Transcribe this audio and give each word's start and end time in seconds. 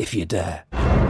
if 0.00 0.14
you 0.14 0.24
dare. 0.24 1.09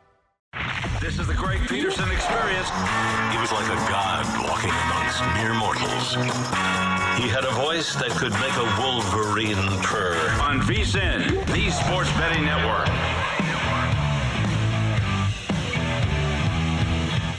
This 1.01 1.17
is 1.17 1.25
the 1.25 1.33
Greg 1.33 1.67
Peterson 1.67 2.11
experience. 2.11 2.69
He 3.31 3.37
was 3.39 3.51
like 3.51 3.65
a 3.65 3.89
god 3.89 4.23
walking 4.47 4.69
amongst 4.69 5.19
mere 5.33 5.55
mortals. 5.55 6.13
He 7.17 7.27
had 7.27 7.43
a 7.43 7.49
voice 7.55 7.95
that 7.95 8.11
could 8.11 8.31
make 8.33 8.53
a 8.53 8.67
wolverine 8.79 9.57
purr. 9.81 10.13
On 10.43 10.61
VSIN, 10.61 11.43
the 11.47 11.71
Sports 11.71 12.11
Betting 12.11 12.45
Network. 12.45 12.87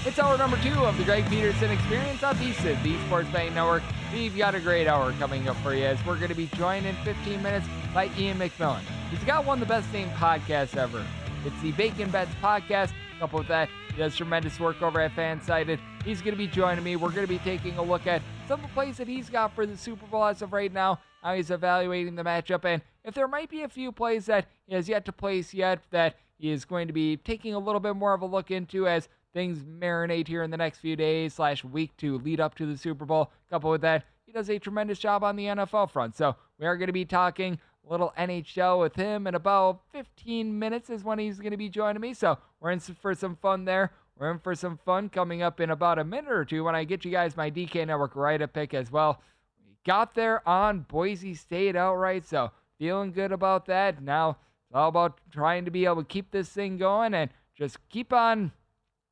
It's 0.04 0.18
hour 0.18 0.36
number 0.36 0.56
two 0.56 0.74
of 0.84 0.98
the 0.98 1.04
Greg 1.04 1.30
Peterson 1.30 1.70
Experience 1.70 2.24
on 2.24 2.34
VSIN, 2.38 2.82
the 2.82 2.98
Sports 3.06 3.28
Betting 3.28 3.54
Network. 3.54 3.84
We've 4.12 4.36
got 4.36 4.56
a 4.56 4.60
great 4.60 4.88
hour 4.88 5.12
coming 5.20 5.48
up 5.48 5.56
for 5.58 5.72
you 5.72 5.84
as 5.84 6.04
we're 6.04 6.16
going 6.16 6.30
to 6.30 6.34
be 6.34 6.48
joined 6.56 6.84
in 6.84 6.96
15 7.04 7.40
minutes 7.40 7.68
by 7.94 8.06
Iain 8.18 8.40
MacMillan. 8.40 8.82
He's 9.12 9.22
got 9.22 9.44
one 9.44 9.62
of 9.62 9.68
the 9.68 9.72
best 9.72 9.90
named 9.92 10.10
podcasts 10.14 10.76
ever. 10.76 11.06
It's 11.44 11.62
the 11.62 11.70
Bacon 11.70 12.10
Bets 12.10 12.34
podcast. 12.42 12.92
Couple 13.22 13.38
with 13.38 13.46
that, 13.46 13.68
he 13.88 13.98
does 13.98 14.16
tremendous 14.16 14.58
work 14.58 14.82
over 14.82 15.00
at 15.00 15.14
Fansided. 15.14 15.78
He's 16.04 16.20
going 16.20 16.32
to 16.32 16.36
be 16.36 16.48
joining 16.48 16.82
me. 16.82 16.96
We're 16.96 17.10
going 17.10 17.22
to 17.22 17.28
be 17.28 17.38
taking 17.38 17.78
a 17.78 17.82
look 17.82 18.08
at 18.08 18.20
some 18.48 18.58
of 18.58 18.66
the 18.66 18.72
plays 18.74 18.96
that 18.96 19.06
he's 19.06 19.30
got 19.30 19.54
for 19.54 19.64
the 19.64 19.76
Super 19.76 20.04
Bowl 20.06 20.24
as 20.24 20.42
of 20.42 20.52
right 20.52 20.72
now. 20.72 20.98
How 21.22 21.36
he's 21.36 21.52
evaluating 21.52 22.16
the 22.16 22.24
matchup, 22.24 22.64
and 22.64 22.82
if 23.04 23.14
there 23.14 23.28
might 23.28 23.48
be 23.48 23.62
a 23.62 23.68
few 23.68 23.92
plays 23.92 24.26
that 24.26 24.48
he 24.66 24.74
has 24.74 24.88
yet 24.88 25.04
to 25.04 25.12
place 25.12 25.54
yet 25.54 25.84
that 25.92 26.16
he 26.36 26.50
is 26.50 26.64
going 26.64 26.88
to 26.88 26.92
be 26.92 27.16
taking 27.16 27.54
a 27.54 27.60
little 27.60 27.78
bit 27.78 27.94
more 27.94 28.12
of 28.12 28.22
a 28.22 28.26
look 28.26 28.50
into 28.50 28.88
as 28.88 29.08
things 29.32 29.62
marinate 29.62 30.26
here 30.26 30.42
in 30.42 30.50
the 30.50 30.56
next 30.56 30.78
few 30.78 30.96
days 30.96 31.34
slash 31.34 31.62
week 31.62 31.96
to 31.98 32.18
lead 32.18 32.40
up 32.40 32.56
to 32.56 32.66
the 32.66 32.76
Super 32.76 33.04
Bowl. 33.04 33.30
Couple 33.48 33.70
with 33.70 33.82
that, 33.82 34.04
he 34.26 34.32
does 34.32 34.50
a 34.50 34.58
tremendous 34.58 34.98
job 34.98 35.22
on 35.22 35.36
the 35.36 35.44
NFL 35.44 35.92
front. 35.92 36.16
So 36.16 36.34
we 36.58 36.66
are 36.66 36.76
going 36.76 36.88
to 36.88 36.92
be 36.92 37.04
talking 37.04 37.60
little 37.88 38.12
NHL 38.18 38.80
with 38.80 38.94
him 38.94 39.26
in 39.26 39.34
about 39.34 39.80
15 39.92 40.58
minutes 40.58 40.90
is 40.90 41.04
when 41.04 41.18
he's 41.18 41.38
going 41.38 41.50
to 41.50 41.56
be 41.56 41.68
joining 41.68 42.00
me. 42.00 42.14
So 42.14 42.38
we're 42.60 42.70
in 42.70 42.80
for 42.80 43.14
some 43.14 43.36
fun 43.36 43.64
there. 43.64 43.92
We're 44.18 44.30
in 44.30 44.38
for 44.38 44.54
some 44.54 44.78
fun 44.84 45.08
coming 45.08 45.42
up 45.42 45.60
in 45.60 45.70
about 45.70 45.98
a 45.98 46.04
minute 46.04 46.30
or 46.30 46.44
two 46.44 46.64
when 46.64 46.74
I 46.74 46.84
get 46.84 47.04
you 47.04 47.10
guys 47.10 47.36
my 47.36 47.50
DK 47.50 47.86
Network 47.86 48.14
Write 48.14 48.42
Up 48.42 48.52
pick 48.52 48.74
as 48.74 48.90
well. 48.90 49.20
We 49.66 49.74
got 49.84 50.14
there 50.14 50.46
on 50.48 50.80
Boise 50.80 51.34
State 51.34 51.76
outright, 51.76 52.26
so 52.26 52.50
feeling 52.78 53.12
good 53.12 53.32
about 53.32 53.66
that. 53.66 54.02
Now 54.02 54.36
it's 54.66 54.74
all 54.74 54.88
about 54.88 55.18
trying 55.30 55.64
to 55.64 55.70
be 55.70 55.84
able 55.84 55.96
to 55.96 56.04
keep 56.04 56.30
this 56.30 56.48
thing 56.48 56.78
going 56.78 57.14
and 57.14 57.30
just 57.56 57.78
keep 57.88 58.12
on 58.12 58.52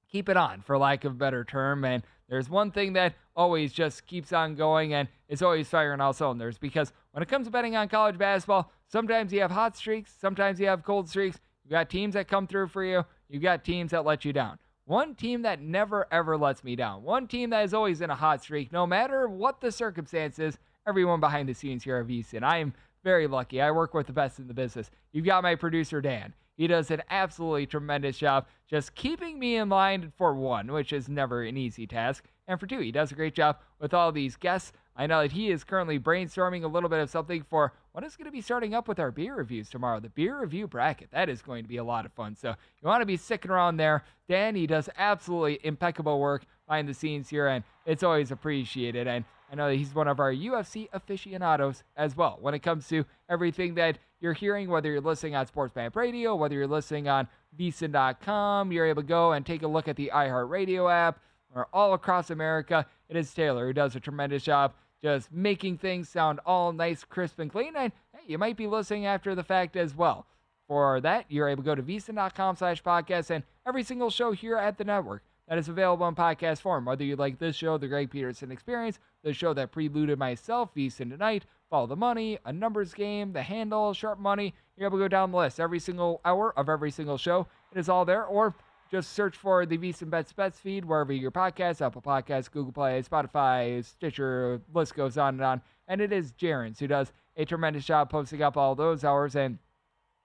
keep 0.09 0.29
it 0.29 0.37
on 0.37 0.61
for 0.61 0.77
lack 0.77 1.05
of 1.05 1.13
a 1.13 1.15
better 1.15 1.45
term 1.45 1.85
and 1.85 2.03
there's 2.29 2.49
one 2.49 2.71
thing 2.71 2.95
that 2.95 3.15
always 3.37 3.73
just 3.73 4.07
keeps 4.07 4.33
on 4.33 4.55
going 4.55 4.95
and 4.95 5.09
is 5.29 5.43
always 5.43 5.69
firing 5.69 6.01
all 6.01 6.13
cylinders 6.13 6.59
because 6.59 6.93
when 7.13 7.23
it 7.23 7.29
comes 7.29 7.47
to 7.47 7.51
betting 7.51 7.77
on 7.77 7.89
college 7.89 8.19
basketball 8.19 8.71
sometimes 8.87 9.33
you 9.33 9.41
have 9.41 9.51
hot 9.51 9.77
streaks 9.77 10.15
sometimes 10.21 10.59
you 10.61 10.67
have 10.67 10.85
cold 10.85 11.09
streaks 11.09 11.41
you 11.65 11.71
got 11.71 11.91
teams 11.91 12.15
that 12.15 12.29
come 12.29 12.47
through 12.47 12.69
for 12.69 12.85
you 12.85 13.05
you 13.29 13.39
got 13.39 13.65
teams 13.65 13.91
that 13.91 14.05
let 14.05 14.25
you 14.25 14.33
down 14.33 14.59
one 14.85 15.15
team 15.15 15.43
that 15.43 15.61
never 15.61 16.07
ever 16.11 16.37
lets 16.37 16.65
me 16.65 16.75
down 16.75 17.03
one 17.03 17.27
team 17.27 17.51
that 17.51 17.65
is 17.65 17.75
always 17.75 18.01
in 18.01 18.11
a 18.11 18.15
hot 18.15 18.43
streak 18.43 18.73
no 18.73 18.87
matter 18.87 19.29
what 19.29 19.61
the 19.61 19.71
circumstances 19.71 20.59
everyone 20.87 21.21
behind 21.21 21.49
the 21.49 21.55
scenes 21.55 21.85
here 21.85 21.99
at 21.99 22.07
VSIN. 22.07 22.43
I 22.43 22.59
am 22.59 22.75
very 23.05 23.27
lucky. 23.27 23.61
I 23.61 23.71
work 23.71 23.95
with 23.95 24.07
the 24.07 24.13
best 24.13 24.39
in 24.39 24.49
the 24.49 24.55
business. 24.55 24.91
You've 25.13 25.25
got 25.25 25.43
my 25.43 25.55
producer, 25.55 26.01
Dan. 26.01 26.35
He 26.57 26.67
does 26.67 26.91
an 26.91 27.03
absolutely 27.09 27.67
tremendous 27.67 28.19
job 28.19 28.47
just 28.69 28.95
keeping 28.95 29.39
me 29.39 29.57
in 29.57 29.69
line 29.69 30.13
for 30.17 30.35
one, 30.35 30.73
which 30.73 30.93
is 30.93 31.09
never 31.09 31.43
an 31.43 31.57
easy 31.57 31.87
task. 31.87 32.25
And 32.49 32.61
for 32.61 32.67
two, 32.67 32.81
he 32.81 32.93
does 32.93 33.13
a 33.13 33.15
great 33.15 33.35
job 33.35 33.59
with 33.79 33.95
all 33.95 34.13
these 34.13 34.37
guests. 34.37 34.73
I 34.97 35.07
know 35.07 35.23
that 35.23 35.33
he 35.33 35.51
is 35.51 35.65
currently 35.65 35.99
brainstorming 35.99 36.65
a 36.65 36.69
little 36.69 36.89
bit 36.89 37.01
of 37.01 37.11
something 37.11 37.45
for 37.49 37.73
what 37.93 38.05
is 38.05 38.17
going 38.17 38.27
to 38.27 38.33
be 38.33 38.41
starting 38.41 38.75
up 38.75 38.87
with 38.87 38.99
our 38.99 39.11
beer 39.11 39.37
reviews 39.37 39.71
tomorrow. 39.71 40.01
The 40.01 40.11
beer 40.11 40.41
review 40.41 40.67
bracket. 40.67 41.11
That 41.13 41.29
is 41.29 41.43
going 41.43 41.63
to 41.63 41.69
be 41.69 41.79
a 41.79 41.85
lot 41.85 42.05
of 42.05 42.13
fun. 42.13 42.37
So 42.37 42.49
you 42.51 42.89
want 42.89 43.03
to 43.03 43.07
be 43.07 43.17
sticking 43.17 43.51
around 43.51 43.77
there. 43.77 44.05
Dan, 44.29 44.55
he 44.55 44.67
does 44.67 44.89
absolutely 44.99 45.59
impeccable 45.63 46.21
work 46.21 46.45
behind 46.67 46.89
the 46.89 46.95
scenes 46.95 47.29
here, 47.29 47.47
and 47.47 47.65
it's 47.87 48.03
always 48.03 48.31
appreciated. 48.31 49.07
And 49.07 49.25
I 49.51 49.57
know 49.57 49.69
that 49.69 49.77
he's 49.77 49.95
one 49.95 50.07
of 50.07 50.21
our 50.21 50.33
UFC 50.33 50.89
aficionados 50.93 51.83
as 51.97 52.17
well 52.17 52.39
when 52.41 52.55
it 52.55 52.61
comes 52.61 52.87
to 52.89 53.05
everything 53.29 53.75
that 53.75 53.99
you're 54.21 54.33
hearing, 54.35 54.69
whether 54.69 54.91
you're 54.91 55.01
listening 55.01 55.35
on 55.35 55.47
Sports 55.47 55.75
Radio, 55.95 56.37
whether 56.37 56.55
you're 56.55 56.67
listening 56.67 57.09
on 57.09 57.27
VSIN.com, 57.59 58.71
you're 58.71 58.87
able 58.87 59.03
to 59.03 59.09
go 59.09 59.33
and 59.33 59.45
take 59.45 59.63
a 59.63 59.67
look 59.67 59.89
at 59.89 59.97
the 59.97 60.11
iHeartRadio 60.15 60.93
app 60.93 61.19
or 61.55 61.69
all 61.73 61.95
across 61.95 62.31
America. 62.31 62.87
It 63.09 63.17
is 63.17 63.33
Taylor 63.33 63.67
who 63.67 63.73
does 63.73 63.97
a 63.97 64.01
tremendous 64.01 64.43
job 64.43 64.73
just 65.03 65.33
making 65.33 65.79
things 65.79 66.09
sound 66.09 66.41
all 66.45 66.73
nice, 66.73 67.05
crisp, 67.05 67.39
and 67.39 67.51
clean. 67.51 67.75
And 67.77 67.93
hey, 68.13 68.25
you 68.27 68.39
might 68.39 68.57
be 68.57 68.67
listening 68.67 69.07
after 69.07 69.35
the 69.35 69.43
fact 69.43 69.77
as 69.77 69.95
well. 69.95 70.27
For 70.69 71.01
that, 71.01 71.25
you're 71.29 71.49
able 71.49 71.63
to 71.63 71.67
go 71.67 71.75
to 71.75 71.83
VSIN.com 71.83 72.57
slash 72.57 72.83
podcast 72.83 73.31
and 73.31 73.43
every 73.67 73.83
single 73.83 74.11
show 74.11 74.33
here 74.33 74.57
at 74.57 74.79
the 74.79 74.85
network 74.85 75.23
that 75.49 75.59
is 75.59 75.69
available 75.69 76.07
in 76.07 76.15
podcast 76.15 76.61
form. 76.61 76.85
Whether 76.85 77.03
you 77.03 77.17
like 77.17 77.39
this 77.39 77.57
show, 77.57 77.77
The 77.77 77.89
Greg 77.89 78.11
Peterson 78.11 78.53
Experience, 78.53 79.01
the 79.25 79.33
show 79.33 79.53
that 79.55 79.73
preluded 79.73 80.19
myself, 80.19 80.73
VSIN 80.75 81.11
Tonight, 81.11 81.45
Follow 81.71 81.87
the 81.87 81.97
Money, 81.97 82.39
A 82.45 82.53
Numbers 82.53 82.95
Game, 82.95 83.33
The 83.33 83.43
Handle, 83.43 83.95
Sharp 83.95 84.19
Money, 84.19 84.55
you're 84.77 84.89
able 84.89 84.99
to 84.99 85.05
go 85.05 85.09
down 85.09 85.31
the 85.31 85.39
list. 85.39 85.61
Every 85.61 85.79
single 85.79 86.21
hour 86.25 86.57
of 86.59 86.69
every 86.69 86.91
single 86.91 87.19
show, 87.19 87.47
it 87.73 87.79
is 87.79 87.89
all 87.89 88.05
there. 88.05 88.25
Or 88.25 88.55
just 88.91 89.13
search 89.13 89.37
for 89.37 89.65
the 89.67 89.79
VSIN 89.79 90.11
Bets 90.11 90.33
Bets 90.33 90.59
feed 90.59 90.85
wherever 90.85 91.13
your 91.13 91.31
podcast, 91.31 91.81
Apple 91.81 92.03
Podcasts, 92.03 92.51
Google 92.51 92.73
Play, 92.73 93.03
Spotify, 93.03 93.85
Stitcher, 93.85 94.61
list 94.75 94.95
goes 94.95 95.17
on 95.17 95.35
and 95.35 95.45
on. 95.45 95.63
And 95.87 96.01
it 96.01 96.13
is 96.13 96.33
Jarens 96.33 96.79
who 96.79 96.89
does 96.89 97.13
a 97.37 97.45
tremendous 97.45 97.85
job 97.85 98.11
posting 98.11 98.43
up 98.43 98.57
all 98.57 98.75
those 98.75 99.05
hours. 99.05 99.37
And 99.37 99.59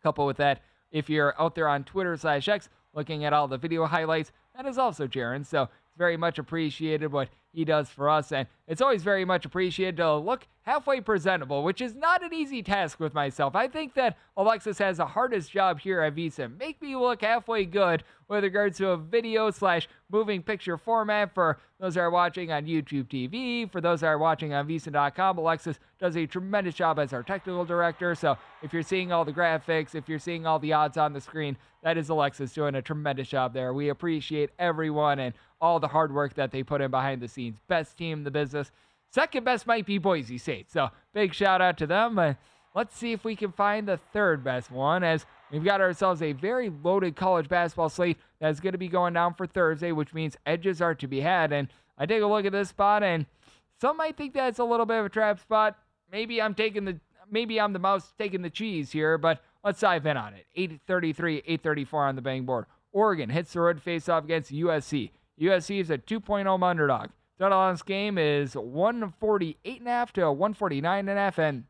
couple 0.01 0.25
with 0.25 0.37
that, 0.37 0.61
if 0.91 1.09
you're 1.09 1.39
out 1.41 1.55
there 1.55 1.67
on 1.67 1.83
Twitter 1.83 2.15
slash 2.17 2.47
X 2.47 2.69
looking 2.93 3.25
at 3.25 3.33
all 3.33 3.47
the 3.47 3.57
video 3.57 3.85
highlights, 3.85 4.31
that 4.55 4.65
is 4.65 4.77
also 4.77 5.07
Jaron. 5.07 5.45
So 5.45 5.63
it's 5.63 5.97
very 5.97 6.17
much 6.17 6.39
appreciated 6.39 7.11
what 7.11 7.29
he 7.55 7.65
does 7.65 7.89
for 7.89 8.09
us. 8.09 8.31
And 8.31 8.47
it's 8.67 8.81
always 8.81 9.03
very 9.03 9.25
much 9.25 9.45
appreciated 9.45 9.97
to 9.97 10.15
look 10.15 10.47
halfway 10.63 10.99
presentable, 10.99 11.63
which 11.63 11.79
is 11.79 11.95
not 11.95 12.23
an 12.23 12.33
easy 12.33 12.61
task 12.63 12.99
with 12.99 13.13
myself. 13.13 13.55
I 13.55 13.67
think 13.67 13.93
that 13.93 14.17
Alexis 14.35 14.79
has 14.79 14.97
the 14.97 15.05
hardest 15.05 15.51
job 15.51 15.79
here 15.79 16.01
at 16.01 16.15
VSiN. 16.15 16.57
Make 16.59 16.81
me 16.81 16.95
look 16.95 17.21
halfway 17.21 17.65
good 17.65 18.03
with 18.27 18.43
regards 18.43 18.79
to 18.79 18.89
a 18.89 18.97
video 18.97 19.51
slash 19.51 19.87
moving 20.09 20.41
picture 20.41 20.77
format 20.77 21.33
for 21.33 21.59
those 21.79 21.93
that 21.93 22.01
are 22.01 22.09
watching 22.09 22.51
on 22.51 22.65
YouTube 22.65 23.07
TV, 23.07 23.71
for 23.71 23.79
those 23.79 24.01
that 24.01 24.07
are 24.07 24.17
watching 24.17 24.53
on 24.53 24.67
VSiN.com. 24.67 25.37
Alexis 25.37 25.79
does 25.99 26.17
a 26.17 26.25
tremendous 26.25 26.73
job 26.73 26.97
as 26.97 27.13
our 27.13 27.21
technical 27.21 27.63
director. 27.63 28.15
So 28.15 28.35
if 28.63 28.73
you're 28.73 28.81
seeing 28.81 29.11
all 29.11 29.23
the 29.23 29.33
graphics, 29.33 29.93
if 29.93 30.09
you're 30.09 30.19
seeing 30.19 30.47
all 30.47 30.57
the 30.57 30.73
odds 30.73 30.97
on 30.97 31.13
the 31.13 31.21
screen, 31.21 31.57
that 31.83 31.97
is 31.97 32.09
Alexis 32.09 32.51
doing 32.51 32.73
a 32.73 32.81
tremendous 32.81 33.27
job 33.27 33.53
there. 33.53 33.71
We 33.71 33.89
appreciate 33.89 34.49
everyone 34.57 35.19
and 35.19 35.35
all 35.61 35.79
the 35.79 35.87
hard 35.87 36.11
work 36.13 36.33
that 36.33 36.51
they 36.51 36.63
put 36.63 36.81
in 36.81 36.89
behind 36.89 37.21
the 37.21 37.27
scenes. 37.27 37.44
Best 37.67 37.97
team 37.97 38.19
in 38.19 38.23
the 38.23 38.31
business. 38.31 38.71
Second 39.11 39.43
best 39.43 39.65
might 39.65 39.85
be 39.85 39.97
Boise 39.97 40.37
State. 40.37 40.71
So 40.71 40.89
big 41.13 41.33
shout 41.33 41.61
out 41.61 41.77
to 41.77 41.87
them. 41.87 42.19
Uh, 42.19 42.33
let's 42.73 42.95
see 42.97 43.13
if 43.13 43.23
we 43.23 43.35
can 43.35 43.51
find 43.51 43.87
the 43.87 43.97
third 44.11 44.43
best 44.43 44.69
one 44.69 45.03
as 45.03 45.25
we've 45.51 45.63
got 45.63 45.81
ourselves 45.81 46.21
a 46.21 46.33
very 46.33 46.69
loaded 46.83 47.15
college 47.15 47.47
basketball 47.47 47.89
slate 47.89 48.17
that's 48.39 48.59
going 48.59 48.73
to 48.73 48.77
be 48.77 48.89
going 48.89 49.13
down 49.13 49.33
for 49.33 49.47
Thursday, 49.47 49.91
which 49.91 50.13
means 50.13 50.37
edges 50.45 50.81
are 50.81 50.95
to 50.95 51.07
be 51.07 51.21
had. 51.21 51.53
And 51.53 51.69
I 51.97 52.05
take 52.05 52.21
a 52.21 52.27
look 52.27 52.45
at 52.45 52.51
this 52.51 52.69
spot, 52.69 53.03
and 53.03 53.25
some 53.79 53.97
might 53.97 54.17
think 54.17 54.33
that's 54.33 54.59
a 54.59 54.63
little 54.63 54.85
bit 54.85 54.99
of 54.99 55.05
a 55.05 55.09
trap 55.09 55.39
spot. 55.39 55.77
Maybe 56.11 56.41
I'm 56.41 56.53
taking 56.53 56.85
the 56.85 56.99
maybe 57.31 57.59
I'm 57.59 57.73
the 57.73 57.79
mouse 57.79 58.13
taking 58.19 58.41
the 58.41 58.49
cheese 58.49 58.91
here, 58.91 59.17
but 59.17 59.41
let's 59.63 59.79
dive 59.79 60.05
in 60.05 60.17
on 60.17 60.33
it. 60.33 60.45
833, 60.55 61.37
834 61.37 62.05
on 62.05 62.15
the 62.15 62.21
bang 62.21 62.45
board. 62.45 62.65
Oregon 62.91 63.29
hits 63.29 63.53
the 63.53 63.61
road 63.61 63.81
face 63.81 64.07
off 64.07 64.23
against 64.23 64.53
USC. 64.53 65.11
USC 65.41 65.81
is 65.81 65.89
a 65.89 65.97
2.0 65.97 66.63
underdog. 66.63 67.09
Total 67.39 67.57
on 67.57 67.73
this 67.73 67.83
game 67.83 68.17
is 68.17 68.55
148 68.55 69.79
and 69.79 69.87
a 69.87 69.91
half 69.91 70.13
to 70.13 70.21
149.5, 70.21 71.37
and 71.37 71.63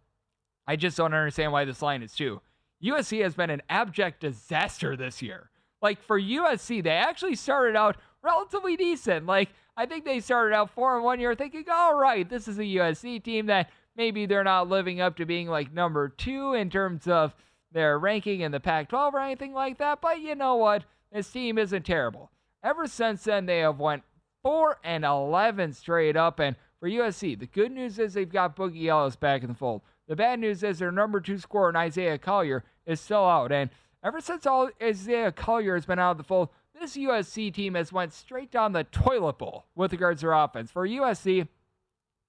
I 0.68 0.76
just 0.76 0.98
don't 0.98 1.14
understand 1.14 1.52
why 1.52 1.66
this 1.66 1.82
line 1.82 2.04
is 2.04 2.14
two. 2.14 2.42
USC 2.84 3.24
has 3.24 3.34
been 3.34 3.50
an 3.50 3.64
abject 3.70 4.22
disaster 4.22 4.96
this 4.96 5.22
year. 5.22 5.50
Like 5.82 6.02
for 6.02 6.20
USC, 6.20 6.84
they 6.84 6.92
actually 6.92 7.36
started 7.36 7.76
out 7.76 7.98
relatively 8.22 8.76
decent. 8.76 9.26
Like 9.26 9.50
I 9.76 9.86
think 9.86 10.06
they 10.06 10.20
started 10.20 10.56
out 10.56 10.70
four 10.70 10.96
and 10.96 11.04
one 11.04 11.20
year, 11.20 11.36
thinking, 11.36 11.66
all 11.72 11.96
right, 11.96 12.30
this 12.30 12.48
is 12.48 12.60
a 12.60 12.64
USC 12.64 13.24
team 13.24 13.48
that 13.48 13.72
maybe 13.96 14.26
they're 14.26 14.44
not 14.44 14.70
living 14.70 15.02
up 15.02 15.16
to 15.18 15.26
being 15.26 15.48
like 15.48 15.74
number 15.74 16.10
two 16.10 16.54
in 16.54 16.70
terms 16.70 17.08
of 17.08 17.34
their 17.72 17.98
ranking 17.98 18.42
in 18.42 18.52
the 18.52 18.60
Pac-12 18.60 19.14
or 19.14 19.20
anything 19.20 19.54
like 19.54 19.80
that. 19.80 20.00
But 20.02 20.22
you 20.22 20.36
know 20.36 20.56
what? 20.56 20.86
This 21.12 21.30
team 21.30 21.58
isn't 21.58 21.86
terrible. 21.86 22.32
Ever 22.64 22.88
since 22.88 23.24
then, 23.24 23.46
they 23.46 23.60
have 23.60 23.80
went 23.80 24.04
4 24.46 24.78
and 24.84 25.04
11 25.04 25.74
straight 25.74 26.16
up. 26.16 26.40
And 26.40 26.56
for 26.80 26.88
USC, 26.88 27.38
the 27.40 27.48
good 27.48 27.72
news 27.72 27.98
is 27.98 28.14
they've 28.14 28.32
got 28.32 28.56
Boogie 28.56 28.86
Ellis 28.86 29.16
back 29.16 29.42
in 29.42 29.48
the 29.48 29.56
fold. 29.56 29.82
The 30.08 30.16
bad 30.16 30.40
news 30.40 30.62
is 30.62 30.78
their 30.78 30.92
number 30.92 31.20
two 31.20 31.40
scorer, 31.40 31.76
Isaiah 31.76 32.20
Collier, 32.20 32.64
is 32.86 33.02
still 33.02 33.26
out. 33.26 33.52
And 33.52 33.72
ever 34.04 34.22
since 34.22 34.46
all 34.46 34.70
Isaiah 34.80 35.32
Collier 35.32 35.74
has 35.74 35.88
been 35.88 35.98
out 35.98 36.12
of 36.12 36.18
the 36.18 36.24
fold, 36.24 36.50
this 36.80 36.96
USC 36.96 37.52
team 37.52 37.74
has 37.74 37.92
went 37.92 38.14
straight 38.14 38.52
down 38.52 38.74
the 38.74 38.84
toilet 38.84 39.40
bowl 39.40 39.66
with 39.74 39.92
regards 39.92 40.20
to 40.20 40.28
their 40.28 40.34
offense. 40.34 40.70
For 40.70 40.88
USC, 40.88 41.48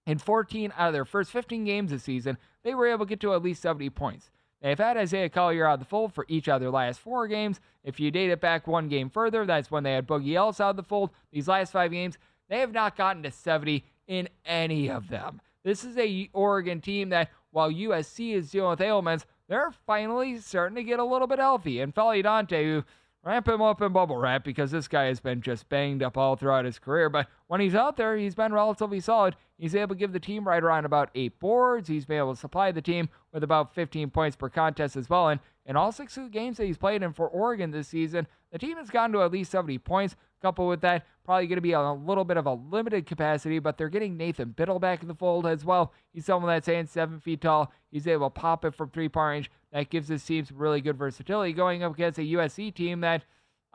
in 0.07 0.17
14 0.17 0.73
out 0.75 0.89
of 0.89 0.93
their 0.95 1.05
first 1.05 1.31
15 1.31 1.67
games 1.67 1.91
this 1.91 2.05
season, 2.05 2.39
they 2.63 2.75
were 2.75 2.87
able 2.87 3.05
to 3.05 3.11
get 3.11 3.21
to 3.21 3.35
at 3.35 3.43
least 3.43 3.61
70 3.61 3.91
points. 3.91 4.31
They've 4.63 4.79
had 4.79 4.97
Isaiah 4.97 5.29
Collier 5.29 5.67
out 5.67 5.75
of 5.75 5.81
the 5.81 5.87
fold 5.87 6.13
for 6.15 6.25
each 6.29 6.49
of 6.49 6.61
their 6.61 6.71
last 6.71 7.01
four 7.01 7.29
games. 7.29 7.61
If 7.85 8.01
you 8.01 8.11
date 8.11 8.31
it 8.31 8.41
back 8.41 8.67
one 8.67 8.89
game 8.89 9.11
further, 9.11 9.45
that's 9.45 9.71
when 9.71 9.83
they 9.83 9.93
had 9.93 10.07
Boogie 10.07 10.35
Ellis 10.35 10.61
out 10.61 10.71
of 10.71 10.77
the 10.77 10.83
fold. 10.83 11.11
These 11.31 11.49
last 11.49 11.73
five 11.73 11.93
games, 11.93 12.19
they 12.49 12.61
have 12.61 12.73
not 12.73 12.97
gotten 12.97 13.23
to 13.23 13.31
70 13.31 13.85
in 14.07 14.29
any 14.45 14.89
of 14.89 15.09
them. 15.09 15.41
This 15.63 15.85
is 15.85 15.99
a 15.99 16.31
Oregon 16.33 16.81
team 16.81 17.11
that, 17.11 17.31
while 17.51 17.71
USC 17.71 18.35
is 18.35 18.51
dealing 18.51 18.71
with 18.71 18.81
ailments, 18.81 19.27
they're 19.49 19.73
finally 19.87 20.39
starting 20.39 20.77
to 20.77 20.85
get 20.85 21.01
a 21.01 21.05
little 21.05 21.27
bit 21.27 21.39
healthy. 21.39 21.81
And 21.81 21.95
N'Faly 21.95 22.23
Dante, 22.23 22.65
who 22.65 22.85
ramp 23.27 23.49
him 23.49 23.61
up 23.61 23.83
in 23.83 23.93
bubble 23.93 24.17
wrap 24.17 24.45
because 24.45 24.71
this 24.71 24.87
guy 24.87 25.07
has 25.07 25.19
been 25.19 25.43
just 25.43 25.69
banged 25.69 26.01
up 26.01 26.17
all 26.17 26.37
throughout 26.37 26.65
his 26.65 26.79
career. 26.79 27.11
But 27.11 27.27
when 27.49 27.61
he's 27.61 27.75
out 27.75 27.97
there, 27.97 28.17
he's 28.17 28.37
been 28.37 28.53
relatively 28.53 29.01
solid. 29.01 29.35
He's 29.59 29.75
able 29.75 29.97
to 29.97 29.99
give 29.99 30.13
the 30.13 30.21
team 30.21 30.47
right 30.47 30.63
around 30.63 30.85
about 30.85 31.11
eight 31.17 31.41
boards. 31.41 31.89
He's 31.89 32.05
been 32.05 32.19
able 32.19 32.35
to 32.35 32.41
supply 32.41 32.71
the 32.71 32.81
team 32.81 33.09
with 33.33 33.43
about 33.43 33.75
15 33.75 34.11
points 34.11 34.37
per 34.37 34.49
contest 34.49 34.97
as 34.97 35.11
well. 35.11 35.29
And 35.29 35.41
in 35.67 35.77
all 35.77 35.91
six 35.91 36.17
of 36.17 36.25
the 36.25 36.31
games 36.31 36.57
that 36.59 36.67
he's 36.67 36.79
played 36.79 37.03
in 37.03 37.13
for 37.13 37.27
Oregon 37.29 37.73
this 37.73 37.89
season, 37.89 38.29
the 38.53 38.59
team 38.59 38.77
has 38.77 38.91
gotten 38.91 39.13
to 39.15 39.23
at 39.23 39.33
least 39.33 39.51
70 39.51 39.79
points. 39.79 40.15
Coupled 40.47 40.69
with 40.69 40.81
that, 40.83 41.05
probably 41.25 41.49
going 41.49 41.57
to 41.57 41.61
be 41.61 41.73
a 41.73 41.93
little 41.93 42.25
bit 42.25 42.37
of 42.37 42.47
a 42.47 42.53
limited 42.53 43.05
capacity, 43.05 43.59
but 43.59 43.77
they're 43.77 43.89
getting 43.89 44.17
Nathan 44.17 44.55
Bittle 44.57 44.81
back 44.81 45.03
in 45.03 45.09
the 45.09 45.15
fold 45.17 45.45
as 45.45 45.65
well. 45.65 45.93
He's 46.13 46.25
someone 46.25 46.49
that's 46.53 46.67
saying 46.67 46.87
seven 46.87 47.19
feet 47.19 47.41
tall. 47.41 47.73
He's 47.91 48.07
able 48.07 48.31
to 48.31 48.41
pop 48.41 48.65
it 48.65 48.73
from 48.73 48.91
three 48.91 49.09
point 49.09 49.29
range. 49.29 49.51
That 49.73 49.91
gives 49.91 50.07
his 50.07 50.25
team 50.25 50.45
some 50.45 50.59
really 50.59 50.81
good 50.81 50.97
versatility 50.97 51.53
going 51.53 51.83
up 51.83 51.95
against 51.95 52.21
a 52.21 52.23
USC 52.23 52.73
team 52.73 53.01
that 53.01 53.25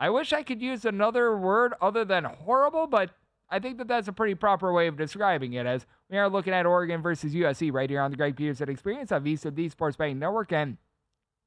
I 0.00 0.08
wish 0.08 0.32
I 0.32 0.42
could 0.42 0.62
use 0.62 0.86
another 0.86 1.36
word 1.36 1.74
other 1.82 2.06
than 2.06 2.24
horrible, 2.24 2.86
but 2.86 3.10
I 3.50 3.58
think 3.58 3.76
that 3.76 3.86
that's 3.86 4.08
a 4.08 4.14
pretty 4.14 4.34
proper 4.34 4.72
way 4.72 4.86
of 4.86 4.96
describing 4.96 5.52
it 5.52 5.66
as 5.66 5.84
we 6.08 6.16
are 6.16 6.30
looking 6.30 6.54
at 6.54 6.64
Oregon 6.64 7.02
versus 7.02 7.34
USC 7.34 7.70
right 7.70 7.90
here 7.90 8.00
on 8.00 8.10
the 8.10 8.16
Greg 8.16 8.34
Peterson 8.34 8.70
Experience 8.70 9.12
on 9.12 9.22
VSiN, 9.22 9.54
the 9.54 9.68
Sports 9.68 9.98
Betting 9.98 10.18
Network. 10.18 10.52
And 10.52 10.78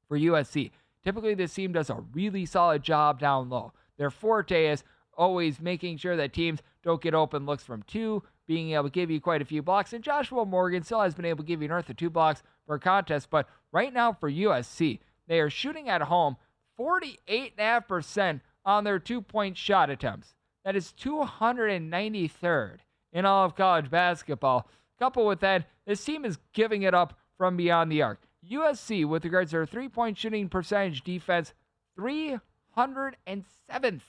for 0.08 0.16
USC, 0.16 0.70
typically 1.02 1.34
this 1.34 1.52
team 1.52 1.72
does 1.72 1.90
a 1.90 2.04
really 2.12 2.46
solid 2.46 2.84
job 2.84 3.18
down 3.18 3.48
low. 3.48 3.72
Their 3.98 4.10
forte 4.10 4.66
is 4.66 4.84
always 5.16 5.60
making 5.60 5.98
sure 5.98 6.16
that 6.16 6.32
teams 6.32 6.60
don't 6.82 7.02
get 7.02 7.14
open 7.14 7.46
looks 7.46 7.64
from 7.64 7.82
two, 7.82 8.22
being 8.46 8.72
able 8.72 8.84
to 8.84 8.90
give 8.90 9.10
you 9.10 9.20
quite 9.20 9.42
a 9.42 9.46
few 9.46 9.62
blocks. 9.62 9.92
And 9.92 10.04
Joshua 10.04 10.44
Morgan 10.44 10.82
still 10.82 11.00
has 11.00 11.14
been 11.14 11.24
able 11.24 11.42
to 11.42 11.48
give 11.48 11.62
you 11.62 11.68
north 11.68 11.90
of 11.90 11.96
two 11.96 12.10
blocks 12.10 12.42
per 12.66 12.78
contest. 12.78 13.30
But 13.30 13.48
right 13.72 13.92
now 13.92 14.12
for 14.12 14.30
USC, 14.30 15.00
they 15.26 15.40
are 15.40 15.50
shooting 15.50 15.88
at 15.88 16.02
home 16.02 16.36
48.5% 16.78 18.40
on 18.64 18.84
their 18.84 18.98
two 18.98 19.22
point 19.22 19.56
shot 19.56 19.90
attempts. 19.90 20.34
That 20.64 20.76
is 20.76 20.92
293rd 21.00 22.78
in 23.12 23.24
all 23.24 23.44
of 23.44 23.56
college 23.56 23.90
basketball. 23.90 24.68
Coupled 24.98 25.28
with 25.28 25.40
that, 25.40 25.66
this 25.86 26.04
team 26.04 26.24
is 26.24 26.38
giving 26.52 26.82
it 26.82 26.94
up 26.94 27.18
from 27.36 27.56
beyond 27.56 27.92
the 27.92 28.02
arc. 28.02 28.22
USC, 28.50 29.06
with 29.06 29.24
regards 29.24 29.50
to 29.50 29.58
their 29.58 29.66
three 29.66 29.88
point 29.88 30.18
shooting 30.18 30.48
percentage 30.48 31.02
defense, 31.02 31.52
307th. 31.98 34.00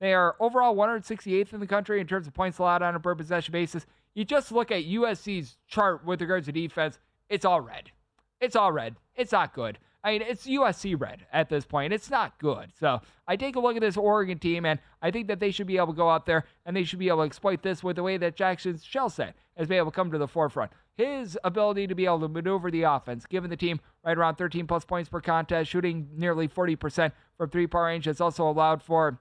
They 0.00 0.14
are 0.14 0.34
overall 0.40 0.74
168th 0.74 1.52
in 1.52 1.60
the 1.60 1.66
country 1.66 2.00
in 2.00 2.06
terms 2.06 2.26
of 2.26 2.34
points 2.34 2.58
allowed 2.58 2.82
on 2.82 2.94
a 2.94 3.00
per 3.00 3.14
possession 3.14 3.52
basis. 3.52 3.86
You 4.14 4.24
just 4.24 4.50
look 4.50 4.70
at 4.70 4.84
USC's 4.84 5.56
chart 5.68 6.04
with 6.04 6.20
regards 6.20 6.46
to 6.46 6.52
defense, 6.52 6.98
it's 7.28 7.44
all 7.44 7.60
red. 7.60 7.90
It's 8.40 8.56
all 8.56 8.72
red. 8.72 8.96
It's 9.14 9.32
not 9.32 9.54
good. 9.54 9.78
I 10.02 10.12
mean, 10.12 10.22
it's 10.22 10.46
USC 10.46 10.98
red 10.98 11.26
at 11.30 11.50
this 11.50 11.66
point. 11.66 11.92
It's 11.92 12.10
not 12.10 12.38
good. 12.38 12.72
So 12.78 13.02
I 13.28 13.36
take 13.36 13.56
a 13.56 13.60
look 13.60 13.76
at 13.76 13.82
this 13.82 13.98
Oregon 13.98 14.38
team, 14.38 14.64
and 14.64 14.80
I 15.02 15.10
think 15.10 15.28
that 15.28 15.40
they 15.40 15.50
should 15.50 15.66
be 15.66 15.76
able 15.76 15.88
to 15.88 15.92
go 15.92 16.08
out 16.08 16.24
there 16.24 16.44
and 16.64 16.74
they 16.74 16.84
should 16.84 16.98
be 16.98 17.08
able 17.08 17.18
to 17.18 17.24
exploit 17.24 17.62
this 17.62 17.84
with 17.84 17.96
the 17.96 18.02
way 18.02 18.16
that 18.16 18.36
Jackson 18.36 18.74
Shelstad 18.74 19.34
has 19.58 19.68
been 19.68 19.76
able 19.76 19.90
to 19.90 19.94
come 19.94 20.10
to 20.10 20.18
the 20.18 20.26
forefront. 20.26 20.72
His 20.96 21.38
ability 21.44 21.86
to 21.86 21.94
be 21.94 22.06
able 22.06 22.20
to 22.20 22.28
maneuver 22.28 22.70
the 22.70 22.82
offense, 22.82 23.26
giving 23.26 23.50
the 23.50 23.56
team 23.56 23.80
right 24.04 24.16
around 24.16 24.36
13 24.36 24.66
plus 24.66 24.84
points 24.86 25.10
per 25.10 25.20
contest, 25.20 25.70
shooting 25.70 26.08
nearly 26.16 26.48
40% 26.48 27.12
from 27.36 27.50
three 27.50 27.66
point 27.66 27.84
range, 27.84 28.04
has 28.06 28.22
also 28.22 28.48
allowed 28.48 28.82
for 28.82 29.20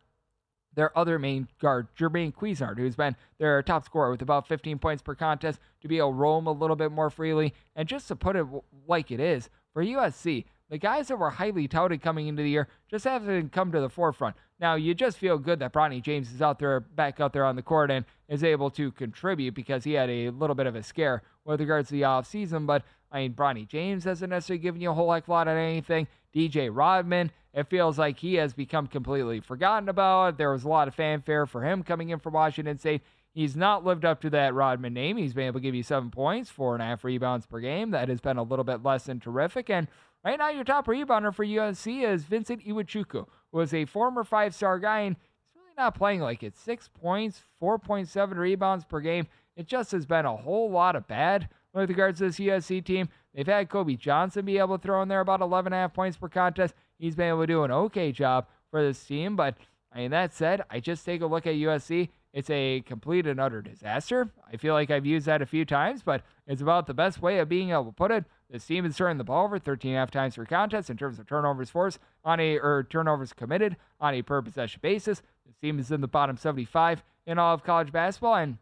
their 0.73 0.97
other 0.97 1.19
main 1.19 1.47
guard, 1.59 1.87
Jermaine 1.97 2.33
Couisnard, 2.33 2.77
who's 2.77 2.95
been 2.95 3.15
their 3.37 3.61
top 3.63 3.85
scorer 3.85 4.11
with 4.11 4.21
about 4.21 4.47
15 4.47 4.79
points 4.79 5.01
per 5.01 5.15
contest, 5.15 5.59
to 5.81 5.87
be 5.87 5.97
able 5.97 6.11
to 6.11 6.15
roam 6.15 6.47
a 6.47 6.51
little 6.51 6.75
bit 6.75 6.91
more 6.91 7.09
freely. 7.09 7.53
And 7.75 7.87
just 7.87 8.07
to 8.09 8.15
put 8.15 8.35
it 8.35 8.45
like 8.87 9.11
it 9.11 9.19
is, 9.19 9.49
for 9.73 9.83
USC, 9.83 10.45
the 10.69 10.77
guys 10.77 11.07
that 11.07 11.17
were 11.17 11.31
highly 11.31 11.67
touted 11.67 12.01
coming 12.01 12.27
into 12.27 12.43
the 12.43 12.49
year 12.49 12.67
just 12.89 13.05
haven't 13.05 13.51
come 13.51 13.71
to 13.71 13.81
the 13.81 13.89
forefront. 13.89 14.35
Now, 14.59 14.75
you 14.75 14.93
just 14.93 15.17
feel 15.17 15.37
good 15.37 15.59
that 15.59 15.73
Bronny 15.73 16.01
James 16.01 16.31
is 16.31 16.41
out 16.41 16.59
there, 16.59 16.79
back 16.81 17.19
out 17.19 17.33
there 17.33 17.45
on 17.45 17.55
the 17.55 17.61
court 17.61 17.89
and 17.89 18.05
is 18.27 18.43
able 18.43 18.69
to 18.71 18.91
contribute 18.91 19.55
because 19.55 19.83
he 19.83 19.93
had 19.93 20.09
a 20.09 20.29
little 20.29 20.55
bit 20.55 20.67
of 20.67 20.75
a 20.75 20.83
scare 20.83 21.23
with 21.45 21.59
regards 21.59 21.89
to 21.89 21.95
the 21.95 22.01
offseason. 22.01 22.67
But, 22.67 22.83
I 23.11 23.21
mean, 23.21 23.33
Bronny 23.33 23.67
James 23.67 24.03
hasn't 24.03 24.29
necessarily 24.29 24.61
given 24.61 24.81
you 24.81 24.91
a 24.91 24.93
whole 24.93 25.11
heck 25.11 25.27
lot 25.27 25.47
of 25.47 25.57
anything. 25.57 26.07
DJ 26.35 26.69
Rodman, 26.71 27.31
it 27.59 27.67
feels 27.67 27.99
like 27.99 28.19
he 28.19 28.35
has 28.35 28.53
become 28.53 28.87
completely 28.87 29.41
forgotten 29.41 29.89
about. 29.89 30.37
There 30.37 30.51
was 30.51 30.63
a 30.63 30.69
lot 30.69 30.87
of 30.87 30.95
fanfare 30.95 31.45
for 31.45 31.61
him 31.61 31.83
coming 31.83 32.09
in 32.09 32.19
from 32.19 32.33
Washington 32.33 32.79
State. 32.79 33.01
He's 33.33 33.53
not 33.53 33.83
lived 33.83 34.05
up 34.05 34.21
to 34.21 34.29
that 34.29 34.53
Rodman 34.53 34.93
name. 34.93 35.17
He's 35.17 35.33
been 35.33 35.47
able 35.47 35.59
to 35.59 35.63
give 35.63 35.75
you 35.75 35.83
seven 35.83 36.09
points, 36.09 36.49
four 36.49 36.73
and 36.73 36.81
a 36.81 36.85
half 36.85 37.03
rebounds 37.03 37.45
per 37.45 37.59
game. 37.59 37.91
That 37.91 38.07
has 38.07 38.21
been 38.21 38.37
a 38.37 38.43
little 38.43 38.63
bit 38.63 38.81
less 38.81 39.03
than 39.03 39.19
terrific. 39.19 39.69
And 39.69 39.89
right 40.23 40.39
now, 40.39 40.49
your 40.49 40.63
top 40.63 40.87
rebounder 40.87 41.35
for 41.35 41.45
USC 41.45 42.07
is 42.09 42.23
Vincent 42.23 42.65
Iwuchukwu, 42.65 43.27
who 43.51 43.57
was 43.57 43.73
a 43.73 43.83
former 43.83 44.23
five 44.23 44.55
star 44.55 44.79
guy, 44.79 45.01
and 45.01 45.17
he's 45.17 45.61
really 45.61 45.73
not 45.77 45.95
playing 45.95 46.21
like 46.21 46.43
it. 46.43 46.55
Six 46.55 46.87
points, 46.87 47.41
4.7 47.61 48.37
rebounds 48.37 48.85
per 48.85 49.01
game. 49.01 49.27
It 49.57 49.67
just 49.67 49.91
has 49.91 50.05
been 50.05 50.25
a 50.25 50.37
whole 50.37 50.71
lot 50.71 50.95
of 50.95 51.07
bad 51.07 51.49
with 51.73 51.89
regards 51.89 52.19
to 52.19 52.25
this 52.27 52.39
USC 52.39 52.85
team. 52.85 53.09
They've 53.33 53.45
had 53.45 53.69
Kobe 53.69 53.95
Johnson 53.95 54.45
be 54.45 54.57
able 54.57 54.77
to 54.77 54.81
throw 54.81 55.01
in 55.01 55.07
there 55.07 55.19
about 55.19 55.41
11.5 55.41 55.93
points 55.93 56.17
per 56.17 56.29
contest. 56.29 56.73
He's 56.97 57.15
been 57.15 57.29
able 57.29 57.41
to 57.41 57.47
do 57.47 57.63
an 57.63 57.71
okay 57.71 58.11
job 58.11 58.47
for 58.71 58.81
this 58.81 59.03
team. 59.03 59.35
But 59.35 59.55
I 59.93 59.99
mean, 59.99 60.11
that 60.11 60.33
said, 60.33 60.63
I 60.69 60.79
just 60.79 61.05
take 61.05 61.21
a 61.21 61.25
look 61.25 61.47
at 61.47 61.55
USC. 61.55 62.09
it's 62.33 62.49
a 62.49 62.81
complete 62.81 63.25
and 63.25 63.39
utter 63.39 63.61
disaster. 63.61 64.29
I 64.51 64.57
feel 64.57 64.73
like 64.73 64.91
I've 64.91 65.05
used 65.05 65.25
that 65.25 65.41
a 65.41 65.47
few 65.47 65.65
times, 65.65 66.03
but 66.03 66.23
it's 66.47 66.61
about 66.61 66.87
the 66.87 66.93
best 66.93 67.21
way 67.21 67.39
of 67.39 67.49
being 67.49 67.71
able 67.71 67.85
to 67.85 67.91
put 67.91 68.11
it. 68.11 68.25
This 68.49 68.65
team 68.65 68.85
is 68.85 68.97
turning 68.97 69.17
the 69.17 69.23
ball 69.23 69.45
over 69.45 69.59
13 69.59 69.91
and 69.91 69.97
a 69.97 69.99
half 69.99 70.11
times 70.11 70.35
per 70.35 70.45
contest 70.45 70.89
in 70.89 70.97
terms 70.97 71.19
of 71.19 71.27
turnovers 71.27 71.69
forced 71.69 71.99
on 72.23 72.39
a 72.39 72.57
or 72.57 72.87
turnovers 72.89 73.33
committed 73.33 73.77
on 73.99 74.15
a 74.15 74.21
per 74.21 74.41
possession 74.41 74.79
basis. 74.81 75.21
This 75.45 75.55
team 75.57 75.79
is 75.79 75.91
in 75.91 76.01
the 76.01 76.07
bottom 76.07 76.35
75 76.35 77.03
in 77.27 77.37
all 77.37 77.53
of 77.53 77.63
college 77.63 77.91
basketball, 77.91 78.35
and 78.35 78.57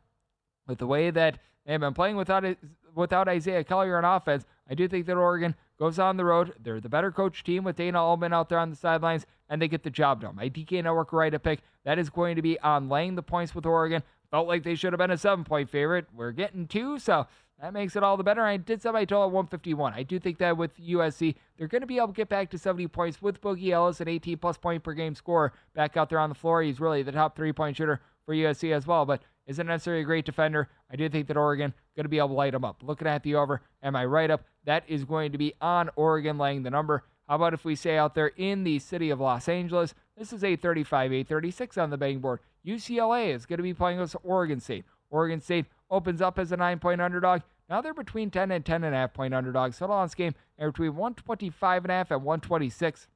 with 0.67 0.77
the 0.77 0.87
way 0.87 1.09
that 1.09 1.39
they've 1.65 1.79
been 1.79 1.93
playing 1.93 2.17
without 2.17 2.43
without 2.95 3.27
Isaiah 3.27 3.63
Collier 3.63 3.97
on 3.97 4.03
offense, 4.03 4.45
I 4.69 4.75
do 4.75 4.87
think 4.87 5.05
that 5.05 5.17
Oregon 5.17 5.55
goes 5.79 5.99
on 5.99 6.17
the 6.17 6.25
road. 6.25 6.53
They're 6.59 6.81
the 6.81 6.89
better 6.89 7.11
coach 7.11 7.43
team 7.43 7.63
with 7.63 7.77
Dana 7.77 8.03
Altman 8.03 8.33
out 8.33 8.49
there 8.49 8.59
on 8.59 8.69
the 8.69 8.75
sidelines, 8.75 9.25
and 9.49 9.61
they 9.61 9.67
get 9.67 9.83
the 9.83 9.89
job 9.89 10.21
done. 10.21 10.35
My 10.35 10.49
DK 10.49 10.83
Network 10.83 11.13
right 11.13 11.29
to 11.29 11.39
pick 11.39 11.61
that 11.85 11.99
is 11.99 12.09
going 12.09 12.35
to 12.35 12.41
be 12.41 12.59
on 12.59 12.89
laying 12.89 13.15
the 13.15 13.23
points 13.23 13.55
with 13.55 13.65
Oregon. 13.65 14.03
Felt 14.29 14.47
like 14.47 14.63
they 14.63 14.75
should 14.75 14.91
have 14.91 14.97
been 14.97 15.11
a 15.11 15.17
seven 15.17 15.45
point 15.45 15.69
favorite. 15.69 16.05
We're 16.13 16.33
getting 16.33 16.67
two, 16.67 16.99
so 16.99 17.27
that 17.61 17.73
makes 17.73 17.95
it 17.95 18.03
all 18.03 18.17
the 18.17 18.23
better. 18.23 18.43
I 18.43 18.57
did 18.57 18.81
set 18.81 18.93
my 18.93 19.05
total 19.05 19.23
at 19.23 19.31
151. 19.31 19.93
I 19.93 20.03
do 20.03 20.19
think 20.19 20.37
that 20.39 20.57
with 20.57 20.77
USC, 20.77 21.35
they're 21.57 21.67
going 21.67 21.81
to 21.81 21.87
be 21.87 21.97
able 21.97 22.07
to 22.07 22.13
get 22.13 22.29
back 22.29 22.49
to 22.51 22.57
70 22.57 22.87
points 22.89 23.21
with 23.21 23.41
Boogie 23.41 23.71
Ellis, 23.71 24.01
an 24.01 24.09
18 24.09 24.37
plus 24.37 24.57
point 24.57 24.83
per 24.83 24.93
game 24.93 25.15
scorer, 25.15 25.53
back 25.73 25.95
out 25.95 26.09
there 26.09 26.19
on 26.19 26.29
the 26.29 26.35
floor. 26.35 26.61
He's 26.61 26.79
really 26.79 27.03
the 27.03 27.11
top 27.11 27.35
three 27.35 27.53
point 27.53 27.77
shooter 27.77 28.01
for 28.25 28.35
USC 28.35 28.73
as 28.73 28.85
well, 28.85 29.05
but 29.05 29.21
isn't 29.47 29.65
necessarily 29.65 30.03
a 30.03 30.05
great 30.05 30.25
defender. 30.25 30.69
I 30.91 30.95
do 30.95 31.09
think 31.09 31.27
that 31.27 31.37
Oregon 31.37 31.73
going 31.95 32.05
to 32.05 32.09
be 32.09 32.19
able 32.19 32.29
to 32.29 32.33
light 32.35 32.53
him 32.53 32.65
up. 32.65 32.83
Looking 32.83 33.07
at 33.07 33.23
the 33.23 33.35
over, 33.35 33.61
am 33.81 33.95
I 33.95 34.05
right 34.05 34.29
up? 34.29 34.43
That 34.65 34.83
is 34.87 35.05
going 35.05 35.31
to 35.31 35.37
be 35.37 35.53
on 35.59 35.89
Oregon 35.95 36.37
laying 36.37 36.63
the 36.63 36.69
number. 36.69 37.03
How 37.27 37.35
about 37.35 37.53
if 37.53 37.65
we 37.65 37.75
say 37.75 37.97
out 37.97 38.15
there 38.15 38.31
in 38.37 38.63
the 38.63 38.79
city 38.79 39.09
of 39.09 39.19
Los 39.19 39.49
Angeles, 39.49 39.93
this 40.17 40.31
is 40.31 40.43
835, 40.43 41.11
836 41.11 41.77
on 41.77 41.89
the 41.89 41.97
betting 41.97 42.19
board. 42.19 42.39
UCLA 42.65 43.33
is 43.33 43.45
going 43.45 43.57
to 43.57 43.63
be 43.63 43.73
playing 43.73 43.99
with 43.99 44.15
Oregon 44.23 44.59
State. 44.59 44.85
Oregon 45.09 45.41
State 45.41 45.65
opens 45.89 46.21
up 46.21 46.37
as 46.37 46.51
a 46.51 46.57
nine 46.57 46.79
point 46.79 47.01
underdog. 47.01 47.41
Now 47.69 47.81
they're 47.81 47.93
between 47.93 48.29
10 48.29 48.51
and 48.51 48.65
10 48.65 48.83
and 48.83 48.95
a 48.95 48.97
half 48.97 49.13
point 49.13 49.33
underdogs. 49.33 49.77
Total 49.77 49.95
on 49.95 50.05
this 50.05 50.15
game 50.15 50.35
are 50.59 50.71
between 50.71 50.95
125 50.95 51.85
and 51.85 51.91
a 51.91 51.93
half 51.95 52.11
and 52.11 52.23
126. 52.23 53.07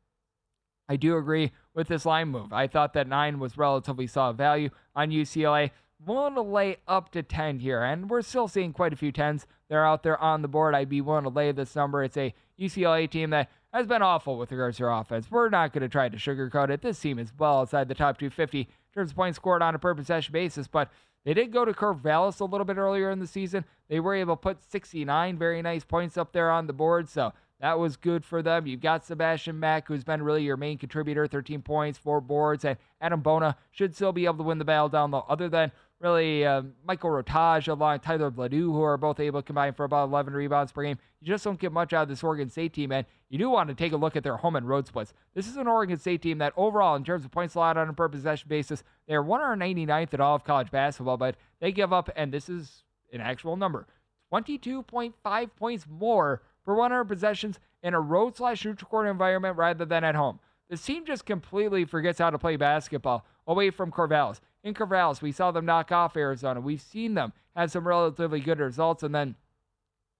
I 0.89 0.97
do 0.97 1.15
agree 1.15 1.51
with 1.73 1.87
this 1.87 2.05
line 2.05 2.29
move. 2.29 2.51
I 2.51 2.67
thought 2.67 2.93
that 2.93 3.07
nine 3.07 3.39
was 3.39 3.57
relatively 3.57 4.07
solid 4.07 4.35
value 4.37 4.69
on 4.93 5.09
UCLA. 5.09 5.71
Willing 6.05 6.33
to 6.33 6.41
lay 6.41 6.77
up 6.87 7.11
to 7.11 7.21
10 7.21 7.59
here, 7.59 7.83
and 7.83 8.09
we're 8.09 8.23
still 8.23 8.47
seeing 8.47 8.73
quite 8.73 8.91
a 8.91 8.95
few 8.95 9.11
10s. 9.11 9.45
They're 9.69 9.85
out 9.85 10.01
there 10.01 10.17
on 10.17 10.41
the 10.41 10.47
board. 10.47 10.73
I'd 10.73 10.89
be 10.89 10.99
willing 10.99 11.25
to 11.25 11.29
lay 11.29 11.51
this 11.51 11.75
number. 11.75 12.03
It's 12.03 12.17
a 12.17 12.33
UCLA 12.59 13.09
team 13.09 13.29
that 13.29 13.51
has 13.71 13.85
been 13.85 14.01
awful 14.01 14.37
with 14.37 14.51
regards 14.51 14.77
to 14.77 14.83
their 14.83 14.91
offense. 14.91 15.29
We're 15.29 15.49
not 15.49 15.73
going 15.73 15.83
to 15.83 15.89
try 15.89 16.09
to 16.09 16.17
sugarcoat 16.17 16.71
it. 16.71 16.81
This 16.81 16.99
team 16.99 17.19
is 17.19 17.31
well 17.37 17.59
outside 17.59 17.87
the 17.87 17.93
top 17.93 18.17
250 18.17 18.61
in 18.61 18.67
terms 18.93 19.11
of 19.11 19.15
points 19.15 19.35
scored 19.35 19.61
on 19.61 19.75
a 19.75 19.79
per 19.79 19.93
possession 19.93 20.33
basis, 20.33 20.67
but 20.67 20.89
they 21.23 21.35
did 21.35 21.51
go 21.51 21.65
to 21.65 21.71
Corvallis 21.71 22.39
a 22.39 22.45
little 22.45 22.65
bit 22.65 22.77
earlier 22.77 23.11
in 23.11 23.19
the 23.19 23.27
season. 23.27 23.63
They 23.87 23.99
were 23.99 24.15
able 24.15 24.35
to 24.35 24.41
put 24.41 24.63
69 24.71 25.37
very 25.37 25.61
nice 25.61 25.83
points 25.83 26.17
up 26.17 26.31
there 26.31 26.49
on 26.49 26.65
the 26.65 26.73
board, 26.73 27.09
so 27.09 27.31
that 27.59 27.77
was 27.77 27.95
good 27.95 28.25
for 28.25 28.41
them. 28.41 28.65
You've 28.65 28.81
got 28.81 29.05
Sebastian 29.05 29.59
Mack, 29.59 29.87
who's 29.87 30.03
been 30.03 30.23
really 30.23 30.43
your 30.43 30.57
main 30.57 30.79
contributor, 30.79 31.27
13 31.27 31.61
points, 31.61 31.99
four 31.99 32.19
boards, 32.19 32.65
and 32.65 32.77
Adem 33.03 33.21
Bona 33.21 33.55
should 33.69 33.95
still 33.95 34.11
be 34.11 34.25
able 34.25 34.37
to 34.37 34.43
win 34.43 34.57
the 34.57 34.65
battle 34.65 34.89
down 34.89 35.11
low, 35.11 35.25
other 35.29 35.47
than 35.47 35.71
really 36.01 36.45
uh, 36.45 36.63
Michael 36.85 37.11
Rataj 37.11 37.67
along 37.67 37.99
Tyler 37.99 38.31
Bilodeau, 38.31 38.71
who 38.71 38.81
are 38.81 38.97
both 38.97 39.19
able 39.19 39.41
to 39.41 39.45
combine 39.45 39.73
for 39.73 39.83
about 39.83 40.09
11 40.09 40.33
rebounds 40.33 40.71
per 40.71 40.83
game. 40.83 40.97
You 41.21 41.27
just 41.27 41.43
don't 41.43 41.59
get 41.59 41.71
much 41.71 41.93
out 41.93 42.03
of 42.03 42.09
this 42.09 42.23
Oregon 42.23 42.49
State 42.49 42.73
team, 42.73 42.91
and 42.91 43.05
you 43.29 43.37
do 43.37 43.49
want 43.49 43.69
to 43.69 43.75
take 43.75 43.93
a 43.93 43.97
look 43.97 44.15
at 44.15 44.23
their 44.23 44.37
home 44.37 44.55
and 44.55 44.67
road 44.67 44.87
splits. 44.87 45.13
This 45.35 45.47
is 45.47 45.57
an 45.57 45.67
Oregon 45.67 45.97
State 45.97 46.21
team 46.21 46.39
that 46.39 46.53
overall, 46.57 46.95
in 46.95 47.03
terms 47.03 47.23
of 47.23 47.31
points 47.31 47.55
allowed 47.55 47.77
on 47.77 47.89
a 47.89 47.93
per 47.93 48.09
possession 48.09 48.49
basis, 48.49 48.83
they're 49.07 49.23
199th 49.23 50.13
in 50.13 50.21
all 50.21 50.35
of 50.35 50.43
college 50.43 50.71
basketball, 50.71 51.17
but 51.17 51.35
they 51.59 51.71
give 51.71 51.93
up, 51.93 52.09
and 52.15 52.33
this 52.33 52.49
is 52.49 52.83
an 53.13 53.21
actual 53.21 53.55
number, 53.55 53.87
22.5 54.33 55.49
points 55.55 55.85
more 55.89 56.41
per 56.65 56.73
100 56.73 57.05
possessions 57.05 57.59
in 57.83 57.93
a 57.93 57.99
road 57.99 58.35
slash 58.35 58.65
neutral 58.65 58.89
court 58.89 59.07
environment 59.07 59.57
rather 59.57 59.85
than 59.85 60.03
at 60.03 60.15
home. 60.15 60.39
This 60.69 60.85
team 60.85 61.05
just 61.05 61.25
completely 61.25 61.83
forgets 61.83 62.19
how 62.19 62.29
to 62.29 62.39
play 62.39 62.55
basketball 62.55 63.25
away 63.45 63.71
from 63.71 63.91
Corvallis. 63.91 64.39
In 64.63 64.73
Corvallis, 64.73 65.21
we 65.21 65.31
saw 65.31 65.51
them 65.51 65.65
knock 65.65 65.91
off 65.91 66.15
Arizona. 66.15 66.61
We've 66.61 66.81
seen 66.81 67.15
them 67.15 67.33
have 67.55 67.71
some 67.71 67.87
relatively 67.87 68.39
good 68.39 68.59
results, 68.59 69.03
and 69.03 69.13
then 69.13 69.35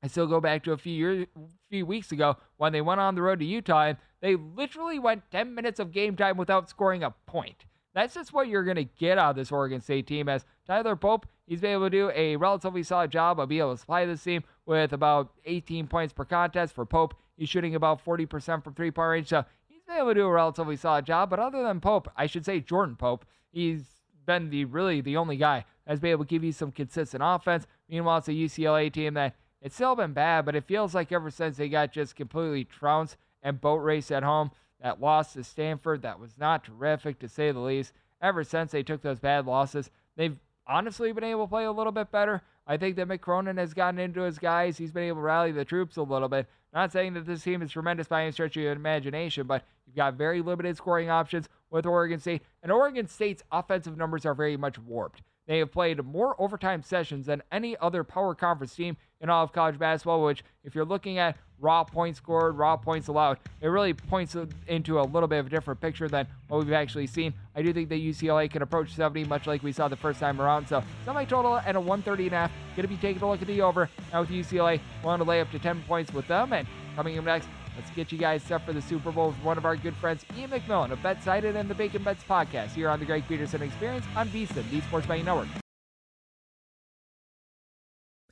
I 0.04 0.08
still 0.08 0.28
go 0.28 0.42
back 0.42 0.64
to 0.64 0.72
a 0.72 0.78
few 0.78 0.94
years, 0.94 1.28
few 1.70 1.86
weeks 1.86 2.12
ago 2.12 2.38
when 2.58 2.74
they 2.74 2.82
went 2.82 3.00
on 3.00 3.16
the 3.16 3.22
road 3.22 3.40
to 3.40 3.46
Utah 3.46 3.84
and 3.84 3.98
they 4.20 4.36
literally 4.36 5.00
went 5.00 5.30
10 5.32 5.54
minutes 5.54 5.80
of 5.80 5.92
game 5.92 6.16
time 6.16 6.38
without 6.38 6.70
scoring 6.70 7.04
a 7.04 7.12
point. 7.26 7.66
That's 7.94 8.14
just 8.14 8.34
what 8.34 8.48
you're 8.48 8.64
going 8.64 8.78
to 8.78 8.84
get 8.84 9.18
out 9.18 9.32
of 9.32 9.36
this 9.36 9.52
Oregon 9.52 9.82
State 9.82 10.08
team. 10.08 10.30
As 10.30 10.46
Tyler 10.66 10.96
Pope, 10.96 11.28
he's 11.46 11.62
been 11.62 11.74
able 11.74 11.88
to 11.88 11.90
do 11.90 12.12
a 12.16 12.36
relatively 12.38 12.84
solid 12.84 13.12
job 13.12 13.40
of 13.40 13.50
being 13.50 13.62
able 13.62 13.74
to 13.74 13.78
supply 13.78 14.06
this 14.06 14.24
team 14.24 14.44
with 14.66 14.94
about 14.94 15.32
18 15.46 15.88
points 15.88 16.14
per 16.14 16.24
contest. 16.24 16.74
For 16.74 16.86
Pope, 16.86 17.16
he's 17.36 17.50
shooting 17.50 17.76
about 17.76 18.04
40% 18.04 18.64
from 18.64 18.74
three 18.74 18.92
point 18.92 19.10
range, 19.10 19.28
so 19.28 19.44
he's 19.68 19.84
been 19.84 19.98
able 19.98 20.10
to 20.10 20.14
do 20.14 20.26
a 20.26 20.32
relatively 20.32 20.78
solid 20.78 21.06
job. 21.06 21.30
But 21.30 21.40
other 21.40 21.64
than 21.64 21.82
Pope, 21.82 22.10
I 22.16 22.28
should 22.28 22.46
say 22.46 22.60
Jordan 22.62 22.96
Pope, 22.96 23.26
he's 23.52 24.01
been 24.26 24.50
the 24.50 24.66
really 24.66 25.02
the 25.02 25.18
only 25.18 25.38
guy 25.38 25.66
that's 25.86 26.00
been 26.00 26.12
able 26.12 26.26
to 26.26 26.30
give 26.30 26.44
you 26.44 26.52
some 26.52 26.72
consistent 26.72 27.24
offense. 27.26 27.68
Meanwhile, 27.90 28.20
it's 28.20 28.28
a 28.28 28.32
UCLA 28.32 28.92
team 28.92 29.14
that 29.16 29.36
it's 29.62 29.76
still 29.76 29.96
been 29.96 30.14
bad, 30.14 30.46
but 30.46 30.56
it 30.56 30.66
feels 30.66 30.96
like 30.96 31.12
ever 31.12 31.30
since 31.30 31.58
they 31.58 31.70
got 31.70 31.92
just 31.92 32.16
completely 32.16 32.64
trounced 32.64 33.18
and 33.44 33.62
boat 33.62 33.78
race 33.78 34.12
at 34.12 34.24
home, 34.24 34.52
that 34.82 35.02
loss 35.02 35.34
to 35.34 35.44
Stanford, 35.44 36.02
that 36.02 36.20
was 36.20 36.38
not 36.38 36.64
terrific 36.64 37.20
to 37.20 37.28
say 37.28 37.52
the 37.52 37.60
least. 37.60 37.94
Ever 38.22 38.44
since 38.44 38.72
they 38.72 38.84
took 38.84 39.02
those 39.02 39.20
bad 39.20 39.46
losses, 39.46 39.90
they've 40.16 40.38
honestly 40.68 41.12
been 41.12 41.24
able 41.24 41.46
to 41.46 41.50
play 41.50 41.66
a 41.66 41.72
little 41.72 41.92
bit 41.92 42.12
better. 42.12 42.42
I 42.68 42.78
think 42.78 42.96
that 42.96 43.08
Mick 43.08 43.58
has 43.58 43.74
gotten 43.74 44.00
into 44.00 44.22
his 44.22 44.40
guys. 44.40 44.78
He's 44.78 44.92
been 44.92 45.04
able 45.04 45.18
to 45.18 45.24
rally 45.24 45.52
the 45.52 45.66
troops 45.66 45.98
a 45.98 46.04
little 46.04 46.30
bit. 46.30 46.48
Not 46.74 46.92
saying 46.92 47.14
that 47.16 47.26
this 47.26 47.44
team 47.44 47.62
is 47.62 47.72
tremendous 47.72 48.08
by 48.08 48.24
any 48.24 48.32
stretch 48.32 48.56
of 48.56 48.64
your 48.64 48.72
imagination, 48.72 49.46
but 49.46 49.64
you've 49.86 49.96
got 49.96 50.14
very 50.14 50.42
limited 50.42 50.78
scoring 50.78 51.10
options 51.10 51.50
with 51.72 51.86
Oregon 51.86 52.20
State. 52.20 52.44
And 52.62 52.72
Oregon 52.72 53.08
State's 53.08 53.44
offensive 53.52 53.98
numbers 53.98 54.26
are 54.26 54.36
very 54.36 54.58
much 54.58 54.78
warped. 54.78 55.22
They 55.48 55.58
have 55.60 55.72
played 55.72 56.04
more 56.06 56.40
overtime 56.40 56.84
sessions 56.84 57.26
than 57.26 57.42
any 57.52 57.76
other 57.78 58.04
power 58.04 58.36
conference 58.36 58.76
team 58.76 58.96
in 59.20 59.30
all 59.30 59.44
of 59.44 59.52
college 59.52 59.80
basketball, 59.80 60.24
which, 60.24 60.44
if 60.64 60.76
you're 60.76 60.86
looking 60.86 61.18
at 61.18 61.36
raw 61.60 61.84
points 61.84 62.18
scored, 62.18 62.58
raw 62.58 62.78
points 62.78 63.08
allowed, 63.08 63.38
it 63.60 63.68
really 63.68 63.94
points 63.94 64.36
into 64.68 65.00
a 65.00 65.04
little 65.04 65.28
bit 65.28 65.40
of 65.40 65.48
a 65.48 65.50
different 65.50 65.82
picture 65.82 66.08
than 66.08 66.28
what 66.48 66.64
we've 66.64 66.74
actually 66.74 67.08
seen. 67.08 67.34
I 67.56 67.62
do 67.62 67.74
think 67.74 67.90
that 67.90 67.96
UCLA 67.96 68.50
can 68.50 68.62
approach 68.62 68.94
70, 68.94 69.26
much 69.26 69.48
like 69.48 69.62
we 69.64 69.72
saw 69.72 69.88
the 69.88 69.96
first 69.96 70.20
time 70.20 70.40
around. 70.40 70.68
So, 70.68 70.84
semi 71.06 71.26
total 71.26 71.58
at 71.58 71.76
a 71.76 71.80
130 71.80 72.26
and 72.28 72.34
a 72.34 72.38
half. 72.38 72.52
Going 72.76 72.84
to 72.84 72.88
be 72.88 72.98
taking 72.98 73.22
a 73.22 73.30
look 73.30 73.42
at 73.42 73.48
the 73.48 73.62
over. 73.62 73.90
Now, 74.14 74.22
with 74.22 74.30
UCLA, 74.30 74.80
want 75.04 75.22
to 75.22 75.28
lay 75.28 75.42
up 75.42 75.52
to 75.52 75.60
10 75.60 75.84
points 75.88 76.14
with 76.14 76.28
them. 76.28 76.54
And 76.54 76.68
coming 76.96 77.18
up 77.18 77.26
next, 77.26 77.48
Let's 77.76 77.90
get 77.92 78.12
you 78.12 78.18
guys 78.18 78.44
set 78.44 78.66
for 78.66 78.74
the 78.74 78.82
Super 78.82 79.12
Bowl 79.12 79.30
with 79.30 79.44
one 79.44 79.58
of 79.58 79.66
our 79.66 79.76
good 79.76 79.96
friends, 79.96 80.26
Iain 80.38 80.50
MacMillan 80.50 80.92
of 80.92 81.00
BetSided 81.00 81.56
and 81.56 81.70
the 81.70 81.76
Bacon 81.76 82.04
Bets 82.04 82.24
podcast 82.24 82.72
here 82.72 82.90
on 82.90 83.00
the 83.00 83.06
Greg 83.06 83.24
Peterson 83.28 83.62
Experience 83.62 84.06
on 84.16 84.28
VSiN, 84.30 84.70
the 84.70 84.82
Sports 84.82 85.08
Betting 85.08 85.26
Network. 85.26 85.48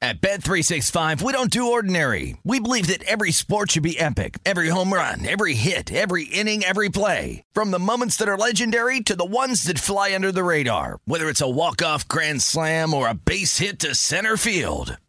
At 0.01 0.21
Bet365, 0.21 1.21
we 1.21 1.33
don't 1.33 1.51
do 1.51 1.71
ordinary. 1.71 2.37
We 2.45 2.61
believe 2.61 2.87
that 2.87 3.03
every 3.03 3.31
sport 3.33 3.71
should 3.71 3.83
be 3.83 3.99
epic. 3.99 4.37
Every 4.45 4.69
home 4.69 4.93
run, 4.93 5.27
every 5.27 5.55
hit, 5.55 5.91
every 5.91 6.23
inning, 6.23 6.63
every 6.63 6.87
play. 6.87 7.43
From 7.51 7.71
the 7.71 7.79
moments 7.79 8.15
that 8.15 8.29
are 8.29 8.37
legendary 8.37 9.01
to 9.01 9.15
the 9.15 9.25
ones 9.25 9.63
that 9.63 9.77
fly 9.77 10.15
under 10.15 10.31
the 10.31 10.43
radar. 10.43 10.99
Whether 11.03 11.27
it's 11.27 11.41
a 11.41 11.49
walk-off 11.49 12.07
grand 12.07 12.41
slam 12.41 12.93
or 12.93 13.09
a 13.09 13.13
base 13.13 13.57
hit 13.57 13.79
to 13.79 13.93
center 13.93 14.37
field. 14.37 14.97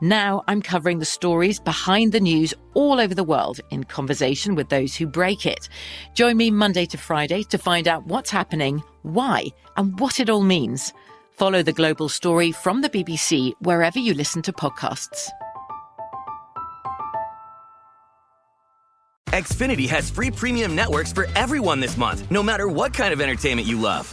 Now 0.00 0.42
I'm 0.48 0.60
covering 0.60 0.98
the 0.98 1.04
stories 1.04 1.60
behind 1.60 2.12
the 2.12 2.20
news 2.20 2.52
all 2.74 3.00
over 3.00 3.14
the 3.14 3.24
world 3.24 3.60
in 3.70 3.84
conversation 3.84 4.54
with 4.54 4.68
those 4.68 4.96
who 4.96 5.06
break 5.06 5.46
it. 5.46 5.68
Join 6.14 6.36
me 6.36 6.50
Monday 6.50 6.84
to 6.86 6.98
Friday 6.98 7.42
to 7.44 7.58
find 7.58 7.86
out 7.86 8.06
what's 8.06 8.30
happening, 8.30 8.82
why, 9.02 9.46
and 9.76 9.98
what 10.00 10.18
it 10.20 10.28
all 10.28 10.42
means. 10.42 10.92
Follow 11.30 11.62
the 11.62 11.72
global 11.72 12.08
story 12.08 12.52
from 12.52 12.80
the 12.80 12.88
BBC 12.88 13.52
wherever 13.60 13.98
you 13.98 14.14
listen 14.14 14.42
to 14.42 14.52
podcasts. 14.52 15.28
Xfinity 19.28 19.88
has 19.88 20.10
free 20.10 20.30
premium 20.30 20.76
networks 20.76 21.12
for 21.12 21.26
everyone 21.34 21.80
this 21.80 21.96
month, 21.96 22.30
no 22.30 22.40
matter 22.40 22.68
what 22.68 22.94
kind 22.94 23.12
of 23.12 23.20
entertainment 23.20 23.66
you 23.66 23.80
love. 23.80 24.12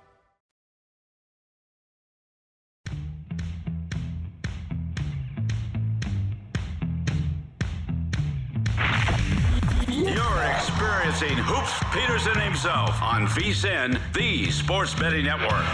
Experiencing 11.21 11.53
Hoops 11.53 11.73
Peterson 11.93 12.39
himself 12.39 12.99
on 13.01 13.27
VSIN, 13.27 13.99
the 14.13 14.49
Sports 14.49 14.95
Betting 14.95 15.25
Network. 15.25 15.65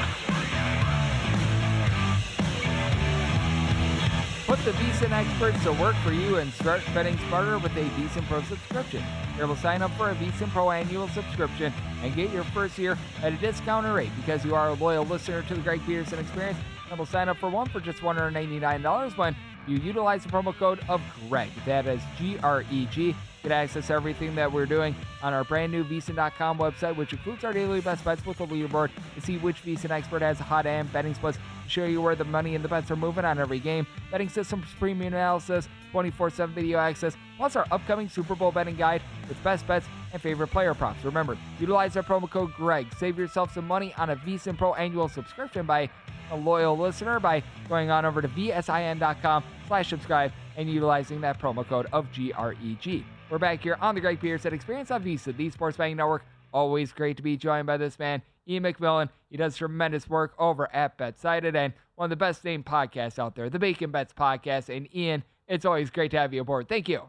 Put 4.46 4.60
the 4.66 4.72
VSIN 4.72 5.12
experts 5.12 5.63
to 5.63 5.72
work 5.74 5.96
for 6.04 6.12
you 6.12 6.38
and 6.38 6.51
start 6.54 6.82
betting 6.94 7.18
smarter 7.27 7.58
with 7.60 7.72
a 7.77 7.84
VSIN 7.84 8.25
Pro 8.27 8.42
subscription. 8.44 9.04
Able 9.39 9.56
sign 9.56 9.82
up 9.82 9.92
for 9.92 10.10
a 10.10 10.16
VSIN 10.16 10.50
Pro 10.50 10.72
annual 10.72 11.08
subscription 11.10 11.72
and 12.04 12.13
get 12.16 12.32
your 12.32 12.44
first 12.46 12.77
year 12.77 12.98
at 13.24 13.32
a 13.32 13.38
discounted 13.38 13.94
rate 13.94 14.12
because 14.18 14.44
you 14.44 14.54
are 14.54 14.70
a 14.70 14.74
loyal 14.74 15.06
listener 15.06 15.44
to 15.44 15.56
the 15.56 15.62
Greg 15.62 15.82
Peterson 15.86 16.20
Experience. 16.20 16.60
And 16.89 16.98
will 16.98 17.06
sign 17.06 17.30
up 17.30 17.38
for 17.38 17.50
one 17.50 17.68
for 17.68 17.80
just 17.80 18.00
$199 18.00 19.18
when 19.18 19.36
you 19.68 19.77
utilize 19.77 20.24
the 20.24 20.30
promo 20.30 20.56
code 20.56 20.80
of 20.88 21.01
Greg. 21.30 21.50
That 21.66 21.86
is 21.86 22.01
G 22.18 22.38
R 22.44 22.63
E 22.72 22.86
G. 22.88 23.13
Get 23.48 23.54
access 23.54 23.89
everything 23.89 24.36
that 24.36 24.51
we're 24.51 24.66
doing 24.66 24.94
on 25.24 25.34
our 25.34 25.46
brand 25.46 25.72
new 25.72 25.86
VSIN.com 25.86 26.58
website, 26.58 26.98
which 26.98 27.13
includes 27.13 27.46
our 27.46 27.54
daily 27.54 27.80
best 27.80 28.04
bets 28.04 28.25
with 28.25 28.39
the 28.39 28.46
leaderboard 28.46 28.89
to 29.16 29.22
see 29.22 29.38
which 29.38 29.63
VSIN 29.63 29.89
expert 29.89 30.22
has 30.22 30.42
a 30.42 30.44
hot 30.44 30.66
and 30.66 30.92
betting 30.92 31.13
splits 31.13 31.38
show 31.66 31.86
you 31.86 32.01
where 32.01 32.13
the 32.13 32.25
money 32.25 32.56
and 32.56 32.63
the 32.63 32.68
bets 32.68 32.92
are 32.92 32.98
moving 32.98 33.24
on 33.24 33.39
every 33.39 33.60
game. 33.60 33.88
Betting 34.12 34.27
systems, 34.27 34.66
premium 34.77 35.13
analysis, 35.13 35.70
24 35.94 36.30
7 36.32 36.54
video 36.54 36.77
access, 36.77 37.16
plus 37.38 37.56
our 37.56 37.66
upcoming 37.72 38.10
Super 38.10 38.36
Bowl 38.36 38.51
betting 38.51 38.75
guide 38.75 39.01
with 39.30 39.42
best 39.46 39.66
bets 39.66 39.88
and 40.12 40.22
favorite 40.22 40.50
player 40.50 40.74
props. 40.74 41.06
Remember, 41.06 41.38
utilize 41.58 41.96
our 41.96 42.04
promo 42.04 42.30
code 42.30 42.54
GREG. 42.56 42.94
Save 42.98 43.18
yourself 43.18 43.54
some 43.54 43.66
money 43.66 43.94
on 43.98 44.10
a 44.10 44.18
VSIN 44.18 44.58
Pro 44.58 44.74
annual 44.74 45.08
subscription 45.08 45.66
by 45.66 45.89
a 46.32 46.36
loyal 46.36 46.77
listener 46.77 47.18
by 47.18 47.42
going 47.70 47.92
on 47.92 48.04
over 48.04 48.22
to 48.22 48.27
vsin.com 48.27 49.42
slash 49.70 49.89
subscribe 49.89 50.34
and 50.58 50.70
utilizing 50.70 51.22
that 51.22 51.39
promo 51.39 51.66
code 51.66 51.88
of 51.94 52.12
GREG. 52.12 53.06
We're 53.29 53.39
back 53.39 53.62
here 53.62 53.77
on 53.81 53.93
the 53.93 54.00
Greg 54.00 54.22
Peterson 54.22 54.53
Experience 54.53 54.89
on 54.89 55.03
VSiN, 55.03 55.36
the 55.36 55.50
Sports 55.50 55.75
Betting 55.75 55.98
Network. 55.98 56.24
Always 56.53 56.93
great 56.93 57.17
to 57.17 57.24
be 57.24 57.36
joined 57.36 57.67
by 57.67 57.75
this 57.75 58.00
man, 58.00 58.22
Iain 58.50 58.63
MacMillan. 58.63 59.10
He 59.29 59.36
does 59.36 59.57
tremendous 59.57 60.10
work 60.10 60.34
over 60.39 60.74
at 60.74 60.98
BetSided 60.98 61.53
and 61.53 61.74
one 61.96 62.05
of 62.05 62.10
the 62.10 62.15
best 62.15 62.46
named 62.46 62.65
podcasts 62.65 63.19
out 63.19 63.36
there, 63.36 63.50
the 63.50 63.60
Bacon 63.60 63.91
Bets 63.91 64.13
Podcast. 64.13 64.74
And 64.74 64.88
Iain, 64.96 65.24
it's 65.46 65.65
always 65.65 65.89
great 65.89 66.12
to 66.12 66.17
have 66.17 66.34
you 66.34 66.39
aboard. 66.39 66.69
Thank 66.69 66.88
you. 66.88 67.01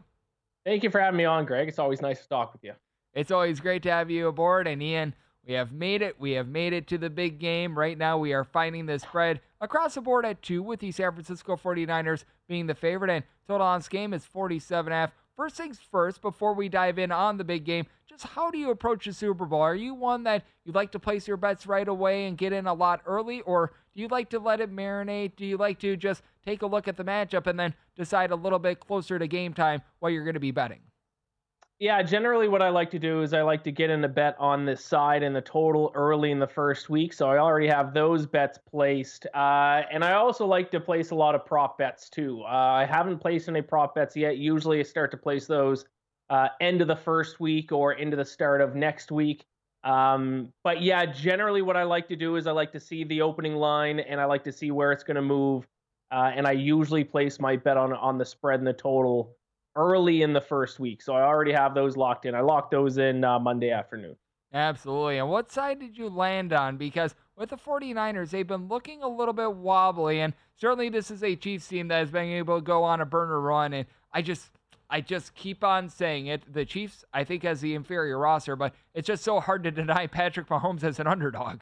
Thank 0.65 0.83
you 0.83 0.89
for 0.89 0.99
having 0.99 1.17
me 1.17 1.23
on, 1.23 1.45
Greg. 1.45 1.69
It's 1.69 1.79
always 1.79 2.01
nice 2.01 2.21
to 2.21 2.27
talk 2.27 2.51
with 2.51 2.65
you. 2.65 2.73
It's 3.13 3.31
always 3.31 3.61
great 3.61 3.81
to 3.83 3.91
have 3.91 4.11
you 4.11 4.27
aboard. 4.27 4.67
And 4.67 4.81
Iain, 4.81 5.13
we 5.47 5.53
have 5.53 5.71
made 5.71 6.01
it. 6.01 6.19
We 6.19 6.33
have 6.33 6.49
made 6.49 6.73
it 6.73 6.85
to 6.87 6.97
the 6.97 7.09
big 7.09 7.39
game. 7.39 7.79
Right 7.79 7.97
now, 7.97 8.17
we 8.17 8.33
are 8.33 8.43
finding 8.43 8.87
the 8.87 8.99
spread 8.99 9.39
across 9.61 9.95
the 9.95 10.01
board 10.01 10.25
at 10.25 10.41
two, 10.41 10.61
with 10.63 10.81
the 10.81 10.91
San 10.91 11.13
Francisco 11.13 11.55
49ers 11.55 12.25
being 12.49 12.67
the 12.67 12.75
favorite. 12.75 13.09
And 13.09 13.23
total 13.47 13.65
on 13.65 13.79
this 13.79 13.87
game 13.87 14.13
is 14.13 14.25
47.5. 14.25 15.11
First 15.39 15.55
things 15.55 15.79
first, 15.79 16.21
before 16.21 16.53
we 16.53 16.67
dive 16.67 16.99
in 16.99 17.13
on 17.13 17.37
the 17.37 17.45
big 17.45 17.63
game, 17.63 17.85
just 18.05 18.25
how 18.25 18.51
do 18.51 18.57
you 18.57 18.71
approach 18.71 19.05
the 19.05 19.13
Super 19.13 19.45
Bowl? 19.45 19.61
Are 19.61 19.73
you 19.73 19.93
one 19.93 20.23
that 20.23 20.43
you'd 20.65 20.75
like 20.75 20.91
to 20.91 20.99
place 20.99 21.29
your 21.29 21.37
bets 21.37 21.65
right 21.65 21.87
away 21.87 22.25
and 22.25 22.37
get 22.37 22.51
in 22.51 22.67
a 22.67 22.73
lot 22.73 22.99
early, 23.05 23.39
or 23.43 23.71
do 23.95 24.01
you 24.01 24.09
like 24.09 24.29
to 24.31 24.39
let 24.39 24.59
it 24.59 24.69
marinate? 24.69 25.37
Do 25.37 25.45
you 25.45 25.55
like 25.55 25.79
to 25.79 25.95
just 25.95 26.23
take 26.45 26.61
a 26.61 26.67
look 26.67 26.89
at 26.89 26.97
the 26.97 27.05
matchup 27.05 27.47
and 27.47 27.57
then 27.57 27.73
decide 27.95 28.31
a 28.31 28.35
little 28.35 28.59
bit 28.59 28.81
closer 28.81 29.17
to 29.17 29.27
game 29.27 29.53
time 29.53 29.81
what 29.99 30.09
you're 30.09 30.25
going 30.25 30.33
to 30.33 30.41
be 30.41 30.51
betting? 30.51 30.81
Yeah, 31.79 32.03
generally 32.03 32.49
what 32.49 32.61
I 32.61 32.67
like 32.69 32.91
to 32.91 32.99
do 32.99 33.21
is 33.21 33.33
I 33.33 33.41
like 33.41 33.63
to 33.63 33.71
get 33.71 33.89
in 33.89 34.03
a 34.03 34.09
bet 34.09 34.35
on 34.37 34.65
this 34.65 34.83
side 34.83 35.23
and 35.23 35.33
the 35.33 35.41
total 35.41 35.93
early 35.95 36.29
in 36.31 36.37
the 36.37 36.47
first 36.47 36.89
week. 36.89 37.13
So 37.13 37.29
I 37.29 37.37
already 37.37 37.67
have 37.67 37.93
those 37.93 38.25
bets 38.25 38.59
placed. 38.69 39.25
Uh, 39.33 39.83
and 39.89 40.03
I 40.03 40.15
also 40.15 40.45
like 40.45 40.71
to 40.71 40.81
place 40.81 41.11
a 41.11 41.15
lot 41.15 41.35
of 41.35 41.45
prop 41.45 41.77
bets 41.77 42.09
too. 42.09 42.41
Uh, 42.43 42.47
I 42.47 42.85
haven't 42.85 43.19
placed 43.19 43.47
any 43.47 43.61
prop 43.61 43.95
bets 43.95 44.17
yet. 44.17 44.37
Usually 44.37 44.81
I 44.81 44.83
start 44.83 45.09
to 45.11 45.17
place 45.17 45.47
those 45.47 45.85
uh, 46.29 46.49
end 46.59 46.81
of 46.81 46.89
the 46.89 46.97
first 46.97 47.39
week 47.39 47.71
or 47.71 47.93
into 47.93 48.17
the 48.17 48.25
start 48.25 48.59
of 48.59 48.75
next 48.75 49.09
week. 49.09 49.45
Um, 49.85 50.51
but 50.65 50.81
yeah, 50.81 51.05
generally 51.05 51.61
what 51.61 51.77
I 51.77 51.83
like 51.83 52.09
to 52.09 52.17
do 52.17 52.35
is 52.35 52.45
I 52.45 52.51
like 52.51 52.73
to 52.73 52.79
see 52.81 53.05
the 53.05 53.21
opening 53.21 53.55
line 53.55 54.01
and 54.01 54.19
I 54.19 54.25
like 54.25 54.43
to 54.43 54.51
see 54.51 54.69
where 54.71 54.91
it's 54.91 55.03
going 55.03 55.15
to 55.15 55.21
move. 55.21 55.65
Uh, 56.11 56.29
and 56.35 56.45
I 56.45 56.51
usually 56.51 57.05
place 57.05 57.39
my 57.39 57.55
bet 57.55 57.77
on 57.77 57.93
on 57.93 58.17
the 58.17 58.25
spread 58.25 58.59
and 58.59 58.67
the 58.67 58.73
total 58.73 59.37
early 59.75 60.21
in 60.21 60.33
the 60.33 60.41
first 60.41 60.79
week. 60.79 61.01
So 61.01 61.13
I 61.13 61.21
already 61.21 61.51
have 61.51 61.73
those 61.73 61.95
locked 61.97 62.25
in. 62.25 62.35
I 62.35 62.41
locked 62.41 62.71
those 62.71 62.97
in 62.97 63.23
uh, 63.23 63.39
Monday 63.39 63.71
afternoon. 63.71 64.15
Absolutely. 64.53 65.19
And 65.19 65.29
what 65.29 65.51
side 65.51 65.79
did 65.79 65.97
you 65.97 66.09
land 66.09 66.53
on? 66.53 66.77
Because 66.77 67.13
with 67.35 67.49
the 67.49 67.57
49ers, 67.57 68.31
they've 68.31 68.47
been 68.47 68.67
looking 68.67 69.03
a 69.03 69.07
little 69.07 69.33
bit 69.33 69.53
wobbly. 69.53 70.21
And 70.21 70.33
certainly 70.55 70.89
this 70.89 71.11
is 71.11 71.23
a 71.23 71.35
Chiefs 71.35 71.67
team 71.67 71.87
that 71.89 71.99
has 71.99 72.11
been 72.11 72.25
able 72.25 72.57
to 72.57 72.63
go 72.63 72.83
on 72.83 73.01
a 73.01 73.05
burner 73.05 73.39
run. 73.39 73.73
And 73.73 73.85
I 74.13 74.21
just. 74.21 74.49
I 74.91 75.01
just 75.01 75.35
keep 75.35 75.63
on 75.63 75.87
saying 75.87 76.25
it. 76.25 76.51
The 76.51 76.65
Chiefs, 76.65 77.05
I 77.13 77.23
think, 77.23 77.43
has 77.43 77.61
the 77.61 77.75
inferior 77.75 78.17
roster, 78.17 78.55
but 78.55 78.73
it's 78.95 79.05
just 79.05 79.23
so 79.23 79.39
hard 79.39 79.63
to 79.65 79.69
deny 79.69 80.07
Patrick 80.07 80.47
Mahomes 80.47 80.83
as 80.83 80.99
an 80.99 81.05
underdog. 81.05 81.59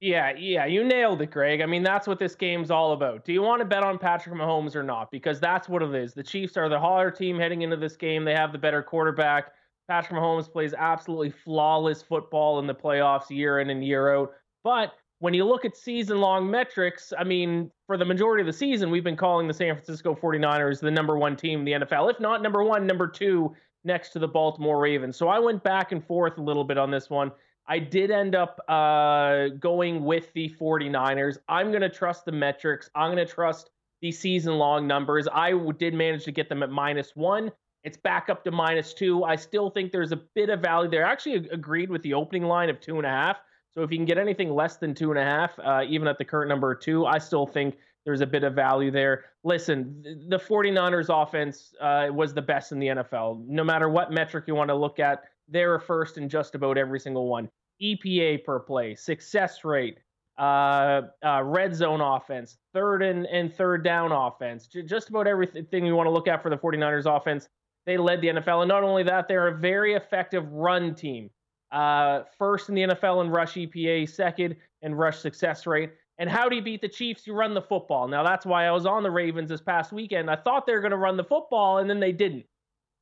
Yeah, 0.00 0.32
yeah, 0.36 0.64
you 0.64 0.84
nailed 0.84 1.22
it, 1.22 1.32
Greg. 1.32 1.60
I 1.60 1.66
mean, 1.66 1.82
that's 1.82 2.06
what 2.06 2.20
this 2.20 2.36
game's 2.36 2.70
all 2.70 2.92
about. 2.92 3.24
Do 3.24 3.32
you 3.32 3.42
want 3.42 3.60
to 3.60 3.64
bet 3.64 3.82
on 3.82 3.98
Patrick 3.98 4.34
Mahomes 4.36 4.76
or 4.76 4.84
not? 4.84 5.10
Because 5.10 5.40
that's 5.40 5.68
what 5.68 5.82
it 5.82 5.92
is. 5.92 6.14
The 6.14 6.22
Chiefs 6.22 6.56
are 6.56 6.68
the 6.68 6.78
hotter 6.78 7.10
team 7.10 7.36
heading 7.36 7.62
into 7.62 7.76
this 7.76 7.96
game. 7.96 8.24
They 8.24 8.34
have 8.34 8.52
the 8.52 8.58
better 8.58 8.80
quarterback. 8.80 9.52
Patrick 9.88 10.20
Mahomes 10.20 10.50
plays 10.50 10.72
absolutely 10.72 11.30
flawless 11.30 12.00
football 12.00 12.60
in 12.60 12.66
the 12.68 12.74
playoffs 12.74 13.30
year 13.30 13.58
in 13.58 13.70
and 13.70 13.84
year 13.84 14.14
out. 14.14 14.30
But 14.62 14.92
when 15.18 15.34
you 15.34 15.44
look 15.44 15.64
at 15.64 15.76
season 15.76 16.20
long 16.20 16.48
metrics, 16.48 17.12
I 17.18 17.24
mean, 17.24 17.70
for 17.88 17.96
the 17.96 18.04
majority 18.04 18.42
of 18.42 18.46
the 18.46 18.52
season, 18.52 18.90
we've 18.90 19.02
been 19.02 19.16
calling 19.16 19.48
the 19.48 19.54
San 19.54 19.74
Francisco 19.74 20.14
49ers 20.14 20.80
the 20.80 20.92
number 20.92 21.18
one 21.18 21.36
team 21.36 21.60
in 21.60 21.64
the 21.64 21.86
NFL, 21.86 22.12
if 22.12 22.20
not 22.20 22.40
number 22.42 22.62
one, 22.62 22.86
number 22.86 23.08
two 23.08 23.54
next 23.82 24.10
to 24.10 24.20
the 24.20 24.28
Baltimore 24.28 24.78
Ravens. 24.78 25.16
So 25.16 25.28
I 25.28 25.40
went 25.40 25.64
back 25.64 25.90
and 25.90 26.04
forth 26.04 26.38
a 26.38 26.42
little 26.42 26.64
bit 26.64 26.78
on 26.78 26.90
this 26.92 27.10
one. 27.10 27.32
I 27.68 27.78
did 27.78 28.10
end 28.10 28.34
up 28.34 28.58
uh, 28.68 29.48
going 29.60 30.04
with 30.04 30.32
the 30.32 30.48
49ers. 30.58 31.38
I'm 31.48 31.68
going 31.68 31.82
to 31.82 31.90
trust 31.90 32.24
the 32.24 32.32
metrics. 32.32 32.88
I'm 32.94 33.14
going 33.14 33.24
to 33.24 33.32
trust 33.32 33.70
the 34.00 34.10
season 34.10 34.54
long 34.54 34.86
numbers. 34.86 35.28
I 35.32 35.52
did 35.78 35.92
manage 35.92 36.24
to 36.24 36.32
get 36.32 36.48
them 36.48 36.62
at 36.62 36.70
minus 36.70 37.14
one. 37.14 37.52
It's 37.84 37.96
back 37.96 38.28
up 38.30 38.42
to 38.44 38.50
minus 38.50 38.94
two. 38.94 39.24
I 39.24 39.36
still 39.36 39.70
think 39.70 39.92
there's 39.92 40.12
a 40.12 40.20
bit 40.34 40.48
of 40.48 40.60
value 40.60 40.90
there. 40.90 41.06
I 41.06 41.12
actually 41.12 41.48
agreed 41.50 41.90
with 41.90 42.02
the 42.02 42.14
opening 42.14 42.44
line 42.44 42.70
of 42.70 42.80
two 42.80 42.96
and 42.96 43.06
a 43.06 43.10
half. 43.10 43.36
So 43.74 43.82
if 43.82 43.90
you 43.90 43.98
can 43.98 44.06
get 44.06 44.18
anything 44.18 44.50
less 44.54 44.76
than 44.76 44.94
two 44.94 45.10
and 45.10 45.18
a 45.18 45.24
half, 45.24 45.58
uh, 45.58 45.82
even 45.86 46.08
at 46.08 46.18
the 46.18 46.24
current 46.24 46.48
number 46.48 46.74
two, 46.74 47.06
I 47.06 47.18
still 47.18 47.46
think 47.46 47.76
there's 48.04 48.22
a 48.22 48.26
bit 48.26 48.42
of 48.42 48.54
value 48.54 48.90
there. 48.90 49.26
Listen, 49.44 50.02
the 50.28 50.38
49ers 50.38 51.08
offense 51.10 51.74
uh, 51.80 52.08
was 52.10 52.32
the 52.32 52.42
best 52.42 52.72
in 52.72 52.78
the 52.78 52.88
NFL. 52.88 53.46
No 53.46 53.62
matter 53.62 53.88
what 53.88 54.10
metric 54.10 54.44
you 54.46 54.54
want 54.54 54.68
to 54.68 54.74
look 54.74 54.98
at, 54.98 55.24
they 55.48 55.64
were 55.66 55.78
first 55.78 56.18
in 56.18 56.28
just 56.28 56.54
about 56.54 56.78
every 56.78 57.00
single 57.00 57.26
one. 57.28 57.48
EPA 57.82 58.44
per 58.44 58.58
play, 58.60 58.94
success 58.94 59.64
rate, 59.64 59.98
uh, 60.38 61.02
uh, 61.24 61.42
red 61.42 61.74
zone 61.74 62.00
offense, 62.00 62.58
third 62.72 63.02
and, 63.02 63.26
and 63.26 63.54
third 63.54 63.84
down 63.84 64.12
offense, 64.12 64.66
J- 64.66 64.82
just 64.82 65.08
about 65.08 65.26
everything 65.26 65.84
you 65.84 65.94
want 65.94 66.06
to 66.06 66.10
look 66.10 66.28
at 66.28 66.42
for 66.42 66.50
the 66.50 66.56
49ers 66.56 67.06
offense. 67.06 67.48
They 67.86 67.96
led 67.96 68.20
the 68.20 68.28
NFL. 68.28 68.62
And 68.62 68.68
not 68.68 68.84
only 68.84 69.02
that, 69.04 69.28
they're 69.28 69.48
a 69.48 69.58
very 69.58 69.94
effective 69.94 70.50
run 70.52 70.94
team. 70.94 71.30
Uh, 71.72 72.22
first 72.38 72.68
in 72.68 72.74
the 72.74 72.82
NFL 72.82 73.24
in 73.24 73.30
rush 73.30 73.54
EPA, 73.54 74.08
second 74.08 74.56
in 74.82 74.94
rush 74.94 75.18
success 75.18 75.66
rate. 75.66 75.90
And 76.18 76.28
how 76.28 76.48
do 76.48 76.56
you 76.56 76.62
beat 76.62 76.80
the 76.80 76.88
Chiefs? 76.88 77.26
You 77.26 77.34
run 77.34 77.54
the 77.54 77.62
football. 77.62 78.08
Now, 78.08 78.24
that's 78.24 78.44
why 78.44 78.66
I 78.66 78.72
was 78.72 78.86
on 78.86 79.02
the 79.02 79.10
Ravens 79.10 79.48
this 79.48 79.60
past 79.60 79.92
weekend. 79.92 80.30
I 80.30 80.36
thought 80.36 80.66
they 80.66 80.72
were 80.72 80.80
going 80.80 80.90
to 80.90 80.96
run 80.96 81.16
the 81.16 81.24
football, 81.24 81.78
and 81.78 81.88
then 81.88 82.00
they 82.00 82.12
didn't. 82.12 82.44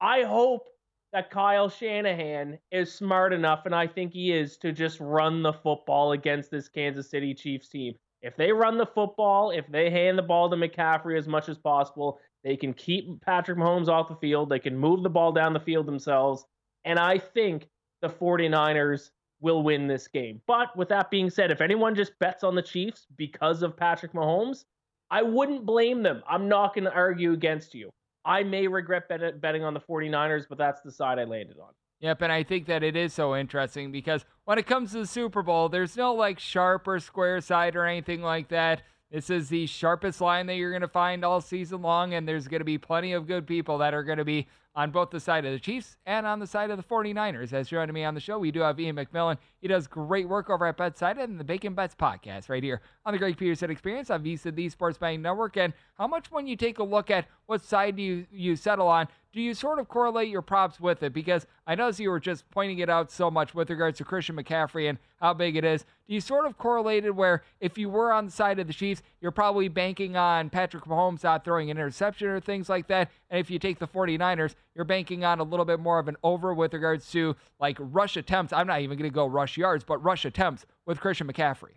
I 0.01 0.23
hope 0.23 0.69
that 1.13 1.31
Kyle 1.31 1.69
Shanahan 1.69 2.59
is 2.71 2.93
smart 2.93 3.33
enough, 3.33 3.67
and 3.67 3.75
I 3.75 3.87
think 3.87 4.13
he 4.13 4.33
is, 4.33 4.57
to 4.59 4.73
just 4.73 5.01
run 5.01 5.43
the 5.43 5.53
football 5.53 6.13
against 6.13 6.51
this 6.51 6.69
Kansas 6.69 7.11
City 7.11 7.35
Chiefs 7.35 7.69
team. 7.69 7.95
If 8.23 8.37
they 8.37 8.53
run 8.53 8.77
the 8.79 8.87
football, 8.87 9.51
if 9.51 9.67
they 9.69 9.91
hand 9.91 10.19
the 10.19 10.23
ball 10.23 10.51
to 10.51 10.57
McCaffrey 10.57 11.19
as 11.19 11.29
much 11.29 11.49
as 11.49 11.59
possible, 11.59 12.19
they 12.43 12.57
can 12.57 12.73
keep 12.73 13.21
Patrick 13.23 13.59
Mahomes 13.59 13.89
off 13.89 14.09
the 14.09 14.17
field. 14.17 14.49
They 14.49 14.59
can 14.59 14.77
move 14.77 15.03
the 15.03 15.11
ball 15.11 15.33
down 15.33 15.53
the 15.53 15.61
field 15.61 15.87
themselves. 15.87 16.45
And 16.85 16.99
I 16.99 17.19
think 17.19 17.69
the 18.03 18.09
49ers 18.09 19.11
will 19.41 19.63
win 19.63 19.87
this 19.87 20.09
game. 20.09 20.41
But 20.47 20.77
with 20.77 20.89
that 20.89 21.11
being 21.11 21.31
said, 21.31 21.51
if 21.51 21.61
anyone 21.61 21.95
just 21.95 22.19
bets 22.19 22.43
on 22.45 22.55
the 22.55 22.63
Chiefs 22.63 23.07
because 23.17 23.63
of 23.63 23.77
Patrick 23.77 24.13
Mahomes, 24.13 24.65
I 25.11 25.23
wouldn't 25.23 25.67
blame 25.67 26.03
them. 26.03 26.23
I'm 26.29 26.49
not 26.49 26.75
going 26.75 26.85
to 26.85 26.93
argue 26.95 27.33
against 27.33 27.75
you. 27.75 27.91
I 28.27 28.43
may 28.43 28.67
regret 28.67 29.09
bet- 29.09 29.41
betting 29.41 29.63
on 29.63 29.73
the 29.73 29.81
49ers, 29.81 30.47
but 30.49 30.59
that's 30.59 30.81
the 30.81 30.91
side 30.91 31.19
I 31.19 31.25
landed 31.25 31.59
on. 31.59 31.71
Yep, 32.01 32.23
and 32.23 32.33
I 32.33 32.43
think 32.43 32.67
that 32.67 32.83
it 32.83 32.95
is 32.97 33.15
so 33.15 33.37
interesting 33.37 33.91
because 33.91 34.25
when 34.45 34.59
it 34.59 34.67
comes 34.67 34.93
to 34.93 34.99
the 34.99 35.07
Super 35.07 35.43
Bowl, 35.43 35.69
there's 35.69 35.97
no 35.97 36.13
like 36.13 36.39
sharp 36.39 36.87
or 36.87 37.01
square 37.01 37.41
side 37.41 37.75
or 37.75 37.87
anything 37.87 38.21
like 38.21 38.49
that. 38.49 38.83
This 39.11 39.31
is 39.31 39.49
the 39.49 39.67
sharpest 39.67 40.21
line 40.21 40.47
that 40.47 40.57
you're 40.57 40.73
going 40.73 40.83
to 40.83 40.89
find 40.89 41.25
all 41.25 41.41
season 41.41 41.81
long, 41.81 42.13
and 42.13 42.29
there's 42.29 42.49
going 42.49 42.61
to 42.61 42.65
be 42.65 42.77
plenty 42.77 43.13
of 43.13 43.27
good 43.27 43.47
people 43.47 43.79
that 43.79 43.95
are 43.95 44.03
going 44.03 44.19
to 44.19 44.25
be 44.25 44.47
on 44.77 44.91
both 44.91 45.11
the 45.11 45.19
side 45.19 45.47
of 45.47 45.53
the 45.53 45.59
Chiefs 45.59 45.97
and 46.05 46.27
on 46.27 46.39
the 46.39 46.47
side 46.47 46.71
of 46.71 46.77
the 46.77 46.83
49ers. 46.83 47.55
As 47.55 47.69
joining 47.69 47.95
me 47.95 48.05
on 48.05 48.15
the 48.15 48.21
show, 48.21 48.39
we 48.39 48.51
do 48.51 48.61
have 48.61 48.79
Iain 48.79 48.95
MacMillan. 48.95 49.39
He 49.61 49.69
does 49.69 49.87
great 49.87 50.29
work 50.29 50.51
over 50.51 50.67
at 50.67 50.77
BetSided 50.77 51.25
and 51.25 51.41
the 51.41 51.45
Bacon 51.45 51.75
Bets 51.75 51.95
podcast 51.95 52.51
right 52.51 52.63
here 52.63 52.83
on 53.07 53.13
the 53.13 53.19
Greg 53.19 53.39
Peterson 53.39 53.71
Experience 53.71 54.11
on 54.11 54.23
VSiN, 54.23 54.55
the 54.55 54.69
Sports 54.69 54.99
Betting 54.99 55.23
Network. 55.23 55.57
And 55.57 55.73
how 55.99 56.07
much, 56.07 56.31
when 56.31 56.47
you 56.47 56.57
take 56.57 56.79
a 56.79 56.85
look 56.85 57.11
at 57.11 57.27
what 57.47 57.63
side 57.63 57.97
do 57.97 58.03
you, 58.03 58.27
you 58.31 58.55
settle 58.55 58.87
on, 58.87 59.09
do 59.37 59.43
you 59.43 59.53
sort 59.53 59.79
of 59.79 59.87
correlate 59.87 60.31
your 60.31 60.41
props 60.41 60.81
with 60.81 61.03
it? 61.03 61.13
Because 61.13 61.47
I 61.67 61.75
noticed 61.75 62.01
you 62.01 62.09
were 62.09 62.19
just 62.19 62.49
pointing 62.51 62.79
it 62.79 62.89
out 62.89 63.11
so 63.11 63.31
much 63.31 63.55
with 63.55 63.69
regards 63.69 63.99
to 63.99 64.05
Christian 64.05 64.35
McCaffrey 64.35 64.89
and 64.89 64.97
how 65.21 65.35
big 65.35 65.57
it 65.57 65.65
is. 65.65 65.85
Do 66.09 66.15
you 66.15 66.23
sort 66.23 66.47
of 66.47 66.57
correlated 66.57 67.11
where 67.11 67.43
if 67.61 67.77
you 67.77 67.91
were 67.91 68.11
on 68.13 68.25
the 68.25 68.33
side 68.33 68.59
of 68.59 68.67
the 68.67 68.73
Chiefs, 68.73 69.03
you're 69.21 69.31
probably 69.31 69.69
banking 69.69 70.17
on 70.17 70.49
Patrick 70.49 70.85
Mahomes 70.85 71.23
not 71.23 71.45
throwing 71.45 71.71
an 71.71 71.77
interception 71.77 72.29
or 72.29 72.41
things 72.41 72.71
like 72.71 72.87
that? 72.87 73.11
And 73.29 73.39
if 73.39 73.51
you 73.51 73.59
take 73.59 73.79
the 73.79 73.87
49ers, 73.87 74.55
you're 74.75 74.87
banking 74.87 75.23
on 75.23 75.39
a 75.39 75.45
little 75.45 75.67
bit 75.67 75.81
more 75.81 75.99
of 75.99 76.09
an 76.09 76.17
over 76.25 76.55
with 76.55 76.73
regards 76.73 77.11
to 77.11 77.37
like 77.61 77.77
rush 77.79 78.17
attempts. 78.17 78.55
I'm 78.55 78.67
not 78.67 78.81
even 78.81 78.97
going 78.97 79.11
to 79.11 79.15
go 79.15 79.27
rush 79.27 79.59
yards, 79.59 79.85
but 79.85 80.03
rush 80.03 80.25
attempts 80.25 80.65
with 80.87 80.99
Christian 80.99 81.31
McCaffrey. 81.31 81.75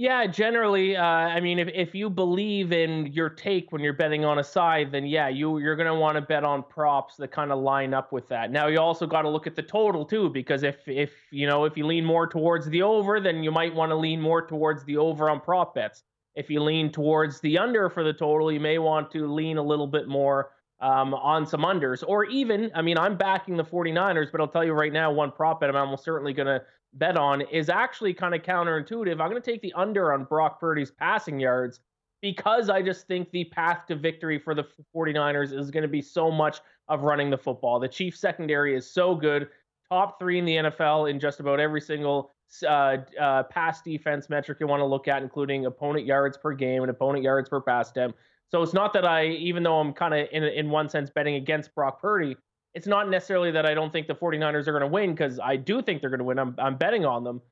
Yeah, 0.00 0.28
generally, 0.28 0.96
uh, 0.96 1.02
I 1.02 1.40
mean, 1.40 1.58
if, 1.58 1.66
if 1.74 1.92
you 1.92 2.08
believe 2.08 2.70
in 2.70 3.08
your 3.08 3.28
take 3.28 3.72
when 3.72 3.82
you're 3.82 3.92
betting 3.92 4.24
on 4.24 4.38
a 4.38 4.44
side, 4.44 4.92
then 4.92 5.04
yeah, 5.06 5.26
you 5.28 5.58
you're 5.58 5.74
gonna 5.74 5.98
want 5.98 6.14
to 6.14 6.20
bet 6.20 6.44
on 6.44 6.62
props 6.62 7.16
that 7.16 7.32
kind 7.32 7.50
of 7.50 7.58
line 7.58 7.92
up 7.92 8.12
with 8.12 8.28
that. 8.28 8.52
Now, 8.52 8.68
you 8.68 8.78
also 8.78 9.08
got 9.08 9.22
to 9.22 9.28
look 9.28 9.48
at 9.48 9.56
the 9.56 9.62
total 9.64 10.04
too, 10.04 10.30
because 10.30 10.62
if 10.62 10.86
if 10.86 11.12
you 11.32 11.48
know 11.48 11.64
if 11.64 11.76
you 11.76 11.84
lean 11.84 12.04
more 12.04 12.28
towards 12.28 12.66
the 12.68 12.80
over, 12.80 13.18
then 13.18 13.42
you 13.42 13.50
might 13.50 13.74
want 13.74 13.90
to 13.90 13.96
lean 13.96 14.20
more 14.20 14.46
towards 14.46 14.84
the 14.84 14.96
over 14.98 15.28
on 15.28 15.40
prop 15.40 15.74
bets. 15.74 16.04
If 16.36 16.48
you 16.48 16.62
lean 16.62 16.92
towards 16.92 17.40
the 17.40 17.58
under 17.58 17.90
for 17.90 18.04
the 18.04 18.12
total, 18.12 18.52
you 18.52 18.60
may 18.60 18.78
want 18.78 19.10
to 19.10 19.26
lean 19.26 19.56
a 19.56 19.62
little 19.64 19.88
bit 19.88 20.06
more 20.06 20.52
um, 20.78 21.12
on 21.12 21.44
some 21.44 21.62
unders, 21.62 22.04
or 22.06 22.24
even, 22.26 22.70
I 22.72 22.82
mean, 22.82 22.98
I'm 22.98 23.16
backing 23.16 23.56
the 23.56 23.64
49ers, 23.64 24.30
but 24.30 24.40
I'll 24.40 24.46
tell 24.46 24.64
you 24.64 24.74
right 24.74 24.92
now, 24.92 25.10
one 25.10 25.32
prop 25.32 25.58
bet 25.60 25.70
I'm 25.70 25.74
almost 25.76 26.04
certainly 26.04 26.32
gonna 26.32 26.60
bet 26.94 27.16
on 27.16 27.42
is 27.42 27.68
actually 27.68 28.14
kind 28.14 28.34
of 28.34 28.42
counterintuitive. 28.42 29.12
I'm 29.12 29.30
going 29.30 29.40
to 29.40 29.50
take 29.52 29.62
the 29.62 29.72
under 29.74 30.12
on 30.12 30.24
Brock 30.24 30.60
Purdy's 30.60 30.90
passing 30.90 31.38
yards 31.38 31.80
because 32.20 32.68
I 32.68 32.82
just 32.82 33.06
think 33.06 33.30
the 33.30 33.44
path 33.44 33.86
to 33.88 33.96
victory 33.96 34.38
for 34.38 34.54
the 34.54 34.64
49ers 34.94 35.56
is 35.56 35.70
going 35.70 35.82
to 35.82 35.88
be 35.88 36.02
so 36.02 36.30
much 36.30 36.60
of 36.88 37.02
running 37.02 37.30
the 37.30 37.38
football. 37.38 37.78
The 37.78 37.88
Chiefs 37.88 38.20
secondary 38.20 38.76
is 38.76 38.90
so 38.90 39.14
good, 39.14 39.48
top 39.88 40.18
three 40.18 40.38
in 40.38 40.44
the 40.44 40.56
NFL 40.56 41.10
in 41.10 41.20
just 41.20 41.40
about 41.40 41.60
every 41.60 41.80
single 41.80 42.32
uh, 42.66 42.96
uh, 43.20 43.42
pass 43.44 43.82
defense 43.82 44.28
metric 44.28 44.58
you 44.60 44.66
want 44.66 44.80
to 44.80 44.86
look 44.86 45.06
at, 45.06 45.22
including 45.22 45.66
opponent 45.66 46.06
yards 46.06 46.36
per 46.36 46.54
game 46.54 46.82
and 46.82 46.90
opponent 46.90 47.22
yards 47.22 47.48
per 47.48 47.60
pass 47.60 47.90
attempt. 47.90 48.18
So 48.50 48.62
it's 48.62 48.72
not 48.72 48.94
that 48.94 49.06
I, 49.06 49.26
even 49.26 49.62
though 49.62 49.78
I'm 49.78 49.92
kind 49.92 50.14
of 50.14 50.26
in 50.32 50.42
in 50.42 50.70
one 50.70 50.88
sense 50.88 51.10
betting 51.10 51.34
against 51.34 51.74
Brock 51.74 52.00
Purdy, 52.00 52.34
it's 52.78 52.86
not 52.86 53.10
necessarily 53.10 53.50
that 53.50 53.66
I 53.66 53.74
don't 53.74 53.92
think 53.92 54.06
the 54.06 54.14
49ers 54.14 54.68
are 54.68 54.70
going 54.70 54.82
to 54.82 54.86
win 54.86 55.10
because 55.10 55.40
I 55.40 55.56
do 55.56 55.82
think 55.82 56.00
they're 56.00 56.10
going 56.10 56.20
to 56.20 56.24
win. 56.24 56.38
I'm, 56.38 56.54
I'm 56.58 56.76
betting 56.76 57.04
on 57.04 57.24
them. 57.24 57.42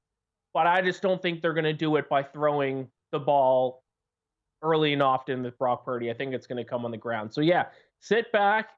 But 0.54 0.68
I 0.68 0.80
just 0.82 1.02
don't 1.02 1.20
think 1.20 1.42
they're 1.42 1.52
going 1.52 1.64
to 1.64 1.72
do 1.72 1.96
it 1.96 2.08
by 2.08 2.22
throwing 2.22 2.86
the 3.10 3.18
ball 3.18 3.82
early 4.62 4.92
and 4.92 5.02
often 5.02 5.42
with 5.42 5.58
Brock 5.58 5.84
Purdy. 5.84 6.12
I 6.12 6.14
think 6.14 6.32
it's 6.32 6.46
going 6.46 6.64
to 6.64 6.70
come 6.70 6.84
on 6.84 6.92
the 6.92 6.96
ground. 6.96 7.34
So, 7.34 7.40
yeah, 7.40 7.64
sit 7.98 8.30
back, 8.30 8.68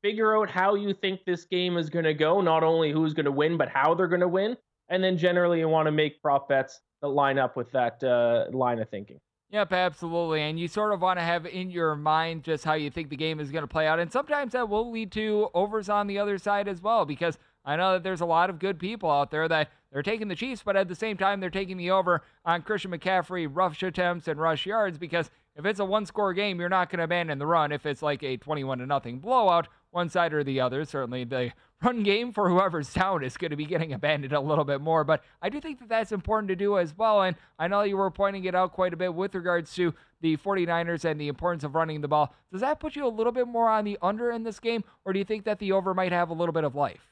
figure 0.00 0.36
out 0.36 0.48
how 0.48 0.76
you 0.76 0.94
think 0.94 1.24
this 1.26 1.44
game 1.44 1.76
is 1.76 1.90
going 1.90 2.04
to 2.04 2.14
go, 2.14 2.40
not 2.40 2.62
only 2.62 2.92
who's 2.92 3.12
going 3.12 3.26
to 3.26 3.32
win, 3.32 3.56
but 3.56 3.68
how 3.68 3.92
they're 3.92 4.06
going 4.06 4.20
to 4.20 4.28
win. 4.28 4.56
And 4.90 5.02
then 5.02 5.18
generally, 5.18 5.58
you 5.58 5.68
want 5.68 5.86
to 5.86 5.92
make 5.92 6.22
prop 6.22 6.48
bets 6.48 6.80
that 7.02 7.08
line 7.08 7.36
up 7.36 7.56
with 7.56 7.72
that 7.72 8.00
uh, 8.04 8.56
line 8.56 8.78
of 8.78 8.88
thinking. 8.90 9.18
Yep, 9.52 9.72
absolutely. 9.72 10.42
And 10.42 10.60
you 10.60 10.68
sort 10.68 10.92
of 10.92 11.02
want 11.02 11.18
to 11.18 11.24
have 11.24 11.44
in 11.44 11.70
your 11.70 11.96
mind 11.96 12.44
just 12.44 12.64
how 12.64 12.74
you 12.74 12.88
think 12.88 13.08
the 13.10 13.16
game 13.16 13.40
is 13.40 13.50
going 13.50 13.64
to 13.64 13.68
play 13.68 13.86
out. 13.86 13.98
And 13.98 14.10
sometimes 14.10 14.52
that 14.52 14.68
will 14.68 14.90
lead 14.90 15.10
to 15.12 15.48
overs 15.54 15.88
on 15.88 16.06
the 16.06 16.18
other 16.18 16.38
side 16.38 16.68
as 16.68 16.80
well, 16.80 17.04
because 17.04 17.36
I 17.64 17.74
know 17.74 17.94
that 17.94 18.04
there's 18.04 18.20
a 18.20 18.26
lot 18.26 18.48
of 18.48 18.60
good 18.60 18.78
people 18.78 19.10
out 19.10 19.32
there 19.32 19.48
that 19.48 19.70
they're 19.92 20.04
taking 20.04 20.28
the 20.28 20.36
Chiefs, 20.36 20.62
but 20.64 20.76
at 20.76 20.86
the 20.86 20.94
same 20.94 21.16
time, 21.16 21.40
they're 21.40 21.50
taking 21.50 21.76
the 21.76 21.90
over 21.90 22.22
on 22.44 22.62
Christian 22.62 22.92
McCaffrey, 22.92 23.48
rush 23.50 23.82
attempts, 23.82 24.28
and 24.28 24.40
rush 24.40 24.66
yards, 24.66 24.98
because 24.98 25.30
if 25.56 25.66
it's 25.66 25.80
a 25.80 25.84
one 25.84 26.06
score 26.06 26.32
game, 26.32 26.60
you're 26.60 26.68
not 26.68 26.88
going 26.88 26.98
to 26.98 27.04
abandon 27.04 27.38
the 27.38 27.46
run. 27.46 27.72
If 27.72 27.86
it's 27.86 28.02
like 28.02 28.22
a 28.22 28.36
21 28.36 28.78
to 28.78 28.86
nothing 28.86 29.18
blowout, 29.18 29.66
one 29.90 30.08
side 30.08 30.32
or 30.32 30.44
the 30.44 30.60
other, 30.60 30.84
certainly 30.84 31.24
the 31.24 31.52
run 31.82 32.02
game 32.02 32.32
for 32.32 32.48
whoever's 32.48 32.92
down 32.92 33.24
is 33.24 33.36
going 33.36 33.50
to 33.50 33.56
be 33.56 33.64
getting 33.64 33.92
abandoned 33.92 34.32
a 34.32 34.40
little 34.40 34.64
bit 34.64 34.80
more. 34.80 35.02
But 35.04 35.22
I 35.40 35.48
do 35.48 35.60
think 35.60 35.78
that 35.80 35.88
that's 35.88 36.12
important 36.12 36.48
to 36.48 36.56
do 36.56 36.78
as 36.78 36.96
well. 36.96 37.22
And 37.22 37.36
I 37.58 37.68
know 37.68 37.82
you 37.82 37.96
were 37.96 38.10
pointing 38.10 38.44
it 38.44 38.54
out 38.54 38.72
quite 38.72 38.92
a 38.92 38.96
bit 38.96 39.14
with 39.14 39.34
regards 39.34 39.74
to 39.74 39.94
the 40.20 40.36
49ers 40.36 41.04
and 41.04 41.20
the 41.20 41.28
importance 41.28 41.64
of 41.64 41.74
running 41.74 42.00
the 42.00 42.08
ball. 42.08 42.34
Does 42.52 42.60
that 42.60 42.80
put 42.80 42.96
you 42.96 43.06
a 43.06 43.08
little 43.08 43.32
bit 43.32 43.48
more 43.48 43.68
on 43.68 43.84
the 43.84 43.98
under 44.02 44.30
in 44.30 44.42
this 44.42 44.60
game, 44.60 44.84
or 45.04 45.12
do 45.12 45.18
you 45.18 45.24
think 45.24 45.44
that 45.44 45.58
the 45.58 45.72
over 45.72 45.94
might 45.94 46.12
have 46.12 46.30
a 46.30 46.34
little 46.34 46.52
bit 46.52 46.64
of 46.64 46.74
life? 46.74 47.10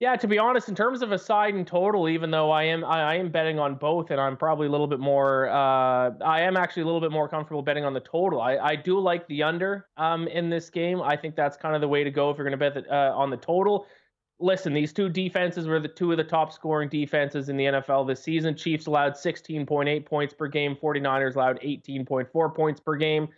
Yeah, 0.00 0.16
to 0.16 0.26
be 0.26 0.38
honest, 0.38 0.70
in 0.70 0.74
terms 0.74 1.02
of 1.02 1.12
a 1.12 1.18
side 1.18 1.52
and 1.52 1.66
total, 1.66 2.08
even 2.08 2.30
though 2.30 2.50
I 2.50 2.62
am 2.62 2.86
I, 2.86 3.02
I 3.02 3.14
am 3.16 3.30
betting 3.30 3.58
on 3.58 3.74
both, 3.74 4.10
and 4.10 4.18
I'm 4.18 4.34
probably 4.34 4.66
a 4.66 4.70
little 4.70 4.86
bit 4.86 4.98
more, 4.98 5.50
uh, 5.50 6.12
I 6.24 6.40
am 6.40 6.56
actually 6.56 6.84
a 6.84 6.86
little 6.86 7.02
bit 7.02 7.12
more 7.12 7.28
comfortable 7.28 7.60
betting 7.60 7.84
on 7.84 7.92
the 7.92 8.00
total. 8.00 8.40
I, 8.40 8.56
I 8.56 8.76
do 8.76 8.98
like 8.98 9.28
the 9.28 9.42
under 9.42 9.88
um, 9.98 10.26
in 10.28 10.48
this 10.48 10.70
game. 10.70 11.02
I 11.02 11.16
think 11.16 11.36
that's 11.36 11.58
kind 11.58 11.74
of 11.74 11.82
the 11.82 11.88
way 11.88 12.02
to 12.02 12.10
go 12.10 12.30
if 12.30 12.38
you're 12.38 12.48
going 12.48 12.58
to 12.58 12.70
bet 12.70 12.72
the, 12.82 12.90
uh, 12.90 13.12
on 13.14 13.28
the 13.28 13.36
total. 13.36 13.86
Listen, 14.38 14.72
these 14.72 14.90
two 14.94 15.10
defenses 15.10 15.66
were 15.66 15.78
the 15.78 15.88
two 15.88 16.10
of 16.12 16.16
the 16.16 16.24
top 16.24 16.50
scoring 16.50 16.88
defenses 16.88 17.50
in 17.50 17.58
the 17.58 17.64
NFL 17.66 18.06
this 18.06 18.22
season. 18.22 18.56
Chiefs 18.56 18.86
allowed 18.86 19.12
16.8 19.12 20.06
points 20.06 20.32
per 20.32 20.48
game. 20.48 20.74
49ers 20.82 21.34
allowed 21.34 21.60
18.4 21.60 22.54
points 22.54 22.80
per 22.80 22.96
game. 22.96 23.28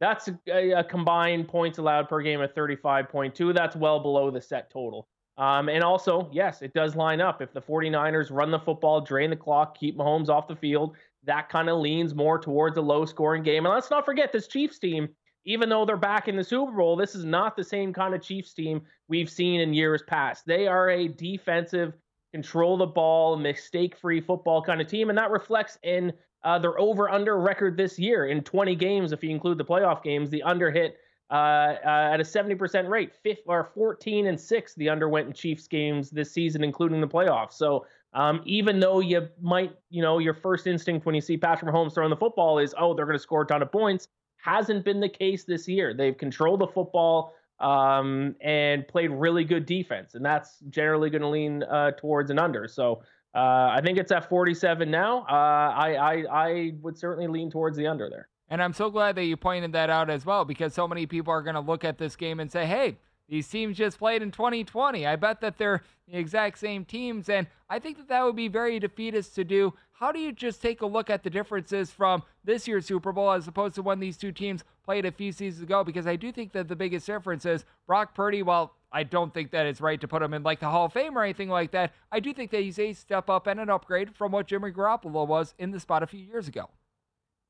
That's 0.00 0.30
a, 0.48 0.70
a 0.70 0.82
combined 0.84 1.46
points 1.46 1.76
allowed 1.76 2.08
per 2.08 2.22
game 2.22 2.40
of 2.40 2.54
35.2. 2.54 3.54
That's 3.54 3.76
well 3.76 4.00
below 4.00 4.30
the 4.30 4.40
set 4.40 4.70
total. 4.70 5.08
Um, 5.38 5.68
and 5.68 5.84
also, 5.84 6.28
yes, 6.32 6.62
it 6.62 6.72
does 6.72 6.96
line 6.96 7.20
up. 7.20 7.42
If 7.42 7.52
the 7.52 7.60
49ers 7.60 8.30
run 8.30 8.50
the 8.50 8.58
football, 8.58 9.00
drain 9.00 9.30
the 9.30 9.36
clock, 9.36 9.78
keep 9.78 9.96
Mahomes 9.96 10.28
off 10.28 10.48
the 10.48 10.56
field, 10.56 10.96
that 11.24 11.48
kind 11.48 11.68
of 11.68 11.78
leans 11.78 12.14
more 12.14 12.38
towards 12.38 12.78
a 12.78 12.80
low 12.80 13.04
scoring 13.04 13.42
game. 13.42 13.66
And 13.66 13.74
let's 13.74 13.90
not 13.90 14.06
forget 14.06 14.32
this 14.32 14.48
Chiefs 14.48 14.78
team, 14.78 15.08
even 15.44 15.68
though 15.68 15.84
they're 15.84 15.96
back 15.96 16.28
in 16.28 16.36
the 16.36 16.44
Super 16.44 16.72
Bowl, 16.72 16.96
this 16.96 17.14
is 17.14 17.24
not 17.24 17.56
the 17.56 17.64
same 17.64 17.92
kind 17.92 18.14
of 18.14 18.22
Chiefs 18.22 18.54
team 18.54 18.82
we've 19.08 19.30
seen 19.30 19.60
in 19.60 19.74
years 19.74 20.02
past. 20.06 20.46
They 20.46 20.66
are 20.66 20.88
a 20.88 21.08
defensive, 21.08 21.92
control 22.32 22.78
the 22.78 22.86
ball, 22.86 23.36
mistake 23.36 23.96
free 23.96 24.20
football 24.20 24.62
kind 24.62 24.80
of 24.80 24.86
team. 24.86 25.10
And 25.10 25.18
that 25.18 25.30
reflects 25.30 25.78
in 25.82 26.12
uh, 26.44 26.58
their 26.58 26.78
over 26.78 27.10
under 27.10 27.38
record 27.38 27.76
this 27.76 27.98
year 27.98 28.26
in 28.26 28.42
20 28.42 28.74
games, 28.76 29.12
if 29.12 29.22
you 29.22 29.30
include 29.30 29.58
the 29.58 29.64
playoff 29.64 30.02
games. 30.02 30.30
The 30.30 30.42
under 30.44 30.70
hit 30.70 30.96
uh, 31.30 31.34
uh, 31.84 32.10
at 32.12 32.20
a 32.20 32.22
70% 32.22 32.88
rate. 32.88 33.12
Fifth 33.22 33.42
or 33.46 33.64
14 33.74 34.26
and 34.26 34.40
six, 34.40 34.74
the 34.74 34.88
underwent 34.88 35.26
in 35.26 35.32
Chiefs 35.32 35.66
games 35.66 36.10
this 36.10 36.30
season, 36.30 36.62
including 36.62 37.00
the 37.00 37.08
playoffs. 37.08 37.54
So 37.54 37.86
um, 38.12 38.42
even 38.44 38.80
though 38.80 39.00
you 39.00 39.28
might, 39.40 39.76
you 39.90 40.02
know, 40.02 40.18
your 40.18 40.34
first 40.34 40.66
instinct 40.66 41.04
when 41.04 41.14
you 41.14 41.20
see 41.20 41.36
Patrick 41.36 41.72
Mahomes 41.72 41.94
throwing 41.94 42.10
the 42.10 42.16
football 42.16 42.58
is, 42.58 42.74
oh, 42.78 42.94
they're 42.94 43.06
going 43.06 43.18
to 43.18 43.22
score 43.22 43.42
a 43.42 43.46
ton 43.46 43.62
of 43.62 43.72
points, 43.72 44.08
hasn't 44.36 44.84
been 44.84 45.00
the 45.00 45.08
case 45.08 45.44
this 45.44 45.66
year. 45.66 45.92
They've 45.92 46.16
controlled 46.16 46.60
the 46.60 46.68
football 46.68 47.34
um, 47.58 48.36
and 48.40 48.86
played 48.86 49.10
really 49.10 49.44
good 49.44 49.66
defense, 49.66 50.14
and 50.14 50.24
that's 50.24 50.60
generally 50.70 51.10
going 51.10 51.22
to 51.22 51.28
lean 51.28 51.62
uh, 51.64 51.92
towards 51.92 52.30
an 52.30 52.38
under. 52.38 52.68
So. 52.68 53.02
Uh, 53.34 53.68
I 53.70 53.82
think 53.84 53.98
it's 53.98 54.10
at 54.12 54.30
47 54.30 54.90
now. 54.90 55.18
Uh, 55.28 55.34
I, 55.34 55.94
I 55.94 56.24
I 56.30 56.72
would 56.80 56.96
certainly 56.96 57.26
lean 57.26 57.50
towards 57.50 57.76
the 57.76 57.86
under 57.86 58.08
there. 58.08 58.30
And 58.48 58.62
I'm 58.62 58.72
so 58.72 58.90
glad 58.90 59.16
that 59.16 59.24
you 59.24 59.36
pointed 59.36 59.72
that 59.72 59.90
out 59.90 60.08
as 60.08 60.24
well 60.24 60.44
because 60.44 60.72
so 60.72 60.86
many 60.86 61.06
people 61.06 61.32
are 61.32 61.42
going 61.42 61.54
to 61.54 61.60
look 61.60 61.84
at 61.84 61.98
this 61.98 62.14
game 62.14 62.38
and 62.38 62.50
say, 62.50 62.66
hey, 62.66 62.96
these 63.28 63.48
teams 63.48 63.76
just 63.76 63.98
played 63.98 64.22
in 64.22 64.30
2020. 64.30 65.06
I 65.06 65.16
bet 65.16 65.40
that 65.40 65.58
they're 65.58 65.82
the 66.08 66.16
exact 66.16 66.58
same 66.58 66.84
teams. 66.84 67.28
And 67.28 67.48
I 67.68 67.78
think 67.80 67.96
that 67.96 68.08
that 68.08 68.24
would 68.24 68.36
be 68.36 68.48
very 68.48 68.78
defeatist 68.78 69.34
to 69.34 69.44
do. 69.44 69.74
How 69.92 70.12
do 70.12 70.20
you 70.20 70.30
just 70.30 70.62
take 70.62 70.82
a 70.82 70.86
look 70.86 71.10
at 71.10 71.22
the 71.22 71.30
differences 71.30 71.90
from 71.90 72.22
this 72.44 72.68
year's 72.68 72.86
Super 72.86 73.12
Bowl 73.12 73.32
as 73.32 73.48
opposed 73.48 73.74
to 73.76 73.82
when 73.82 73.98
these 73.98 74.16
two 74.16 74.30
teams 74.30 74.62
played 74.84 75.06
a 75.06 75.10
few 75.10 75.32
seasons 75.32 75.62
ago? 75.62 75.82
Because 75.82 76.06
I 76.06 76.16
do 76.16 76.30
think 76.30 76.52
that 76.52 76.68
the 76.68 76.76
biggest 76.76 77.06
difference 77.06 77.46
is 77.46 77.64
Brock 77.86 78.14
Purdy, 78.14 78.42
while 78.42 78.74
I 78.92 79.02
don't 79.02 79.34
think 79.34 79.50
that 79.50 79.66
it's 79.66 79.80
right 79.80 80.00
to 80.00 80.06
put 80.06 80.22
him 80.22 80.34
in 80.34 80.42
like 80.42 80.60
the 80.60 80.68
Hall 80.68 80.86
of 80.86 80.92
Fame 80.92 81.18
or 81.18 81.22
anything 81.22 81.48
like 81.48 81.72
that, 81.72 81.94
I 82.12 82.20
do 82.20 82.32
think 82.32 82.50
that 82.52 82.60
he's 82.60 82.78
a 82.78 82.92
step 82.92 83.28
up 83.28 83.46
and 83.46 83.58
an 83.58 83.70
upgrade 83.70 84.14
from 84.14 84.32
what 84.32 84.46
Jimmy 84.46 84.70
Garoppolo 84.70 85.26
was 85.26 85.54
in 85.58 85.70
the 85.70 85.80
spot 85.80 86.02
a 86.02 86.06
few 86.06 86.20
years 86.20 86.46
ago. 86.46 86.68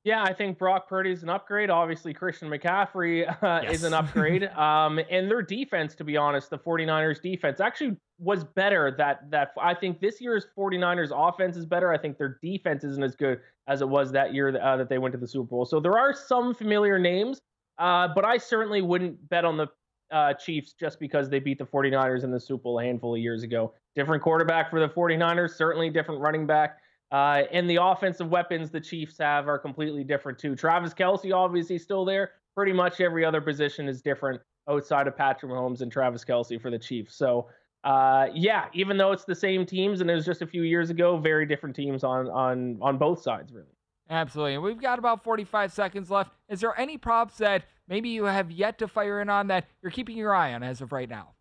Yeah, 0.07 0.23
I 0.23 0.33
think 0.33 0.57
Brock 0.57 0.89
Purdy 0.89 1.11
is 1.11 1.25
an 1.25 1.31
upgrade. 1.31 1.69
Obviously, 1.69 2.15
Christian 2.15 2.49
McCaffrey 2.49 3.29
uh, 3.43 3.63
yes. 3.65 3.75
is 3.75 3.83
an 3.83 3.93
upgrade. 4.01 4.45
um, 4.45 5.01
and 5.11 5.29
their 5.29 5.43
defense, 5.43 5.97
to 5.97 6.05
be 6.05 6.17
honest, 6.17 6.49
the 6.49 6.59
49ers 6.59 7.21
defense 7.21 7.59
actually 7.59 7.97
was 8.21 8.45
better. 8.45 8.95
That 8.97 9.29
that 9.33 9.51
I 9.61 9.75
think 9.75 9.99
this 9.99 10.21
year's 10.21 10.47
49ers 10.57 11.11
offense 11.11 11.57
is 11.57 11.67
better. 11.67 11.93
I 11.93 11.99
think 11.99 12.19
their 12.19 12.39
defense 12.41 12.85
isn't 12.85 13.03
as 13.03 13.17
good 13.17 13.41
as 13.67 13.81
it 13.81 13.89
was 13.89 14.13
that 14.13 14.33
year 14.33 14.57
uh, 14.57 14.77
that 14.77 14.89
they 14.89 14.99
went 14.99 15.11
to 15.15 15.19
the 15.19 15.27
Super 15.27 15.49
Bowl. 15.49 15.67
So 15.67 15.81
there 15.81 15.99
are 15.99 16.15
some 16.15 16.55
familiar 16.55 17.01
names, 17.01 17.41
uh, 17.79 18.07
but 18.15 18.25
I 18.25 18.37
certainly 18.37 18.83
wouldn't 18.83 19.29
bet 19.29 19.45
on 19.45 19.57
the 19.57 19.67
uh, 20.13 20.35
Chiefs 20.35 20.73
just 20.79 21.01
because 21.01 21.29
they 21.29 21.41
beat 21.41 21.59
the 21.59 21.67
49ers 21.67 22.23
in 22.23 22.31
the 22.31 22.39
Super 22.39 22.63
Bowl 22.63 22.79
a 22.79 22.85
handful 22.85 23.17
of 23.17 23.21
years 23.21 23.43
ago. 23.43 23.75
Different 23.97 24.23
quarterback 24.23 24.71
for 24.71 24.79
the 24.79 24.89
49ers, 24.89 25.57
certainly 25.57 25.91
different 25.91 26.21
running 26.21 26.47
back. 26.47 26.79
Uh, 27.13 27.43
and 27.53 27.71
the 27.71 27.77
offensive 27.81 28.31
weapons 28.31 28.71
the 28.71 28.81
Chiefs 28.81 29.17
have 29.19 29.49
are 29.49 29.59
completely 29.59 30.03
different 30.03 30.39
too. 30.39 30.57
Travis 30.57 30.93
Kelce 30.93 31.33
obviously, 31.33 31.79
still 31.79 32.05
there. 32.05 32.33
Pretty 32.55 32.73
much 32.73 33.01
every 33.01 33.25
other 33.25 33.41
position 33.41 33.89
is 33.89 34.03
different 34.03 34.41
outside 34.69 35.07
of 35.07 35.17
Patrick 35.17 35.53
Mahomes 35.53 35.83
and 35.83 35.93
Travis 35.93 36.25
Kelce 36.25 36.61
for 36.61 36.71
the 36.71 36.79
Chiefs. 36.79 37.15
So, 37.15 37.49
uh, 37.85 38.27
yeah, 38.35 38.67
even 38.73 38.97
though 38.97 39.13
it's 39.13 39.25
the 39.25 39.35
same 39.35 39.65
teams 39.65 40.01
and 40.01 40.11
it 40.11 40.15
was 40.15 40.27
just 40.27 40.43
a 40.43 40.47
few 40.47 40.63
years 40.63 40.91
ago, 40.91 41.17
very 41.17 41.47
different 41.47 41.77
teams 41.77 42.03
on 42.03 42.29
on 42.29 42.79
on 42.83 42.99
both 42.99 43.23
sides, 43.23 43.53
really. 43.53 43.69
Absolutely. 44.09 44.55
And 44.55 44.63
we've 44.63 44.81
got 44.81 44.99
about 44.99 45.25
45 45.25 45.73
seconds 45.73 46.11
left. 46.11 46.33
Is 46.49 46.61
there 46.61 46.79
any 46.79 46.97
props 46.97 47.39
that 47.39 47.65
maybe 47.89 48.09
you 48.09 48.25
have 48.25 48.51
yet 48.51 48.79
to 48.79 48.89
fire 48.89 49.21
in 49.21 49.29
on 49.29 49.49
that 49.49 49.67
you're 49.83 49.91
keeping 49.91 50.17
your 50.17 50.35
eye 50.35 50.55
on 50.55 50.63
as 50.63 50.81
of 50.81 50.93
right 50.93 51.09
now? 51.09 51.36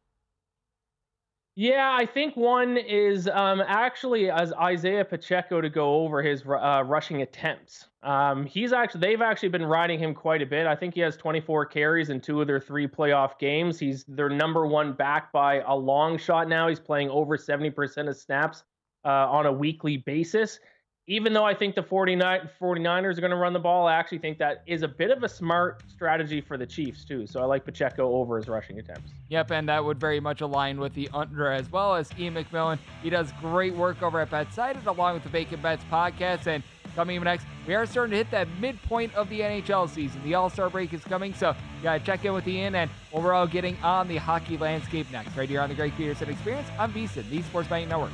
Yeah, 1.58 1.96
I 1.98 2.06
think 2.06 2.36
one 2.36 2.76
is 2.76 3.30
um, 3.30 3.64
actually 3.66 4.30
as 4.30 4.52
Isaiah 4.54 5.06
Pacheco 5.06 5.62
to 5.62 5.70
go 5.70 6.04
over 6.04 6.22
his 6.22 6.42
uh, 6.42 6.84
rushing 6.86 7.22
attempts. 7.22 7.88
Um, 8.04 8.46
he's 8.46 8.74
actually 8.74 9.00
they've 9.00 9.22
actually 9.22 9.50
been 9.50 9.66
riding 9.66 9.98
him 9.98 10.14
quite 10.14 10.42
a 10.42 10.46
bit. 10.46 10.68
I 10.68 10.76
think 10.76 10.96
he 10.96 11.00
has 11.00 11.16
24 11.16 11.68
carries 11.68 12.10
in 12.10 12.20
two 12.20 12.42
of 12.42 12.48
their 12.48 12.60
three 12.60 12.88
playoff 12.88 13.40
games. 13.40 13.80
He's 13.80 14.04
their 14.04 14.30
number 14.30 14.68
one 14.68 14.92
back 14.92 15.32
by 15.32 15.62
a 15.62 15.74
long 15.74 16.18
shot 16.18 16.50
now. 16.50 16.68
He's 16.68 16.80
playing 16.80 17.10
over 17.10 17.38
70% 17.38 18.10
of 18.10 18.18
snaps 18.18 18.66
uh, 19.06 19.08
on 19.08 19.46
a 19.46 19.52
weekly 19.52 19.96
basis 19.96 20.60
even 21.08 21.34
though 21.34 21.44
I 21.44 21.54
think 21.54 21.76
the 21.76 21.84
49, 21.84 22.50
49ers 22.60 23.18
are 23.18 23.22
going 23.22 23.32
to 23.32 23.38
run 23.38 23.54
the 23.54 23.60
ball, 23.60 23.88
I 23.88 23.94
actually 23.94 24.18
think 24.18 24.40
that 24.40 24.64
is 24.66 24.82
a 24.82 24.88
bit 24.88 25.12
of 25.12 25.24
a 25.24 25.30
smart 25.30 25.84
strategy 25.88 26.42
for 26.42 26.58
the 26.58 26.66
Chiefs, 26.66 27.06
too. 27.06 27.28
So 27.28 27.42
I 27.42 27.46
like 27.46 27.64
Pacheco 27.64 28.16
over 28.16 28.38
his 28.38 28.48
rushing 28.48 28.80
attempts. 28.80 29.12
Yep, 29.30 29.52
and 29.52 29.70
that 29.70 29.84
would 29.84 30.00
very 30.00 30.20
much 30.20 30.42
align 30.42 30.80
with 30.80 30.96
the 30.96 31.08
under 31.14 31.52
as 31.52 31.72
well 31.72 31.94
as 31.94 32.10
Iain 32.14 32.34
MacMillan. 32.34 32.80
He 33.04 33.12
does 33.12 33.32
great 33.40 33.76
work 33.76 34.02
over 34.02 34.20
at 34.20 34.32
BetSided 34.32 34.86
along 34.88 35.14
with 35.14 35.24
the 35.24 35.30
Bacon 35.30 35.62
Bets 35.62 35.84
podcast. 35.92 36.48
And 36.48 36.64
coming 36.96 37.18
up 37.20 37.24
next, 37.24 37.46
we 37.68 37.76
are 37.76 37.86
starting 37.86 38.12
to 38.12 38.18
hit 38.18 38.32
that 38.32 38.48
midpoint 38.60 39.14
of 39.14 39.30
the 39.30 39.42
NHL 39.42 39.88
season. 39.88 40.24
The 40.24 40.34
All 40.34 40.50
Star 40.50 40.72
break 40.72 40.92
is 40.92 41.04
coming, 41.04 41.36
so 41.36 41.50
you 41.50 41.84
got 41.84 42.00
to 42.00 42.04
check 42.04 42.26
in 42.26 42.34
with 42.34 42.48
Iain 42.48 42.74
and 42.74 42.90
overall 43.14 43.46
getting 43.46 43.78
on 43.84 44.08
the 44.08 44.18
hockey 44.18 44.58
landscape 44.58 45.12
next, 45.12 45.38
right 45.38 45.48
here 45.48 45.62
on 45.62 45.70
the 45.70 45.76
Greg 45.76 45.94
Peterson 45.96 46.30
Experience 46.30 46.68
on 46.80 46.92
VSIN, 46.94 47.30
the 47.30 47.44
Sports 47.44 47.70
Betting 47.70 47.90
Network. 47.90 48.12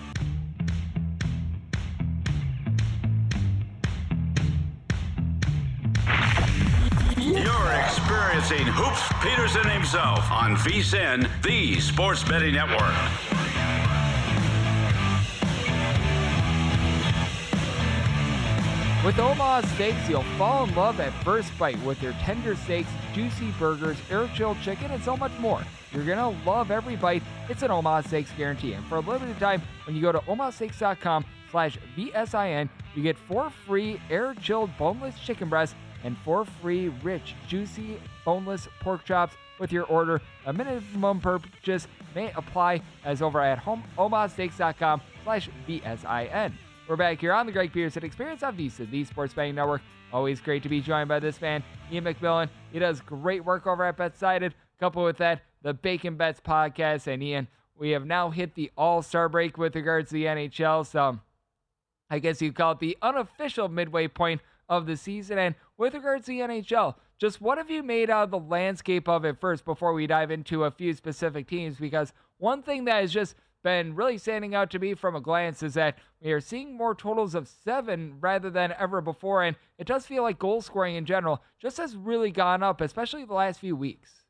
Experiencing 8.21 8.71
Hoops 8.73 9.01
Peterson 9.23 9.67
himself 9.67 10.31
on 10.31 10.55
VSIN, 10.55 11.27
the 11.41 11.79
Sports 11.79 12.23
Betting 12.23 12.53
Network. 12.53 12.93
With 19.03 19.17
Omaha 19.17 19.61
Steaks, 19.73 20.07
you'll 20.07 20.21
fall 20.37 20.65
in 20.65 20.75
love 20.75 20.99
at 20.99 21.11
first 21.23 21.57
bite 21.57 21.81
with 21.83 21.99
their 21.99 22.13
tender 22.21 22.55
steaks, 22.55 22.89
juicy 23.13 23.49
burgers, 23.57 23.97
air 24.11 24.29
chilled 24.35 24.61
chicken, 24.61 24.91
and 24.91 25.01
so 25.03 25.17
much 25.17 25.35
more. 25.39 25.61
You're 25.91 26.05
gonna 26.05 26.37
love 26.45 26.69
every 26.69 26.95
bite. 26.97 27.23
It's 27.49 27.63
an 27.63 27.71
Omaha 27.71 28.01
Steaks 28.01 28.31
guarantee. 28.37 28.73
And 28.73 28.85
for 28.85 28.97
a 28.97 28.99
limited 28.99 29.39
time, 29.39 29.63
when 29.85 29.95
you 29.95 30.01
go 30.01 30.11
to 30.11 30.19
omahasteaks.com 30.19 31.25
slash 31.49 31.79
VSIN, 31.97 32.69
you 32.93 33.01
get 33.01 33.17
four 33.17 33.49
free 33.49 33.99
air 34.11 34.35
chilled 34.35 34.69
boneless 34.77 35.17
chicken 35.19 35.49
breasts 35.49 35.75
and 36.03 36.17
four 36.19 36.45
free 36.45 36.89
rich, 37.03 37.35
juicy, 37.47 37.97
boneless 38.25 38.67
pork 38.79 39.05
chops 39.05 39.35
with 39.59 39.71
your 39.71 39.85
order. 39.85 40.21
A 40.45 40.53
minimum 40.53 41.19
purchase 41.19 41.87
may 42.15 42.31
apply 42.31 42.81
as 43.05 43.21
over 43.21 43.41
at 43.41 43.59
home, 43.59 43.83
omahasteaks.com 43.97 45.01
slash 45.23 45.49
VSIN. 45.67 46.53
We're 46.87 46.95
back 46.95 47.19
here 47.19 47.33
on 47.33 47.45
the 47.45 47.51
Greg 47.51 47.71
Peterson 47.71 48.03
Experience 48.03 48.43
on 48.43 48.57
VSIN, 48.57 48.89
the 48.89 49.03
Sports 49.05 49.33
Betting 49.33 49.55
Network. 49.55 49.81
Always 50.11 50.41
great 50.41 50.63
to 50.63 50.69
be 50.69 50.81
joined 50.81 51.07
by 51.07 51.19
this 51.19 51.39
man, 51.39 51.63
Iain 51.91 52.03
MacMillan. 52.03 52.49
He 52.73 52.79
does 52.79 52.99
great 52.99 53.45
work 53.45 53.65
over 53.65 53.85
at 53.85 53.97
BetSided. 53.97 54.51
Couple 54.79 55.03
with 55.03 55.17
that, 55.17 55.43
the 55.61 55.73
Bacon 55.73 56.15
Bets 56.15 56.41
podcast. 56.41 57.07
And 57.07 57.23
Iain, 57.23 57.47
we 57.77 57.91
have 57.91 58.05
now 58.05 58.29
hit 58.29 58.55
the 58.55 58.71
All 58.75 59.01
Star 59.01 59.29
break 59.29 59.57
with 59.57 59.75
regards 59.75 60.09
to 60.09 60.15
the 60.15 60.25
NHL. 60.25 60.85
So 60.85 61.19
I 62.09 62.19
guess 62.19 62.41
you 62.41 62.51
call 62.51 62.73
it 62.73 62.79
the 62.79 62.97
unofficial 63.01 63.69
midway 63.69 64.07
point 64.07 64.41
of 64.67 64.85
the 64.85 64.97
season. 64.97 65.37
And 65.37 65.55
with 65.81 65.95
regards 65.95 66.27
to 66.27 66.31
the 66.31 66.41
NHL, 66.41 66.93
just 67.17 67.41
what 67.41 67.57
have 67.57 67.71
you 67.71 67.81
made 67.81 68.11
out 68.11 68.25
of 68.25 68.29
the 68.29 68.37
landscape 68.37 69.09
of 69.09 69.25
it 69.25 69.41
first 69.41 69.65
before 69.65 69.93
we 69.93 70.05
dive 70.05 70.29
into 70.29 70.65
a 70.65 70.69
few 70.69 70.93
specific 70.93 71.47
teams? 71.47 71.77
Because 71.77 72.13
one 72.37 72.61
thing 72.61 72.85
that 72.85 73.01
has 73.01 73.11
just 73.11 73.33
been 73.63 73.95
really 73.95 74.19
standing 74.19 74.53
out 74.53 74.69
to 74.69 74.77
me 74.77 74.93
from 74.93 75.15
a 75.15 75.19
glance 75.19 75.63
is 75.63 75.73
that 75.73 75.97
we 76.21 76.31
are 76.33 76.39
seeing 76.39 76.77
more 76.77 76.93
totals 76.93 77.33
of 77.33 77.47
seven 77.47 78.17
rather 78.19 78.51
than 78.51 78.75
ever 78.77 79.01
before. 79.01 79.41
And 79.41 79.55
it 79.79 79.87
does 79.87 80.05
feel 80.05 80.21
like 80.21 80.37
goal 80.37 80.61
scoring 80.61 80.97
in 80.97 81.05
general 81.05 81.41
just 81.59 81.77
has 81.77 81.95
really 81.95 82.29
gone 82.29 82.61
up, 82.61 82.79
especially 82.79 83.25
the 83.25 83.33
last 83.33 83.59
few 83.59 83.75
weeks. 83.75 84.21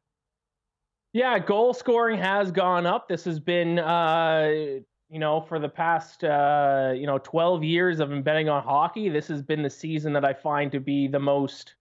Yeah, 1.12 1.38
goal 1.38 1.74
scoring 1.74 2.18
has 2.18 2.54
gone 2.54 2.86
up. 2.86 3.10
This 3.10 3.26
has 3.26 3.42
been 3.42 3.78
uh, 3.78 4.80
you 5.12 5.20
know, 5.20 5.42
for 5.42 5.60
the 5.60 5.68
past, 5.68 6.24
uh, 6.24 6.94
you 6.96 7.06
know, 7.06 7.18
12 7.18 7.66
years 7.66 8.00
of 8.00 8.24
betting 8.24 8.48
on 8.48 8.64
hockey, 8.64 9.10
this 9.10 9.28
has 9.28 9.42
been 9.42 9.62
the 9.62 9.70
season 9.70 10.14
that 10.14 10.24
I 10.24 10.34
find 10.34 10.72
to 10.72 10.80
be 10.80 11.10
the 11.10 11.20
most, 11.20 11.76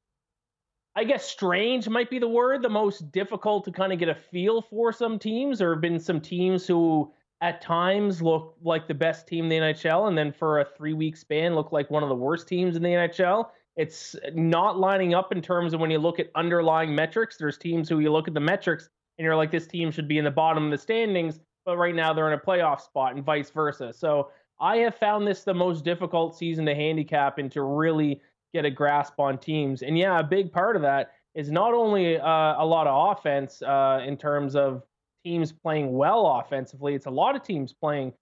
I 0.97 1.05
guess, 1.05 1.25
strange 1.25 1.89
might 1.89 2.11
be 2.11 2.19
the 2.19 2.29
word, 2.29 2.61
the 2.61 2.69
most 2.69 3.13
difficult 3.13 3.65
to 3.67 3.71
kind 3.71 3.93
of 3.93 4.01
get 4.01 4.09
a 4.09 4.17
feel 4.17 4.63
for 4.63 4.93
some 4.93 5.17
teams. 5.17 5.61
There 5.61 5.73
have 5.73 5.81
been 5.81 6.01
some 6.01 6.21
teams 6.21 6.67
who 6.67 7.13
at 7.41 7.63
times 7.63 8.21
look 8.21 8.57
like 8.63 8.89
the 8.89 8.95
best 8.95 9.29
team 9.29 9.45
in 9.45 9.49
the 9.49 9.57
NHL, 9.59 10.09
and 10.09 10.19
then 10.19 10.33
for 10.33 10.59
a 10.59 10.65
three 10.65 10.93
week 10.93 11.17
span 11.17 11.55
look 11.55 11.71
like 11.71 11.89
one 11.89 12.03
of 12.03 12.09
the 12.09 12.17
worst 12.17 12.49
teams 12.49 12.75
in 12.75 12.83
the 12.83 12.89
NHL. 12.89 13.51
It's 13.77 14.17
not 14.35 14.77
lining 14.77 15.15
up 15.15 15.31
in 15.31 15.41
terms 15.41 15.73
of 15.73 15.79
when 15.79 15.93
you 15.93 15.99
look 15.99 16.19
at 16.19 16.31
underlying 16.35 16.97
metrics. 16.97 17.37
There's 17.37 17.57
teams 17.57 17.89
who 17.89 18.01
you 18.01 18.11
look 18.11 18.27
at 18.27 18.35
the 18.35 18.41
metrics 18.41 18.89
and 19.19 19.25
you're 19.25 19.37
like, 19.37 19.53
this 19.53 19.69
team 19.69 19.93
should 19.93 20.09
be 20.09 20.19
in 20.19 20.25
the 20.25 20.31
bottom 20.33 20.65
of 20.65 20.71
the 20.73 20.79
standings 20.79 21.39
but 21.65 21.77
right 21.77 21.95
now 21.95 22.13
they're 22.13 22.27
in 22.33 22.39
a 22.39 22.43
playoff 22.43 22.81
spot 22.81 23.15
and 23.15 23.25
vice 23.25 23.51
versa. 23.51 23.93
So 23.93 24.31
I 24.61 24.77
have 24.79 24.97
found 24.97 25.27
this 25.27 25.43
the 25.43 25.55
most 25.55 25.85
difficult 25.85 26.37
season 26.37 26.67
to 26.67 26.75
handicap 26.75 27.39
and 27.39 27.51
to 27.53 27.63
really 27.63 28.21
get 28.53 28.65
a 28.65 28.71
grasp 28.71 29.19
on 29.19 29.39
teams. 29.39 29.83
And 29.83 29.97
yeah, 29.97 30.19
a 30.19 30.25
big 30.25 30.53
part 30.53 30.77
of 30.77 30.83
that 30.83 31.13
is 31.35 31.51
not 31.51 31.73
only 31.73 32.19
uh, 32.19 32.55
a 32.59 32.65
lot 32.65 32.87
of 32.87 33.17
offense 33.17 33.63
uh, 33.63 34.03
in 34.05 34.17
terms 34.17 34.57
of 34.57 34.83
teams 35.25 35.53
playing 35.53 35.93
well 35.93 36.27
offensively, 36.27 36.95
it's 36.95 37.07
a 37.07 37.11
lot 37.11 37.37
of 37.37 37.43
teams 37.43 37.73
playing 37.73 38.13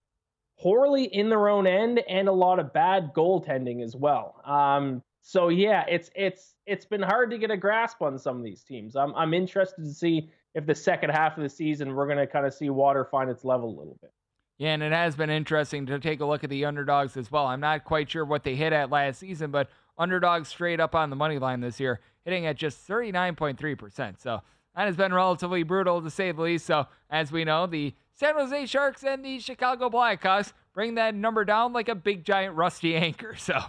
poorly 0.61 1.05
in 1.05 1.29
their 1.29 1.49
own 1.49 1.67
end 1.67 2.01
and 2.09 2.29
a 2.29 2.33
lot 2.33 2.59
of 2.59 2.73
bad 2.73 3.13
goaltending 3.15 3.83
as 3.83 3.97
well. 3.97 4.41
Um, 4.45 5.03
so 5.23 5.49
yeah, 5.49 5.85
it's 5.89 6.11
it's 6.15 6.55
it's 6.67 6.85
been 6.85 7.03
hard 7.03 7.31
to 7.31 7.39
get 7.39 7.51
a 7.51 7.57
grasp 7.57 8.03
on 8.03 8.19
some 8.19 8.39
of 8.39 8.45
these 8.45 8.63
teams. 8.63 8.97
I'm 8.97 9.15
I'm 9.15 9.35
interested 9.35 9.85
to 9.85 9.93
see 9.93 10.31
if 10.55 10.67
the 10.67 10.75
second 10.75 11.11
half 11.11 11.37
of 11.37 11.43
the 11.43 11.49
season 11.49 11.95
we're 11.95 12.07
going 12.07 12.19
to 12.19 12.27
kind 12.27 12.47
of 12.47 12.55
see 12.55 12.71
water 12.71 13.05
find 13.11 13.31
its 13.31 13.45
level 13.45 13.69
a 13.69 13.77
little 13.77 13.99
bit. 14.01 14.13
Yeah, 14.59 14.75
and 14.75 14.83
it 14.83 14.93
has 14.93 15.15
been 15.15 15.31
interesting 15.31 15.87
to 15.87 16.01
take 16.01 16.21
a 16.21 16.27
look 16.27 16.43
at 16.43 16.51
the 16.51 16.65
underdogs 16.65 17.17
as 17.17 17.31
well. 17.31 17.47
I'm 17.47 17.61
not 17.61 17.85
quite 17.85 18.11
sure 18.11 18.25
what 18.25 18.43
they 18.43 18.57
hit 18.57 18.73
at 18.73 18.91
last 18.91 19.21
season, 19.21 19.53
but 19.53 19.71
underdogs 19.97 20.49
straight 20.49 20.81
up 20.81 20.95
on 20.97 21.11
the 21.11 21.17
money 21.17 21.39
line 21.39 21.61
this 21.61 21.79
year, 21.79 22.01
hitting 22.25 22.45
at 22.47 22.57
just 22.57 22.87
39.3%. 22.89 24.21
So 24.21 24.43
that 24.75 24.87
has 24.87 24.97
been 24.97 25.15
relatively 25.15 25.63
brutal 25.63 26.03
to 26.03 26.11
say 26.11 26.33
the 26.33 26.43
least. 26.43 26.67
So, 26.67 26.87
as 27.09 27.31
we 27.31 27.45
know, 27.45 27.67
the 27.67 27.95
San 28.13 28.35
Jose 28.35 28.67
Sharks 28.67 29.05
and 29.05 29.25
the 29.25 29.39
Chicago 29.39 29.89
Blackhawks 29.89 30.53
bring 30.73 30.97
that 30.97 31.15
number 31.15 31.45
down 31.45 31.73
like 31.73 31.89
a 31.89 31.95
big 31.95 32.25
giant 32.25 32.57
rusty 32.57 32.97
anchor. 32.97 33.37
So 33.37 33.61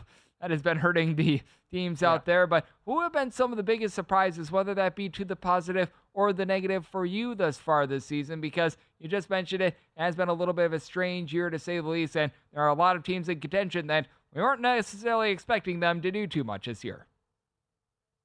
that 0.41 0.49
has 0.49 0.61
been 0.61 0.77
hurting 0.77 1.15
the 1.15 1.41
teams 1.71 2.01
yeah. 2.01 2.11
out 2.11 2.25
there. 2.25 2.47
But 2.47 2.65
who 2.85 3.01
have 3.01 3.13
been 3.13 3.31
some 3.31 3.51
of 3.51 3.57
the 3.57 3.63
biggest 3.63 3.93
surprises, 3.93 4.51
whether 4.51 4.73
that 4.73 4.95
be 4.95 5.09
to 5.09 5.25
the 5.25 5.35
positive 5.35 5.91
or 6.13 6.33
the 6.33 6.45
negative 6.45 6.85
for 6.85 7.05
you 7.05 7.35
thus 7.35 7.57
far 7.57 7.87
this 7.87 8.05
season? 8.05 8.41
Because 8.41 8.77
you 8.99 9.07
just 9.07 9.29
mentioned 9.29 9.61
it, 9.61 9.77
has 9.97 10.15
been 10.15 10.29
a 10.29 10.33
little 10.33 10.53
bit 10.53 10.65
of 10.65 10.73
a 10.73 10.79
strange 10.79 11.33
year 11.33 11.49
to 11.49 11.59
say 11.59 11.79
the 11.79 11.87
least, 11.87 12.15
and 12.15 12.31
there 12.53 12.63
are 12.63 12.69
a 12.69 12.73
lot 12.73 12.95
of 12.95 13.03
teams 13.03 13.29
in 13.29 13.39
contention 13.39 13.87
that 13.87 14.07
we 14.33 14.41
weren't 14.41 14.61
necessarily 14.61 15.31
expecting 15.31 15.79
them 15.79 16.01
to 16.01 16.11
do 16.11 16.27
too 16.27 16.43
much 16.43 16.65
this 16.65 16.83
year. 16.83 17.07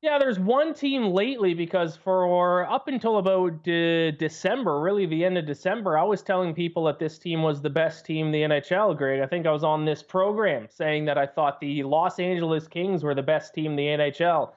Yeah, 0.05 0.18
there's 0.18 0.38
one 0.38 0.75
team 0.75 1.14
lately 1.14 1.55
because 1.55 1.97
for 1.97 2.70
up 2.70 2.88
until 2.88 3.16
about 3.16 3.66
uh, 3.66 4.11
December, 4.11 4.79
really 4.79 5.07
the 5.07 5.25
end 5.25 5.38
of 5.38 5.47
December, 5.47 5.97
I 5.97 6.03
was 6.03 6.20
telling 6.20 6.53
people 6.53 6.85
that 6.85 6.99
this 6.99 7.18
team 7.18 7.42
was 7.42 7.62
the 7.62 7.70
best 7.70 8.05
team 8.05 8.31
the 8.31 8.42
NHL, 8.42 8.99
Greg. 8.99 9.23
I 9.23 9.27
think 9.27 9.47
I 9.47 9.51
was 9.51 9.64
on 9.64 9.87
this 9.87 10.03
program 10.03 10.66
saying 10.68 11.07
that 11.07 11.16
I 11.16 11.27
thought 11.27 11.59
the 11.59 11.85
Los 11.85 12.18
Angeles 12.18 12.68
Kings 12.68 13.03
were 13.03 13.14
the 13.14 13.23
best 13.23 13.55
team 13.55 13.77
the 13.77 13.87
NHL. 13.87 14.53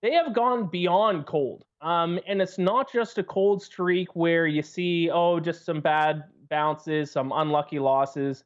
They 0.00 0.12
have 0.12 0.32
gone 0.32 0.68
beyond 0.70 1.26
cold. 1.26 1.64
Um, 1.84 2.18
and 2.26 2.40
it's 2.40 2.56
not 2.56 2.90
just 2.90 3.18
a 3.18 3.22
cold 3.22 3.62
streak 3.62 4.16
where 4.16 4.46
you 4.46 4.62
see, 4.62 5.10
oh, 5.10 5.38
just 5.38 5.66
some 5.66 5.80
bad 5.80 6.24
bounces, 6.48 7.10
some 7.10 7.30
unlucky 7.30 7.78
losses. 7.78 8.42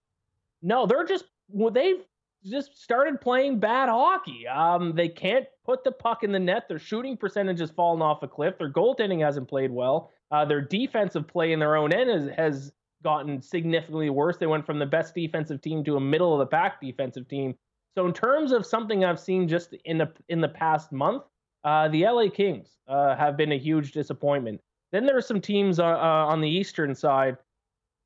No, 0.60 0.86
they're 0.86 1.04
just, 1.04 1.26
well, 1.48 1.70
they've 1.70 2.04
just 2.44 2.76
started 2.82 3.20
playing 3.20 3.60
bad 3.60 3.88
hockey. 3.88 4.46
Um, 4.48 4.92
they 4.96 5.08
can't 5.08 5.46
put 5.64 5.84
the 5.84 5.92
puck 5.92 6.24
in 6.24 6.32
the 6.32 6.38
net. 6.40 6.68
Their 6.68 6.80
shooting 6.80 7.16
percentage 7.16 7.60
has 7.60 7.70
fallen 7.70 8.02
off 8.02 8.24
a 8.24 8.28
cliff. 8.28 8.58
Their 8.58 8.72
goaltending 8.72 9.24
hasn't 9.24 9.48
played 9.48 9.70
well. 9.70 10.10
Uh, 10.32 10.44
their 10.44 10.60
defensive 10.60 11.28
play 11.28 11.52
in 11.52 11.60
their 11.60 11.76
own 11.76 11.92
end 11.92 12.10
has, 12.10 12.28
has 12.36 12.72
gotten 13.04 13.40
significantly 13.40 14.10
worse. 14.10 14.36
They 14.36 14.46
went 14.46 14.66
from 14.66 14.80
the 14.80 14.86
best 14.86 15.14
defensive 15.14 15.62
team 15.62 15.84
to 15.84 15.96
a 15.96 16.00
middle 16.00 16.32
of 16.32 16.40
the 16.40 16.46
pack 16.46 16.80
defensive 16.80 17.28
team. 17.28 17.54
So 17.94 18.04
in 18.04 18.12
terms 18.12 18.50
of 18.50 18.66
something 18.66 19.04
I've 19.04 19.20
seen 19.20 19.46
just 19.46 19.74
in 19.84 19.98
the 19.98 20.12
in 20.28 20.40
the 20.40 20.48
past 20.48 20.92
month, 20.92 21.22
uh, 21.68 21.86
the 21.88 22.02
LA 22.04 22.30
Kings 22.30 22.78
uh, 22.88 23.14
have 23.14 23.36
been 23.36 23.52
a 23.52 23.58
huge 23.58 23.92
disappointment. 23.92 24.58
Then 24.90 25.04
there 25.04 25.18
are 25.18 25.22
some 25.22 25.38
teams 25.38 25.78
uh, 25.78 25.84
uh, 25.84 26.24
on 26.26 26.40
the 26.40 26.48
eastern 26.48 26.94
side 26.94 27.36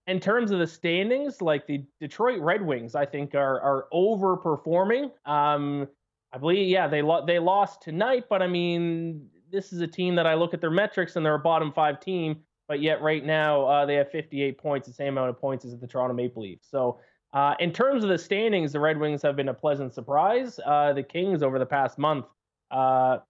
in 0.09 0.18
terms 0.18 0.51
of 0.51 0.59
the 0.59 0.66
standings, 0.66 1.40
like 1.40 1.68
the 1.68 1.85
Detroit 2.01 2.40
Red 2.40 2.66
Wings, 2.66 2.96
I 2.96 3.07
think 3.07 3.37
are 3.37 3.61
are 3.61 3.87
overperforming. 3.92 5.12
Um, 5.27 5.87
I 6.33 6.38
believe, 6.38 6.68
yeah, 6.68 6.88
they 6.88 7.03
lo- 7.03 7.25
they 7.25 7.38
lost 7.38 7.83
tonight, 7.83 8.25
but 8.29 8.42
I 8.42 8.48
mean, 8.48 9.29
this 9.53 9.72
is 9.72 9.81
a 9.81 9.87
team 9.87 10.16
that 10.16 10.27
I 10.27 10.35
look 10.35 10.55
at 10.55 10.61
their 10.61 10.70
metrics 10.70 11.14
and 11.14 11.25
they're 11.25 11.37
a 11.37 11.38
bottom 11.38 11.70
five 11.72 12.01
team, 12.01 12.40
but 12.66 12.81
yet 12.81 13.01
right 13.01 13.25
now 13.25 13.64
uh, 13.64 13.87
they 13.87 13.94
have 13.94 14.11
58 14.11 14.59
points, 14.59 14.88
the 14.88 14.94
same 14.94 15.16
amount 15.16 15.31
of 15.31 15.38
points 15.38 15.64
as 15.64 15.79
the 15.79 15.87
Toronto 15.87 16.14
Maple 16.14 16.42
Leafs. 16.42 16.68
So. 16.68 16.98
Uh, 17.35 17.55
in 17.61 17.72
terms 17.72 18.05
of 18.05 18.11
the 18.11 18.18
standings, 18.18 18.72
the 18.72 18.79
Red 18.79 18.98
Wings 18.98 19.22
have 19.22 19.37
been 19.37 19.48
a 19.48 19.55
pleasant 19.55 19.94
surprise. 19.94 20.61
Uh, 20.66 20.92
the 20.92 21.03
Kings 21.03 21.42
over 21.42 21.59
the 21.59 21.64
past 21.64 21.96
month 21.96 22.27
uh, 22.70 23.20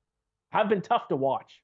have 0.52 0.68
been 0.68 0.82
tough 0.82 1.08
to 1.08 1.16
watch. 1.16 1.60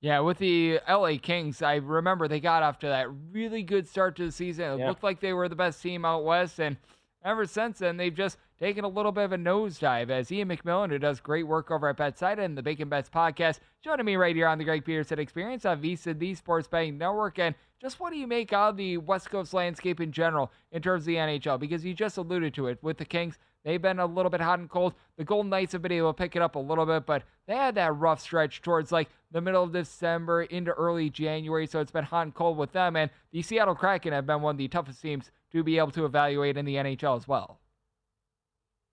Yeah, 0.00 0.20
with 0.20 0.38
the 0.38 0.80
LA 0.88 1.14
Kings, 1.20 1.62
I 1.62 1.76
remember 1.76 2.28
they 2.28 2.40
got 2.40 2.62
off 2.62 2.78
to 2.80 2.86
that 2.88 3.08
really 3.32 3.62
good 3.62 3.88
start 3.88 4.14
to 4.16 4.26
the 4.26 4.32
season. 4.32 4.72
It 4.72 4.78
yeah. 4.80 4.88
looked 4.88 5.02
like 5.02 5.20
they 5.20 5.32
were 5.32 5.48
the 5.48 5.56
best 5.56 5.82
team 5.82 6.04
out 6.04 6.24
west, 6.24 6.60
and 6.60 6.76
ever 7.24 7.46
since 7.46 7.78
then, 7.78 7.96
they've 7.96 8.14
just 8.14 8.38
taken 8.58 8.84
a 8.84 8.88
little 8.88 9.12
bit 9.12 9.24
of 9.24 9.32
a 9.32 9.38
nosedive. 9.38 10.10
As 10.10 10.30
Iain 10.30 10.48
MacMillan, 10.48 10.90
who 10.90 10.98
does 10.98 11.20
great 11.20 11.46
work 11.46 11.70
over 11.70 11.88
at 11.88 11.96
BetSided 11.96 12.44
and 12.44 12.56
the 12.56 12.62
Bacon 12.62 12.88
Bets 12.88 13.08
podcast, 13.08 13.58
joining 13.82 14.06
me 14.06 14.16
right 14.16 14.36
here 14.36 14.46
on 14.46 14.58
the 14.58 14.64
Greg 14.64 14.84
Peterson 14.84 15.18
Experience 15.18 15.64
on 15.64 15.82
VSiN, 15.82 16.18
the 16.18 16.34
Sports 16.34 16.68
Betting 16.68 16.98
Network. 16.98 17.38
And 17.38 17.54
just 17.80 17.98
what 17.98 18.12
do 18.12 18.18
you 18.18 18.26
make 18.26 18.52
of 18.52 18.76
the 18.76 18.98
West 18.98 19.30
Coast 19.30 19.52
landscape 19.52 20.00
in 20.00 20.12
general 20.12 20.52
in 20.72 20.82
terms 20.82 21.02
of 21.02 21.06
the 21.06 21.16
NHL? 21.16 21.58
Because 21.58 21.84
you 21.84 21.94
just 21.94 22.16
alluded 22.16 22.54
to 22.54 22.68
it 22.68 22.78
with 22.82 22.98
the 22.98 23.04
Kings. 23.04 23.38
They've 23.66 23.82
been 23.82 23.98
a 23.98 24.06
little 24.06 24.30
bit 24.30 24.40
hot 24.40 24.60
and 24.60 24.70
cold. 24.70 24.94
The 25.18 25.24
Golden 25.24 25.50
Knights 25.50 25.72
have 25.72 25.82
been 25.82 25.90
able 25.90 26.12
to 26.12 26.16
pick 26.16 26.36
it 26.36 26.40
up 26.40 26.54
a 26.54 26.58
little 26.60 26.86
bit, 26.86 27.04
but 27.04 27.24
they 27.48 27.56
had 27.56 27.74
that 27.74 27.96
rough 27.96 28.20
stretch 28.20 28.62
towards 28.62 28.92
like 28.92 29.08
the 29.32 29.40
middle 29.40 29.64
of 29.64 29.72
December 29.72 30.44
into 30.44 30.70
early 30.70 31.10
January. 31.10 31.66
So 31.66 31.80
it's 31.80 31.90
been 31.90 32.04
hot 32.04 32.22
and 32.22 32.32
cold 32.32 32.56
with 32.56 32.70
them. 32.70 32.94
And 32.94 33.10
the 33.32 33.42
Seattle 33.42 33.74
Kraken 33.74 34.12
have 34.12 34.24
been 34.24 34.40
one 34.40 34.54
of 34.54 34.58
the 34.58 34.68
toughest 34.68 35.02
teams 35.02 35.32
to 35.50 35.64
be 35.64 35.78
able 35.78 35.90
to 35.90 36.04
evaluate 36.04 36.56
in 36.56 36.64
the 36.64 36.76
NHL 36.76 37.16
as 37.16 37.26
well. 37.26 37.58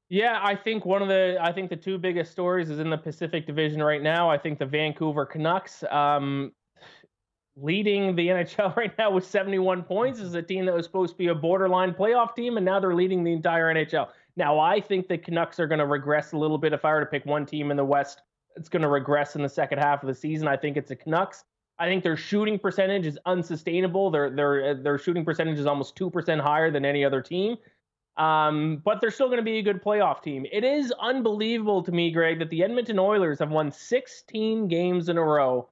Yeah, 0.10 0.40
I 0.42 0.56
think 0.56 0.86
one 0.86 1.04
of 1.04 1.08
the 1.08 1.38
I 1.40 1.52
think 1.52 1.70
the 1.70 1.76
two 1.76 2.00
biggest 2.00 2.32
stories 2.32 2.72
is 2.72 2.80
in 2.80 2.90
the 2.90 2.98
Pacific 2.98 3.46
Division 3.46 3.82
right 3.82 4.02
now. 4.02 4.28
I 4.28 4.40
think 4.40 4.58
the 4.58 4.66
Vancouver 4.66 5.26
Canucks 5.28 5.84
um, 5.92 6.52
leading 7.56 8.16
the 8.16 8.28
NHL 8.28 8.76
right 8.78 8.96
now 8.98 9.12
with 9.12 9.26
71 9.26 9.84
points 9.84 10.20
is 10.20 10.34
a 10.34 10.42
team 10.42 10.66
that 10.66 10.74
was 10.74 10.86
supposed 10.86 11.14
to 11.14 11.18
be 11.18 11.28
a 11.28 11.36
borderline 11.36 11.94
playoff 11.94 12.36
team, 12.36 12.58
and 12.58 12.66
now 12.66 12.80
they're 12.80 12.96
leading 12.96 13.24
the 13.24 13.34
entire 13.34 13.74
NHL. 13.74 14.10
Now, 14.36 14.60
I 14.60 14.82
think 14.82 15.08
the 15.08 15.18
Canucks 15.18 15.60
are 15.60 15.68
going 15.68 15.80
to 15.80 15.86
regress 15.86 16.32
a 16.32 16.38
little 16.38 16.58
bit. 16.58 16.74
If 16.74 16.86
I 16.86 16.92
were 16.94 17.02
to 17.02 17.06
pick 17.06 17.26
one 17.26 17.46
team 17.46 17.72
in 17.72 17.78
the 17.78 17.86
West, 17.86 18.22
it's 18.56 18.70
going 18.70 18.82
to 18.82 18.88
regress 18.88 19.36
in 19.36 19.44
the 19.44 19.50
second 19.50 19.80
half 19.80 20.04
of 20.04 20.08
the 20.08 20.16
season. 20.16 20.48
I 20.48 20.58
think 20.58 20.78
it's 20.78 20.90
the 20.90 20.96
Canucks. 20.96 21.44
I 21.80 21.88
think 21.88 22.04
their 22.04 22.18
shooting 22.18 22.60
percentage 22.60 23.06
is 23.06 23.18
unsustainable. 23.26 24.12
Their 24.12 24.30
their 24.30 24.76
their 24.76 24.98
shooting 24.98 25.26
percentage 25.26 25.58
is 25.58 25.66
almost 25.66 25.96
two 25.96 26.10
percent 26.10 26.42
higher 26.42 26.70
than 26.72 26.86
any 26.86 27.04
other 27.04 27.22
team. 27.22 27.58
Um, 28.18 28.82
but 28.86 29.02
they're 29.02 29.12
still 29.12 29.28
going 29.28 29.40
to 29.40 29.44
be 29.44 29.58
a 29.58 29.64
good 29.64 29.84
playoff 29.84 30.22
team. 30.22 30.46
It 30.52 30.64
is 30.64 30.94
unbelievable 31.02 31.82
to 31.82 31.92
me, 31.92 32.12
Greg, 32.12 32.38
that 32.40 32.52
the 32.52 32.64
Edmonton 32.64 33.00
Oilers 33.00 33.40
have 33.40 33.50
won 33.50 33.72
16 33.72 34.68
games 34.68 35.10
in 35.10 35.18
a 35.18 35.24
row 35.24 35.68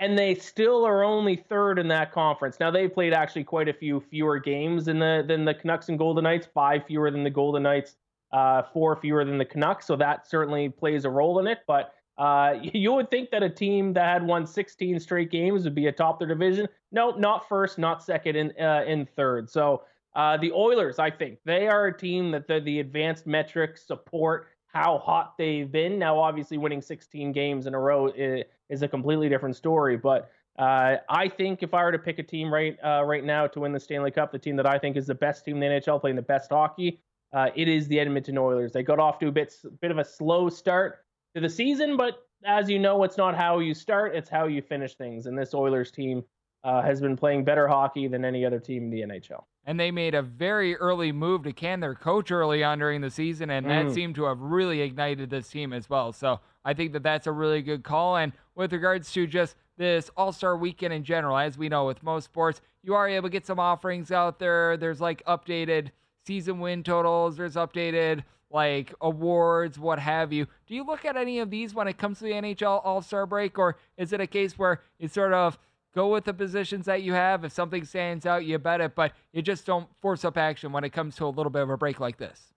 and 0.00 0.16
they 0.16 0.34
still 0.34 0.84
are 0.86 1.02
only 1.02 1.36
third 1.36 1.78
in 1.78 1.88
that 1.88 2.12
conference. 2.12 2.60
Now 2.60 2.70
they've 2.70 2.92
played 2.92 3.12
actually 3.12 3.44
quite 3.44 3.68
a 3.68 3.72
few 3.72 4.00
fewer 4.00 4.38
games 4.38 4.84
than 4.84 4.98
the 4.98 5.24
than 5.26 5.44
the 5.44 5.54
Canucks 5.54 5.88
and 5.88 5.98
Golden 5.98 6.24
Knights, 6.24 6.48
five 6.52 6.86
fewer 6.86 7.10
than 7.10 7.24
the 7.24 7.30
Golden 7.30 7.64
Knights, 7.64 7.96
uh, 8.32 8.62
four 8.72 8.96
fewer 8.96 9.24
than 9.24 9.38
the 9.38 9.44
Canucks. 9.44 9.86
So 9.86 9.96
that 9.96 10.28
certainly 10.28 10.68
plays 10.68 11.04
a 11.04 11.10
role 11.10 11.38
in 11.40 11.46
it. 11.46 11.60
But 11.66 11.92
uh, 12.16 12.54
you 12.62 12.92
would 12.92 13.10
think 13.10 13.30
that 13.30 13.42
a 13.42 13.50
team 13.50 13.92
that 13.94 14.06
had 14.06 14.22
won 14.22 14.46
16 14.46 15.00
straight 15.00 15.30
games 15.30 15.64
would 15.64 15.74
be 15.74 15.86
atop 15.86 16.18
their 16.18 16.28
division. 16.28 16.68
No, 16.92 17.10
not 17.10 17.48
first, 17.48 17.78
not 17.78 18.02
second, 18.02 18.36
in 18.36 18.52
uh, 18.60 18.84
in 18.86 19.06
third. 19.16 19.50
So 19.50 19.82
uh, 20.14 20.36
the 20.36 20.52
Oilers, 20.52 20.98
I 20.98 21.10
think 21.10 21.38
they 21.44 21.66
are 21.66 21.86
a 21.86 21.96
team 21.96 22.30
that 22.30 22.46
the, 22.46 22.60
the 22.60 22.80
advanced 22.80 23.26
metrics 23.26 23.86
support 23.86 24.48
how 24.68 24.98
hot 24.98 25.34
they've 25.38 25.70
been. 25.70 25.98
Now, 25.98 26.18
obviously, 26.18 26.58
winning 26.58 26.82
16 26.82 27.32
games 27.32 27.66
in 27.66 27.74
a 27.74 27.78
row 27.78 28.08
is, 28.08 28.82
a 28.82 28.88
completely 28.88 29.28
different 29.28 29.56
story. 29.56 29.96
But 29.96 30.30
uh, 30.58 30.96
I 31.08 31.28
think 31.28 31.62
if 31.62 31.74
I 31.74 31.82
were 31.82 31.92
to 31.92 31.98
pick 31.98 32.18
a 32.18 32.22
team 32.22 32.52
right 32.52 32.76
uh, 32.84 33.02
right 33.04 33.24
now 33.24 33.46
to 33.46 33.60
win 33.60 33.72
the 33.72 33.80
Stanley 33.80 34.10
Cup, 34.10 34.30
the 34.30 34.38
team 34.38 34.56
that 34.56 34.66
I 34.66 34.78
think 34.78 34.96
is 34.96 35.06
the 35.06 35.14
best 35.14 35.44
team 35.44 35.62
in 35.62 35.72
the 35.72 35.80
NHL, 35.80 36.00
playing 36.00 36.16
the 36.16 36.22
best 36.22 36.50
hockey, 36.50 37.00
uh, 37.32 37.48
it 37.54 37.68
is 37.68 37.88
the 37.88 37.98
Edmonton 37.98 38.36
Oilers. 38.36 38.72
They 38.72 38.82
got 38.82 38.98
off 38.98 39.18
to 39.20 39.28
a 39.28 39.32
bit 39.32 39.54
bit 39.80 39.90
of 39.90 39.98
a 39.98 40.04
slow 40.04 40.48
start 40.48 41.04
to 41.34 41.40
the 41.40 41.48
season, 41.48 41.96
but 41.96 42.18
as 42.44 42.68
you 42.68 42.78
know, 42.78 43.02
it's 43.04 43.16
not 43.16 43.36
how 43.36 43.60
you 43.60 43.72
start; 43.72 44.14
it's 44.14 44.28
how 44.28 44.46
you 44.46 44.60
finish 44.60 44.94
things. 44.96 45.26
And 45.26 45.38
this 45.38 45.54
Oilers 45.54 45.90
team 45.90 46.24
uh, 46.64 46.82
has 46.82 47.00
been 47.00 47.16
playing 47.16 47.44
better 47.44 47.68
hockey 47.68 48.08
than 48.08 48.24
any 48.24 48.44
other 48.44 48.60
team 48.60 48.84
in 48.84 48.90
the 48.90 49.00
NHL 49.00 49.44
and 49.68 49.78
they 49.78 49.90
made 49.90 50.14
a 50.14 50.22
very 50.22 50.74
early 50.76 51.12
move 51.12 51.42
to 51.42 51.52
can 51.52 51.80
their 51.80 51.94
coach 51.94 52.32
early 52.32 52.64
on 52.64 52.78
during 52.78 53.02
the 53.02 53.10
season, 53.10 53.50
and 53.50 53.66
that 53.66 53.84
mm. 53.84 53.94
seemed 53.94 54.14
to 54.14 54.24
have 54.24 54.40
really 54.40 54.80
ignited 54.80 55.28
this 55.28 55.46
team 55.50 55.74
as 55.74 55.90
well. 55.90 56.10
So 56.10 56.40
I 56.64 56.72
think 56.72 56.94
that 56.94 57.02
that's 57.02 57.26
a 57.26 57.32
really 57.32 57.60
good 57.60 57.84
call. 57.84 58.16
And 58.16 58.32
with 58.54 58.72
regards 58.72 59.12
to 59.12 59.26
just 59.26 59.56
this 59.76 60.10
All 60.16 60.32
Star 60.32 60.56
weekend 60.56 60.94
in 60.94 61.04
general, 61.04 61.36
as 61.36 61.58
we 61.58 61.68
know 61.68 61.84
with 61.84 62.02
most 62.02 62.24
sports, 62.24 62.62
you 62.82 62.94
are 62.94 63.06
able 63.06 63.28
to 63.28 63.30
get 63.30 63.44
some 63.44 63.60
offerings 63.60 64.10
out 64.10 64.38
there. 64.38 64.78
There's 64.78 65.02
like 65.02 65.22
updated 65.26 65.90
season 66.26 66.60
win 66.60 66.82
totals, 66.82 67.36
there's 67.36 67.56
updated 67.56 68.24
like 68.50 68.94
awards, 69.02 69.78
what 69.78 69.98
have 69.98 70.32
you. 70.32 70.46
Do 70.66 70.76
you 70.76 70.82
look 70.82 71.04
at 71.04 71.18
any 71.18 71.40
of 71.40 71.50
these 71.50 71.74
when 71.74 71.88
it 71.88 71.98
comes 71.98 72.20
to 72.20 72.24
the 72.24 72.32
NHL 72.32 72.80
All 72.86 73.02
Star 73.02 73.26
break, 73.26 73.58
or 73.58 73.76
is 73.98 74.14
it 74.14 74.20
a 74.22 74.26
case 74.26 74.58
where 74.58 74.80
it's 74.98 75.12
sort 75.12 75.34
of 75.34 75.58
Go 75.94 76.12
with 76.12 76.24
the 76.24 76.34
positions 76.34 76.86
that 76.86 77.02
you 77.02 77.14
have. 77.14 77.44
If 77.44 77.52
something 77.52 77.84
stands 77.84 78.26
out, 78.26 78.44
you 78.44 78.58
bet 78.58 78.80
it, 78.80 78.94
but 78.94 79.12
you 79.32 79.42
just 79.42 79.66
don't 79.66 79.88
force 80.00 80.24
up 80.24 80.36
action 80.36 80.70
when 80.70 80.84
it 80.84 80.90
comes 80.90 81.16
to 81.16 81.26
a 81.26 81.28
little 81.28 81.50
bit 81.50 81.62
of 81.62 81.70
a 81.70 81.76
break 81.76 81.98
like 81.98 82.18
this. 82.18 82.52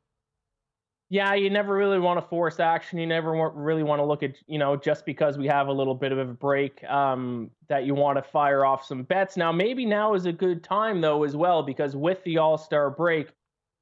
Yeah, 1.10 1.34
you 1.34 1.50
never 1.50 1.76
really 1.76 2.00
want 2.00 2.22
to 2.22 2.26
force 2.26 2.62
action. 2.62 2.98
You 2.98 3.06
never 3.06 3.52
really 3.54 3.84
want 3.84 4.00
to 4.00 4.06
look 4.06 4.24
at, 4.24 4.36
you 4.48 4.58
know, 4.58 4.78
just 4.78 5.06
because 5.06 5.38
we 5.38 5.46
have 5.48 5.68
a 5.68 5.72
little 5.72 5.94
bit 5.94 6.14
of 6.14 6.20
a 6.20 6.26
break, 6.26 6.82
um, 6.86 7.52
that 7.68 7.86
you 7.86 7.94
want 7.94 8.18
to 8.18 8.22
fire 8.22 8.66
off 8.66 8.86
some 8.86 9.04
bets. 9.04 9.36
Now, 9.36 9.52
maybe 9.52 9.86
now 9.86 10.14
is 10.14 10.26
a 10.26 10.32
good 10.32 10.64
time, 10.64 11.02
though, 11.02 11.24
as 11.24 11.36
well, 11.36 11.64
because 11.64 11.98
with 11.98 12.24
the 12.24 12.38
All 12.38 12.58
Star 12.58 12.90
break, 12.90 13.30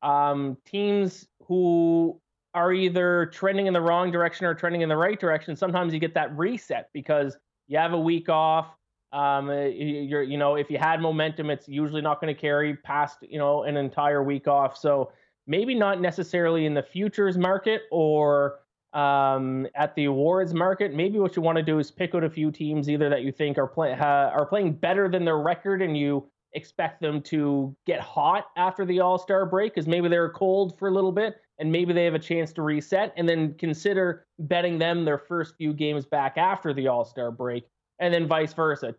um, 0.01 0.57
teams 0.65 1.27
who 1.45 2.19
are 2.55 2.73
either 2.73 3.27
trending 3.27 3.67
in 3.67 3.73
the 3.73 3.81
wrong 3.81 4.11
direction 4.11 4.47
or 4.47 4.55
trending 4.55 4.81
in 4.81 4.89
the 4.89 4.97
right 4.97 5.19
direction, 5.19 5.55
sometimes 5.55 5.93
you 5.93 5.99
get 5.99 6.15
that 6.15 6.35
reset 6.35 6.89
because 6.93 7.37
you 7.67 7.77
have 7.77 7.93
a 7.93 7.99
week 7.99 8.27
off 8.27 8.75
um, 9.11 9.49
you're, 9.49 10.23
you 10.23 10.37
know, 10.37 10.55
if 10.55 10.69
you 10.69 10.77
had 10.77 11.01
momentum, 11.01 11.49
it's 11.49 11.67
usually 11.67 12.01
not 12.01 12.21
going 12.21 12.33
to 12.33 12.39
carry 12.39 12.75
past, 12.75 13.17
you 13.21 13.39
know, 13.39 13.63
an 13.63 13.77
entire 13.77 14.23
week 14.23 14.47
off. 14.47 14.77
So 14.77 15.11
maybe 15.47 15.73
not 15.73 15.99
necessarily 15.99 16.65
in 16.65 16.73
the 16.73 16.83
futures 16.83 17.37
market 17.37 17.83
or 17.91 18.59
um, 18.93 19.67
at 19.75 19.95
the 19.95 20.05
awards 20.05 20.53
market. 20.53 20.93
Maybe 20.93 21.19
what 21.19 21.35
you 21.35 21.41
want 21.41 21.57
to 21.57 21.63
do 21.63 21.79
is 21.79 21.91
pick 21.91 22.15
out 22.15 22.23
a 22.23 22.29
few 22.29 22.51
teams 22.51 22.89
either 22.89 23.09
that 23.09 23.23
you 23.23 23.31
think 23.31 23.57
are 23.57 23.67
play 23.67 23.93
are 23.93 24.45
playing 24.45 24.73
better 24.73 25.09
than 25.09 25.25
their 25.25 25.39
record, 25.39 25.81
and 25.81 25.97
you 25.97 26.27
expect 26.53 26.99
them 26.99 27.21
to 27.21 27.75
get 27.85 27.99
hot 27.99 28.47
after 28.57 28.85
the 28.85 28.99
All 28.99 29.17
Star 29.17 29.45
break, 29.45 29.73
because 29.73 29.87
maybe 29.87 30.07
they're 30.07 30.29
cold 30.29 30.77
for 30.79 30.87
a 30.87 30.91
little 30.91 31.11
bit, 31.11 31.41
and 31.59 31.71
maybe 31.71 31.93
they 31.93 32.05
have 32.05 32.15
a 32.15 32.19
chance 32.19 32.51
to 32.53 32.63
reset, 32.63 33.13
and 33.15 33.29
then 33.29 33.53
consider 33.55 34.25
betting 34.39 34.79
them 34.79 35.05
their 35.05 35.19
first 35.19 35.55
few 35.55 35.73
games 35.73 36.05
back 36.05 36.37
after 36.37 36.73
the 36.73 36.87
All 36.87 37.05
Star 37.05 37.31
break 37.31 37.65
and 37.99 38.13
then 38.13 38.27
vice 38.27 38.53
versa. 38.53 38.95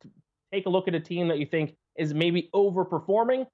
Take 0.53 0.67
a 0.67 0.71
look 0.71 0.89
at 0.89 0.95
a 0.95 1.01
team 1.01 1.29
that 1.29 1.39
you 1.39 1.47
think 1.47 1.77
is 1.97 2.15
maybe 2.15 2.51
overperforming. 2.55 3.47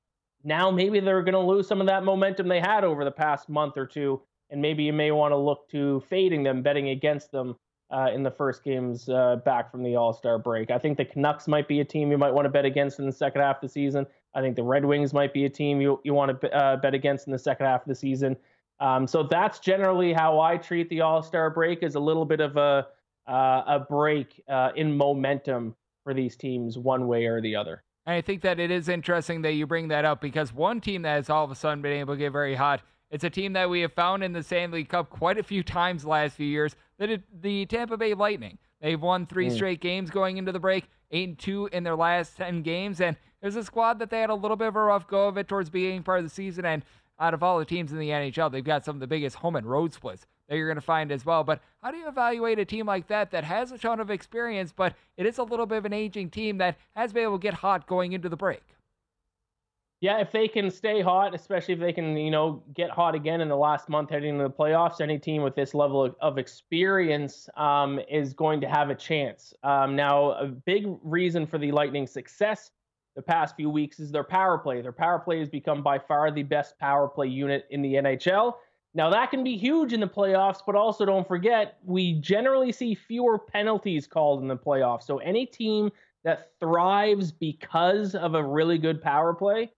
Now 0.44 0.70
maybe 0.70 1.00
they're 1.00 1.22
going 1.22 1.34
to 1.34 1.40
lose 1.40 1.66
some 1.66 1.80
of 1.80 1.86
that 1.86 2.04
momentum 2.04 2.48
they 2.48 2.60
had 2.60 2.84
over 2.84 3.04
the 3.04 3.10
past 3.10 3.48
month 3.48 3.76
or 3.76 3.86
two, 3.86 4.22
and 4.50 4.60
maybe 4.60 4.84
you 4.84 4.92
may 4.92 5.10
want 5.10 5.32
to 5.32 5.36
look 5.36 5.68
to 5.70 6.02
fading 6.08 6.42
them, 6.42 6.62
betting 6.62 6.90
against 6.90 7.32
them 7.32 7.56
uh, 7.90 8.10
in 8.12 8.22
the 8.22 8.30
first 8.30 8.64
games 8.64 9.08
uh, 9.08 9.36
back 9.44 9.70
from 9.70 9.82
the 9.82 9.96
All 9.96 10.12
Star 10.12 10.38
break. 10.38 10.70
I 10.70 10.78
think 10.78 10.96
the 10.98 11.04
Canucks 11.04 11.46
might 11.46 11.68
be 11.68 11.80
a 11.80 11.84
team 11.84 12.10
you 12.10 12.18
might 12.18 12.32
want 12.32 12.46
to 12.46 12.50
bet 12.50 12.64
against 12.64 12.98
in 12.98 13.06
the 13.06 13.12
second 13.12 13.40
half 13.40 13.56
of 13.56 13.62
the 13.62 13.68
season. 13.68 14.06
I 14.34 14.40
think 14.40 14.56
the 14.56 14.62
Red 14.62 14.84
Wings 14.84 15.12
might 15.12 15.32
be 15.32 15.44
a 15.44 15.50
team 15.50 15.80
you, 15.80 16.00
you 16.04 16.12
want 16.12 16.40
to 16.40 16.54
uh, 16.54 16.76
bet 16.76 16.94
against 16.94 17.26
in 17.26 17.32
the 17.32 17.38
second 17.38 17.66
half 17.66 17.82
of 17.82 17.88
the 17.88 17.94
season. 17.94 18.36
Um, 18.80 19.06
so 19.06 19.22
that's 19.22 19.58
generally 19.58 20.12
how 20.12 20.40
I 20.40 20.58
treat 20.58 20.88
the 20.90 21.00
All 21.00 21.22
Star 21.22 21.48
break 21.50 21.82
as 21.82 21.94
a 21.94 22.00
little 22.00 22.24
bit 22.24 22.40
of 22.40 22.56
a 22.56 22.88
uh, 23.28 23.62
a 23.66 23.80
break 23.80 24.42
uh, 24.48 24.70
in 24.76 24.96
momentum 24.96 25.74
for 26.04 26.14
these 26.14 26.36
teams, 26.36 26.78
one 26.78 27.06
way 27.08 27.26
or 27.26 27.40
the 27.40 27.56
other. 27.56 27.82
I 28.06 28.20
think 28.20 28.42
that 28.42 28.60
it 28.60 28.70
is 28.70 28.88
interesting 28.88 29.42
that 29.42 29.52
you 29.52 29.66
bring 29.66 29.88
that 29.88 30.04
up 30.04 30.20
because 30.20 30.52
one 30.52 30.80
team 30.80 31.02
that 31.02 31.14
has 31.14 31.28
all 31.28 31.44
of 31.44 31.50
a 31.50 31.56
sudden 31.56 31.82
been 31.82 31.92
able 31.92 32.14
to 32.14 32.18
get 32.18 32.32
very 32.32 32.54
hot. 32.54 32.82
It's 33.10 33.24
a 33.24 33.30
team 33.30 33.52
that 33.54 33.68
we 33.68 33.80
have 33.80 33.92
found 33.92 34.22
in 34.22 34.32
the 34.32 34.42
Stanley 34.42 34.84
Cup 34.84 35.10
quite 35.10 35.38
a 35.38 35.42
few 35.42 35.62
times 35.64 36.04
last 36.04 36.36
few 36.36 36.46
years. 36.46 36.76
That 36.98 37.10
it, 37.10 37.42
the 37.42 37.66
Tampa 37.66 37.96
Bay 37.96 38.14
Lightning. 38.14 38.58
They've 38.80 39.00
won 39.00 39.26
three 39.26 39.48
mm. 39.48 39.54
straight 39.54 39.80
games 39.80 40.10
going 40.10 40.36
into 40.36 40.52
the 40.52 40.60
break, 40.60 40.84
eight 41.10 41.28
and 41.28 41.38
two 41.38 41.68
in 41.72 41.82
their 41.82 41.96
last 41.96 42.36
ten 42.36 42.62
games, 42.62 43.00
and 43.00 43.16
there's 43.40 43.56
a 43.56 43.64
squad 43.64 43.98
that 43.98 44.10
they 44.10 44.20
had 44.20 44.30
a 44.30 44.34
little 44.34 44.56
bit 44.56 44.68
of 44.68 44.76
a 44.76 44.82
rough 44.82 45.06
go 45.06 45.28
of 45.28 45.36
it 45.36 45.48
towards 45.48 45.68
the 45.68 45.72
beginning 45.72 46.02
part 46.02 46.20
of 46.20 46.24
the 46.24 46.30
season. 46.30 46.64
And 46.64 46.84
out 47.18 47.34
of 47.34 47.42
all 47.42 47.58
the 47.58 47.64
teams 47.64 47.92
in 47.92 47.98
the 47.98 48.10
NHL, 48.10 48.52
they've 48.52 48.62
got 48.62 48.84
some 48.84 48.96
of 48.96 49.00
the 49.00 49.06
biggest 49.06 49.36
home 49.36 49.56
and 49.56 49.66
road 49.66 49.92
splits 49.92 50.26
that 50.48 50.56
you're 50.56 50.68
going 50.68 50.76
to 50.76 50.80
find 50.80 51.10
as 51.12 51.24
well. 51.24 51.44
But 51.44 51.60
how 51.82 51.90
do 51.90 51.96
you 51.96 52.08
evaluate 52.08 52.58
a 52.58 52.64
team 52.64 52.86
like 52.86 53.08
that 53.08 53.30
that 53.30 53.44
has 53.44 53.72
a 53.72 53.78
ton 53.78 54.00
of 54.00 54.10
experience, 54.10 54.72
but 54.74 54.94
it 55.16 55.26
is 55.26 55.38
a 55.38 55.42
little 55.42 55.66
bit 55.66 55.78
of 55.78 55.84
an 55.84 55.92
aging 55.92 56.30
team 56.30 56.58
that 56.58 56.76
has 56.94 57.12
been 57.12 57.24
able 57.24 57.38
to 57.38 57.42
get 57.42 57.54
hot 57.54 57.86
going 57.86 58.12
into 58.12 58.28
the 58.28 58.36
break? 58.36 58.62
Yeah, 60.02 60.20
if 60.20 60.30
they 60.30 60.46
can 60.46 60.70
stay 60.70 61.00
hot, 61.00 61.34
especially 61.34 61.72
if 61.72 61.80
they 61.80 61.92
can, 61.92 62.16
you 62.18 62.30
know, 62.30 62.62
get 62.74 62.90
hot 62.90 63.14
again 63.14 63.40
in 63.40 63.48
the 63.48 63.56
last 63.56 63.88
month 63.88 64.10
heading 64.10 64.34
into 64.34 64.44
the 64.44 64.50
playoffs, 64.50 65.00
any 65.00 65.18
team 65.18 65.42
with 65.42 65.54
this 65.54 65.72
level 65.72 66.04
of, 66.04 66.14
of 66.20 66.36
experience 66.36 67.48
um, 67.56 67.98
is 68.10 68.34
going 68.34 68.60
to 68.60 68.68
have 68.68 68.90
a 68.90 68.94
chance. 68.94 69.54
Um, 69.64 69.96
now, 69.96 70.32
a 70.32 70.46
big 70.48 70.84
reason 71.02 71.46
for 71.46 71.56
the 71.56 71.72
Lightning 71.72 72.06
success 72.06 72.70
the 73.16 73.22
past 73.22 73.56
few 73.56 73.70
weeks 73.70 73.98
is 73.98 74.12
their 74.12 74.22
power 74.22 74.58
play. 74.58 74.82
Their 74.82 74.92
power 74.92 75.18
play 75.18 75.38
has 75.38 75.48
become 75.48 75.82
by 75.82 75.98
far 75.98 76.30
the 76.30 76.42
best 76.42 76.78
power 76.78 77.08
play 77.08 77.28
unit 77.28 77.66
in 77.70 77.80
the 77.80 77.94
NHL. 77.94 78.52
Now, 78.96 79.10
that 79.10 79.30
can 79.30 79.44
be 79.44 79.58
huge 79.58 79.92
in 79.92 80.00
the 80.00 80.08
playoffs, 80.08 80.60
but 80.66 80.74
also 80.74 81.04
don't 81.04 81.28
forget, 81.28 81.76
we 81.84 82.14
generally 82.14 82.72
see 82.72 82.94
fewer 82.94 83.38
penalties 83.38 84.06
called 84.06 84.40
in 84.40 84.48
the 84.48 84.56
playoffs. 84.56 85.02
So, 85.02 85.18
any 85.18 85.44
team 85.44 85.90
that 86.24 86.52
thrives 86.58 87.30
because 87.30 88.14
of 88.14 88.34
a 88.34 88.42
really 88.42 88.78
good 88.78 89.02
power 89.02 89.34
play, 89.34 89.70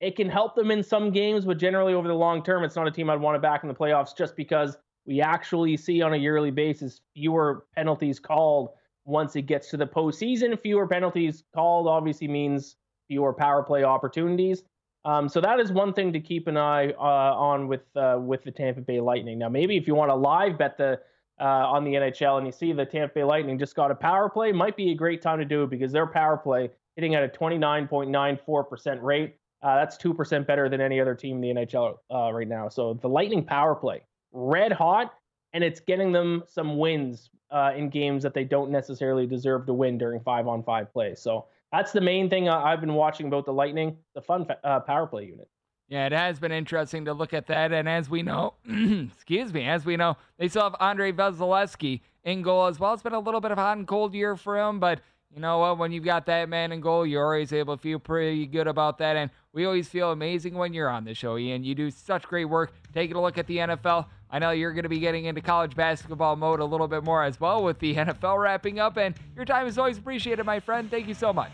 it 0.00 0.16
can 0.16 0.30
help 0.30 0.54
them 0.54 0.70
in 0.70 0.82
some 0.82 1.10
games, 1.10 1.44
but 1.44 1.58
generally 1.58 1.92
over 1.92 2.08
the 2.08 2.14
long 2.14 2.42
term, 2.42 2.64
it's 2.64 2.76
not 2.76 2.88
a 2.88 2.90
team 2.90 3.10
I'd 3.10 3.20
want 3.20 3.34
to 3.34 3.40
back 3.40 3.62
in 3.62 3.68
the 3.68 3.74
playoffs 3.74 4.16
just 4.16 4.34
because 4.36 4.78
we 5.04 5.20
actually 5.20 5.76
see 5.76 6.00
on 6.00 6.14
a 6.14 6.16
yearly 6.16 6.50
basis 6.50 7.02
fewer 7.14 7.66
penalties 7.74 8.18
called 8.18 8.70
once 9.04 9.36
it 9.36 9.42
gets 9.42 9.68
to 9.70 9.76
the 9.76 9.86
postseason. 9.86 10.58
Fewer 10.58 10.88
penalties 10.88 11.44
called 11.54 11.86
obviously 11.86 12.26
means 12.26 12.76
fewer 13.06 13.34
power 13.34 13.62
play 13.62 13.84
opportunities. 13.84 14.62
Um, 15.06 15.28
so 15.28 15.40
that 15.40 15.60
is 15.60 15.70
one 15.70 15.92
thing 15.92 16.12
to 16.12 16.20
keep 16.20 16.48
an 16.48 16.56
eye 16.56 16.90
uh, 16.90 17.00
on 17.00 17.68
with 17.68 17.82
uh, 17.94 18.18
with 18.20 18.42
the 18.42 18.50
Tampa 18.50 18.80
Bay 18.80 19.00
Lightning. 19.00 19.38
Now, 19.38 19.48
maybe 19.48 19.76
if 19.76 19.86
you 19.86 19.94
want 19.94 20.10
to 20.10 20.16
live 20.16 20.58
bet 20.58 20.76
the 20.76 20.98
uh, 21.40 21.44
on 21.44 21.84
the 21.84 21.92
NHL 21.92 22.38
and 22.38 22.46
you 22.46 22.52
see 22.52 22.72
the 22.72 22.84
Tampa 22.84 23.14
Bay 23.14 23.24
Lightning 23.24 23.56
just 23.56 23.76
got 23.76 23.92
a 23.92 23.94
power 23.94 24.28
play, 24.28 24.50
might 24.50 24.76
be 24.76 24.90
a 24.90 24.94
great 24.96 25.22
time 25.22 25.38
to 25.38 25.44
do 25.44 25.62
it 25.62 25.70
because 25.70 25.92
their 25.92 26.08
power 26.08 26.36
play 26.36 26.70
hitting 26.96 27.14
at 27.14 27.22
a 27.22 27.28
29.94% 27.28 29.02
rate. 29.02 29.36
Uh, 29.62 29.76
that's 29.76 29.96
two 29.96 30.12
percent 30.12 30.44
better 30.44 30.68
than 30.68 30.80
any 30.80 31.00
other 31.00 31.14
team 31.14 31.36
in 31.36 31.56
the 31.56 31.62
NHL 31.62 31.98
uh, 32.12 32.32
right 32.32 32.48
now. 32.48 32.68
So 32.68 32.94
the 32.94 33.08
Lightning 33.08 33.44
power 33.44 33.76
play, 33.76 34.02
red 34.32 34.72
hot, 34.72 35.14
and 35.52 35.62
it's 35.62 35.78
getting 35.78 36.10
them 36.10 36.42
some 36.48 36.78
wins 36.78 37.30
uh, 37.52 37.72
in 37.76 37.90
games 37.90 38.24
that 38.24 38.34
they 38.34 38.44
don't 38.44 38.72
necessarily 38.72 39.24
deserve 39.24 39.66
to 39.66 39.72
win 39.72 39.98
during 39.98 40.20
five 40.20 40.48
on 40.48 40.64
five 40.64 40.92
plays. 40.92 41.20
So 41.20 41.46
that's 41.76 41.92
the 41.92 42.00
main 42.00 42.30
thing 42.30 42.48
I've 42.48 42.80
been 42.80 42.94
watching 42.94 43.26
about 43.26 43.44
the 43.44 43.52
Lightning, 43.52 43.96
the 44.14 44.22
fun 44.22 44.46
uh, 44.64 44.80
power 44.80 45.06
play 45.06 45.26
unit. 45.26 45.48
Yeah, 45.88 46.06
it 46.06 46.12
has 46.12 46.40
been 46.40 46.50
interesting 46.50 47.04
to 47.04 47.12
look 47.12 47.32
at 47.32 47.46
that. 47.46 47.70
And 47.72 47.88
as 47.88 48.08
we 48.10 48.22
know, 48.22 48.54
excuse 48.68 49.52
me, 49.52 49.68
as 49.68 49.84
we 49.84 49.96
know, 49.96 50.16
they 50.38 50.48
still 50.48 50.64
have 50.64 50.74
Andrei 50.80 51.12
Vasilevskiy 51.12 52.00
in 52.24 52.42
goal 52.42 52.66
as 52.66 52.80
well. 52.80 52.94
It's 52.94 53.02
been 53.02 53.12
a 53.12 53.20
little 53.20 53.40
bit 53.40 53.52
of 53.52 53.58
hot 53.58 53.76
and 53.76 53.86
cold 53.86 54.14
year 54.14 54.36
for 54.36 54.58
him, 54.58 54.80
but 54.80 55.00
you 55.32 55.40
know 55.40 55.58
what? 55.58 55.78
When 55.78 55.92
you've 55.92 56.04
got 56.04 56.26
that 56.26 56.48
man 56.48 56.72
in 56.72 56.80
goal, 56.80 57.06
you're 57.06 57.24
always 57.24 57.52
able 57.52 57.76
to 57.76 57.82
feel 57.82 57.98
pretty 57.98 58.46
good 58.46 58.66
about 58.66 58.98
that. 58.98 59.16
And 59.16 59.30
we 59.52 59.64
always 59.64 59.88
feel 59.88 60.10
amazing 60.10 60.54
when 60.54 60.72
you're 60.72 60.88
on 60.88 61.04
the 61.04 61.14
show, 61.14 61.36
Iain. 61.36 61.62
You 61.62 61.74
do 61.74 61.90
such 61.90 62.24
great 62.24 62.46
work 62.46 62.72
taking 62.94 63.16
a 63.16 63.22
look 63.22 63.38
at 63.38 63.46
the 63.46 63.58
NFL. 63.58 64.06
I 64.30 64.38
know 64.38 64.50
you're 64.50 64.72
going 64.72 64.82
to 64.82 64.88
be 64.88 64.98
getting 64.98 65.26
into 65.26 65.40
college 65.40 65.74
basketball 65.74 66.36
mode 66.36 66.60
a 66.60 66.64
little 66.64 66.88
bit 66.88 67.04
more 67.04 67.22
as 67.22 67.40
well 67.40 67.62
with 67.62 67.78
the 67.78 67.94
NFL 67.96 68.40
wrapping 68.40 68.78
up, 68.78 68.96
and 68.96 69.14
your 69.34 69.44
time 69.44 69.66
is 69.66 69.78
always 69.78 69.98
appreciated, 69.98 70.44
my 70.44 70.60
friend. 70.60 70.90
Thank 70.90 71.08
you 71.08 71.14
so 71.14 71.32
much. 71.32 71.52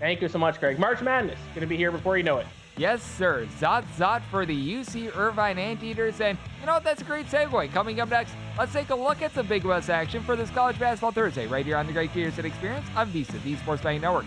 Thank 0.00 0.22
you 0.22 0.28
so 0.28 0.38
much, 0.38 0.60
Greg. 0.60 0.78
March 0.78 1.02
Madness 1.02 1.38
going 1.54 1.60
to 1.60 1.66
be 1.66 1.76
here 1.76 1.90
before 1.90 2.16
you 2.16 2.22
know 2.22 2.38
it. 2.38 2.46
Yes, 2.76 3.02
sir. 3.02 3.48
Zot 3.58 3.84
Zot 3.96 4.22
for 4.30 4.46
the 4.46 4.54
UC 4.54 5.16
Irvine 5.16 5.58
Anteaters. 5.58 6.20
And 6.20 6.38
you 6.60 6.66
know 6.66 6.74
what? 6.74 6.84
That's 6.84 7.02
a 7.02 7.04
great 7.04 7.26
segue. 7.26 7.72
Coming 7.72 7.98
up 7.98 8.08
next, 8.08 8.32
let's 8.56 8.72
take 8.72 8.90
a 8.90 8.94
look 8.94 9.20
at 9.20 9.34
some 9.34 9.48
Big 9.48 9.64
West 9.64 9.90
action 9.90 10.22
for 10.22 10.36
this 10.36 10.48
College 10.50 10.78
Basketball 10.78 11.10
Thursday 11.10 11.48
right 11.48 11.66
here 11.66 11.76
on 11.76 11.88
the 11.88 11.92
Greg 11.92 12.12
Peterson 12.12 12.46
Experience 12.46 12.86
on 12.94 13.10
VSiN, 13.10 13.42
the 13.42 13.56
Sports 13.56 13.82
Betting 13.82 14.00
Network. 14.00 14.26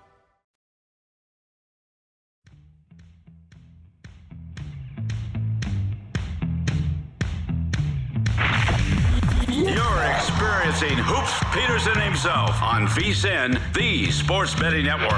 Experiencing 10.81 11.03
Hoops 11.05 11.33
Peterson 11.53 12.01
himself 12.01 12.61
on 12.61 12.87
VSiN, 12.87 13.73
the 13.73 14.09
Sports 14.11 14.55
Betting 14.55 14.85
Network. 14.85 15.11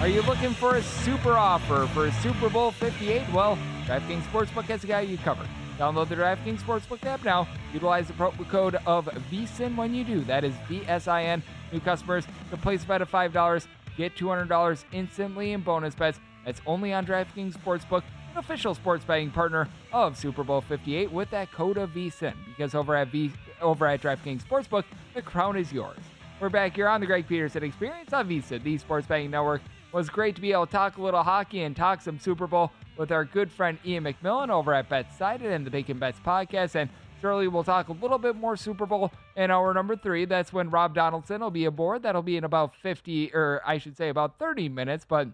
Are 0.00 0.08
you 0.08 0.22
looking 0.22 0.54
for 0.54 0.76
a 0.76 0.82
super 0.82 1.32
offer 1.32 1.86
for 1.88 2.10
Super 2.22 2.48
Bowl 2.48 2.70
58? 2.70 3.30
Well, 3.32 3.58
DraftKings 3.86 4.22
Sportsbook 4.22 4.64
has 4.64 4.84
got 4.84 5.08
you 5.08 5.18
covered. 5.18 5.48
Download 5.78 6.08
the 6.08 6.16
DraftKings 6.16 6.60
Sportsbook 6.60 7.04
app 7.04 7.24
now. 7.24 7.46
Utilize 7.74 8.06
the 8.06 8.14
promo 8.14 8.48
code 8.48 8.76
of 8.86 9.06
VSIN 9.30 9.76
when 9.76 9.94
you 9.94 10.04
do. 10.04 10.24
That 10.24 10.44
is 10.44 10.54
VSIN. 10.70 11.42
New 11.72 11.80
customers 11.80 12.24
can 12.48 12.58
place 12.58 12.84
a 12.84 12.86
bet 12.86 13.02
of 13.02 13.10
$5 13.10 13.66
get 13.98 14.16
$200 14.16 14.84
instantly 14.92 15.52
in 15.52 15.60
bonus 15.60 15.94
bets. 15.94 16.20
That's 16.46 16.62
only 16.66 16.94
on 16.94 17.04
DraftKings 17.04 17.58
Sportsbook, 17.58 18.04
official 18.38 18.74
sports 18.74 19.04
betting 19.04 19.30
partner 19.30 19.68
of 19.92 20.16
Super 20.16 20.42
Bowl 20.42 20.60
58 20.60 21.12
with 21.12 21.30
that 21.30 21.52
code 21.52 21.76
of 21.76 21.90
VSIN. 21.90 22.34
Because 22.46 22.74
over 22.74 22.96
at 22.96 23.08
v, 23.08 23.32
over 23.60 23.86
at 23.86 24.00
DraftKings 24.00 24.42
Sportsbook, 24.42 24.84
the 25.14 25.22
crown 25.22 25.56
is 25.56 25.72
yours. 25.72 25.98
We're 26.40 26.48
back 26.48 26.74
here 26.74 26.88
on 26.88 27.00
the 27.00 27.06
Greg 27.06 27.26
Peterson 27.28 27.64
Experience 27.64 28.12
on 28.12 28.28
VSIN, 28.28 28.62
the 28.62 28.78
Sports 28.78 29.06
Betting 29.06 29.30
Network. 29.30 29.60
It 29.60 29.96
was 29.96 30.08
great 30.08 30.34
to 30.36 30.40
be 30.40 30.52
able 30.52 30.66
to 30.66 30.72
talk 30.72 30.98
a 30.98 31.02
little 31.02 31.22
hockey 31.22 31.62
and 31.62 31.76
talk 31.76 32.00
some 32.00 32.18
Super 32.18 32.46
Bowl 32.46 32.70
with 32.96 33.10
our 33.10 33.24
good 33.24 33.50
friend 33.50 33.78
Iain 33.84 34.04
MacMillan 34.04 34.50
over 34.50 34.72
at 34.72 34.88
BetSided 34.88 35.54
and 35.54 35.66
the 35.66 35.70
Bacon 35.70 35.98
Bets 35.98 36.20
podcast. 36.20 36.74
And 36.74 36.90
Surely 37.20 37.48
we'll 37.48 37.64
talk 37.64 37.88
a 37.88 37.92
little 37.92 38.18
bit 38.18 38.36
more 38.36 38.56
Super 38.56 38.86
Bowl 38.86 39.12
in 39.36 39.50
hour 39.50 39.74
number 39.74 39.96
three. 39.96 40.24
That's 40.24 40.52
when 40.52 40.70
Rob 40.70 40.94
Donaldson 40.94 41.40
will 41.40 41.50
be 41.50 41.64
aboard. 41.64 42.02
That'll 42.02 42.22
be 42.22 42.36
in 42.36 42.44
about 42.44 42.74
50, 42.76 43.34
or 43.34 43.60
I 43.66 43.78
should 43.78 43.96
say 43.96 44.08
about 44.08 44.38
30 44.38 44.68
minutes. 44.68 45.04
But 45.08 45.28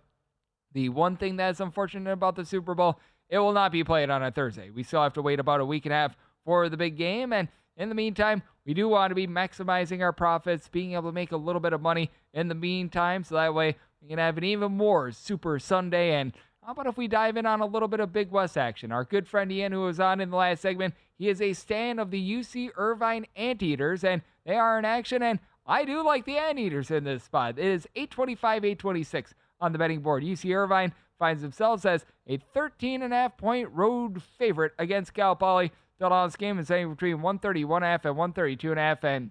the 0.75 0.91
one 0.91 1.16
thing 1.16 1.37
that's 1.37 1.61
unfortunate 1.61 2.12
about 2.12 2.37
the 2.37 2.45
Super 2.45 2.75
Bowl, 2.75 3.01
it 3.29 3.39
will 3.39 3.53
not 3.53 3.72
be 3.72 3.83
played 3.83 4.11
on 4.11 4.22
a 4.22 4.31
Thursday. 4.31 4.70
We 4.70 4.83
still 4.83 5.03
have 5.03 5.14
to 5.14 5.22
wait 5.22 5.41
about 5.41 5.61
a 5.61 5.64
week 5.64 5.87
and 5.87 5.93
a 5.93 5.97
half 5.97 6.16
for 6.45 6.68
the 6.68 6.77
big 6.77 6.97
game. 6.97 7.33
And 7.33 7.49
in 7.77 7.89
the 7.89 7.95
meantime, 7.95 8.43
we 8.66 8.75
do 8.75 8.89
want 8.89 9.11
to 9.11 9.14
be 9.14 9.27
maximizing 9.27 10.03
our 10.03 10.12
profits, 10.12 10.68
being 10.68 10.93
able 10.93 11.09
to 11.11 11.14
make 11.14 11.33
a 11.33 11.37
little 11.37 11.61
bit 11.61 11.72
of 11.72 11.81
money 11.81 12.11
in 12.33 12.49
the 12.49 12.55
meantime. 12.55 13.25
So 13.25 13.37
that 13.37 13.55
way 13.55 13.77
we 14.03 14.09
can 14.09 14.18
have 14.18 14.37
an 14.37 14.45
even 14.45 14.72
more 14.72 15.11
Super 15.12 15.59
Sunday. 15.59 16.14
And 16.14 16.33
how 16.62 16.72
about 16.72 16.87
if 16.87 16.97
we 16.97 17.09
dive 17.09 17.37
in 17.37 17.47
on 17.47 17.61
a 17.61 17.66
little 17.66 17.89
bit 17.89 18.01
of 18.01 18.12
Big 18.12 18.31
West 18.31 18.59
action? 18.59 18.93
Our 18.93 19.05
good 19.05 19.27
friend 19.27 19.51
Iain, 19.51 19.72
who 19.72 19.83
was 19.83 20.01
on 20.01 20.20
in 20.20 20.31
the 20.31 20.37
last 20.37 20.61
segment, 20.61 20.95
he 21.18 21.29
is 21.29 21.41
a 21.41 21.53
stand 21.53 22.01
of 22.01 22.11
the 22.11 22.33
UC 22.33 22.70
Irvine 22.77 23.27
Anteaters, 23.37 24.03
and 24.03 24.22
they 24.45 24.57
are 24.57 24.79
in 24.79 24.85
action. 24.85 25.22
And 25.22 25.39
I 25.66 25.85
do 25.85 26.03
like 26.03 26.25
the 26.25 26.39
Anteaters 26.39 26.91
in 26.91 27.05
this 27.05 27.25
spot. 27.25 27.59
It 27.59 27.64
is 27.64 27.87
825, 27.95 28.64
826 28.64 29.35
on 29.61 29.72
the 29.72 29.78
betting 29.78 30.00
board. 30.00 30.22
UC 30.22 30.55
Irvine 30.55 30.92
finds 31.18 31.42
themselves 31.42 31.84
as 31.84 32.05
a 32.26 32.36
13 32.36 33.02
and 33.02 33.12
a 33.12 33.16
half 33.16 33.36
point 33.36 33.68
road 33.72 34.22
favorite 34.38 34.72
against 34.78 35.14
Cal 35.14 35.36
Poly. 35.36 35.72
Total 36.00 36.26
this 36.26 36.36
game 36.36 36.59
is 36.59 36.68
saying 36.68 36.90
between 36.90 37.22
131 37.22 37.82
and 37.82 37.88
a 37.88 37.90
half 37.90 38.05
and 38.05 38.16
132 38.16 38.70
and 38.70 38.80
a 38.80 38.82
half. 38.82 39.05
And 39.05 39.30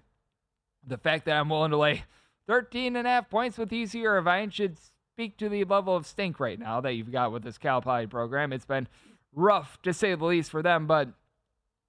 the 0.86 0.98
fact 0.98 1.26
that 1.26 1.36
I'm 1.36 1.48
willing 1.48 1.70
to 1.70 1.76
lay 1.76 2.04
13 2.48 2.96
and 2.96 3.06
a 3.06 3.10
half 3.10 3.30
points 3.30 3.58
with 3.58 3.70
UC 3.70 4.04
Irvine 4.04 4.50
should 4.50 4.78
speak 5.14 5.36
to 5.38 5.48
the 5.48 5.64
level 5.64 5.94
of 5.94 6.06
stink 6.06 6.40
right 6.40 6.58
now 6.58 6.80
that 6.80 6.94
you've 6.94 7.12
got 7.12 7.32
with 7.32 7.42
this 7.42 7.58
Cal 7.58 7.80
Poly 7.80 8.06
program. 8.06 8.52
It's 8.52 8.66
been 8.66 8.88
rough 9.32 9.80
to 9.82 9.92
say 9.92 10.14
the 10.14 10.24
least 10.24 10.50
for 10.50 10.62
them, 10.62 10.86
but 10.86 11.08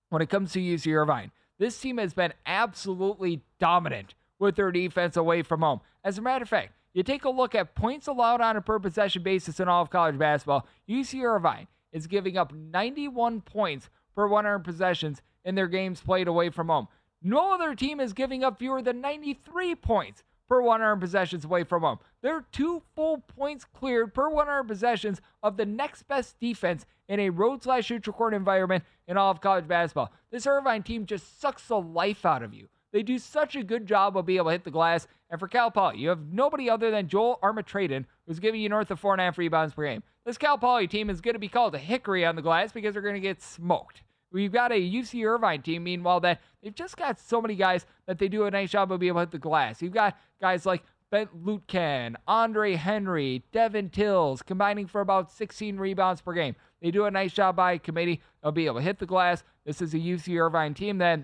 when 0.10 0.22
it 0.22 0.30
comes 0.30 0.52
to 0.54 0.60
UC 0.60 0.94
Irvine, 0.94 1.32
this 1.58 1.80
team 1.80 1.98
has 1.98 2.14
been 2.14 2.34
absolutely 2.46 3.42
dominant 3.60 4.14
with 4.40 4.56
their 4.56 4.72
defense 4.72 5.16
away 5.18 5.42
from 5.42 5.62
home. 5.62 5.82
As 6.04 6.18
a 6.18 6.22
matter 6.22 6.44
of 6.44 6.50
fact, 6.50 6.74
you 6.96 7.04
take 7.04 7.26
a 7.26 7.30
look 7.30 7.54
at 7.54 7.76
points 7.76 8.08
allowed 8.08 8.40
on 8.42 8.56
a 8.56 8.62
per 8.62 8.80
possession 8.80 9.22
basis 9.22 9.60
in 9.60 9.68
all 9.68 9.84
of 9.84 9.90
college 9.90 10.18
basketball. 10.18 10.66
UC 10.90 11.22
Irvine 11.22 11.68
is 11.92 12.08
giving 12.08 12.38
up 12.38 12.54
91 12.54 13.42
points 13.42 13.90
per 14.16 14.26
100 14.26 14.60
possessions 14.60 15.22
in 15.44 15.56
their 15.56 15.68
games 15.68 16.00
played 16.00 16.30
away 16.30 16.50
from 16.50 16.70
home. 16.70 16.88
No 17.22 17.54
other 17.54 17.76
team 17.76 18.00
is 18.00 18.14
giving 18.14 18.46
up 18.46 18.60
fewer 18.60 18.82
than 18.82 19.02
93 19.02 19.76
points 19.76 20.24
per 20.48 20.62
100 20.62 20.96
possessions 20.96 21.44
away 21.44 21.66
from 21.66 21.82
home. 21.82 22.00
They're 22.22 22.46
two 22.54 22.82
full 22.96 23.18
points 23.18 23.66
cleared 23.66 24.14
per 24.14 24.30
100 24.30 24.64
possessions 24.64 25.20
of 25.44 25.58
the 25.58 25.66
next 25.66 26.04
best 26.04 26.40
defense 26.40 26.86
in 27.10 27.20
a 27.20 27.30
road 27.30 27.62
slash 27.64 27.90
neutral 27.90 28.16
court 28.16 28.34
environment 28.34 28.86
in 29.06 29.18
all 29.18 29.32
of 29.32 29.42
college 29.42 29.68
basketball. 29.68 30.14
This 30.32 30.48
Irvine 30.48 30.84
team 30.84 31.06
just 31.06 31.42
sucks 31.42 31.68
the 31.68 31.80
life 31.80 32.26
out 32.26 32.42
of 32.42 32.54
you. 32.54 32.70
They 32.96 33.04
do 33.04 33.20
such 33.20 33.58
a 33.58 33.64
good 33.64 33.86
job 33.86 34.16
of 34.16 34.26
being 34.26 34.38
able 34.38 34.46
to 34.46 34.52
hit 34.54 34.64
the 34.64 34.72
glass. 34.72 35.06
And 35.30 35.38
for 35.38 35.50
Cal 35.50 35.70
Poly, 35.70 35.98
you 35.98 36.08
have 36.08 36.32
nobody 36.32 36.70
other 36.70 36.92
than 36.92 37.10
Joel 37.10 37.40
Armotrading, 37.44 38.06
who's 38.26 38.40
giving 38.40 38.62
you 38.62 38.70
north 38.70 38.90
of 38.90 39.02
four 39.02 39.14
and 39.14 39.20
a 39.20 39.26
half 39.26 39.38
rebounds 39.38 39.74
per 39.74 39.84
game. 39.84 40.02
This 40.26 40.38
Cal 40.38 40.58
Poly 40.58 40.88
team 40.88 41.10
is 41.10 41.20
going 41.20 41.34
to 41.34 41.40
be 41.40 41.50
called 41.50 41.76
a 41.76 41.78
hickory 41.78 42.26
on 42.26 42.38
the 42.38 42.42
glass 42.42 42.72
because 42.72 42.94
they're 42.94 43.02
going 43.02 43.16
to 43.16 43.20
get 43.20 43.42
smoked. 43.42 44.04
We've 44.32 44.50
got 44.50 44.72
a 44.72 44.76
UC 44.76 45.26
Irvine 45.26 45.62
team, 45.62 45.84
meanwhile, 45.84 46.22
that 46.22 46.40
they've 46.64 46.74
just 46.74 46.96
got 46.96 47.20
so 47.20 47.42
many 47.42 47.56
guys 47.56 47.86
that 48.08 48.18
they 48.18 48.30
do 48.30 48.46
a 48.46 48.52
nice 48.52 48.70
job 48.70 48.94
of 48.94 49.02
being 49.02 49.10
able 49.10 49.20
to 49.20 49.26
hit 49.26 49.32
the 49.32 49.40
glass. 49.40 49.82
You've 49.82 49.92
got 49.92 50.18
guys 50.40 50.66
like 50.66 50.82
Bent 51.12 51.46
Leuchten, 51.46 52.16
Andre 52.30 52.76
Henry, 52.76 53.44
Devin 53.52 53.90
Tillis, 53.90 54.42
combining 54.46 54.88
for 54.88 55.02
about 55.02 55.34
16 55.34 55.76
rebounds 55.76 56.22
per 56.22 56.32
game. 56.32 56.56
They 56.82 56.92
do 56.92 57.04
a 57.04 57.12
nice 57.12 57.34
job 57.34 57.58
by 57.58 57.78
committee 57.78 58.22
of 58.42 58.54
being 58.54 58.68
able 58.68 58.78
to 58.78 58.84
hit 58.84 59.00
the 59.00 59.06
glass. 59.06 59.44
This 59.66 59.82
is 59.82 59.94
a 59.94 60.00
UC 60.00 60.40
Irvine 60.40 60.74
team 60.74 60.98
that, 61.00 61.20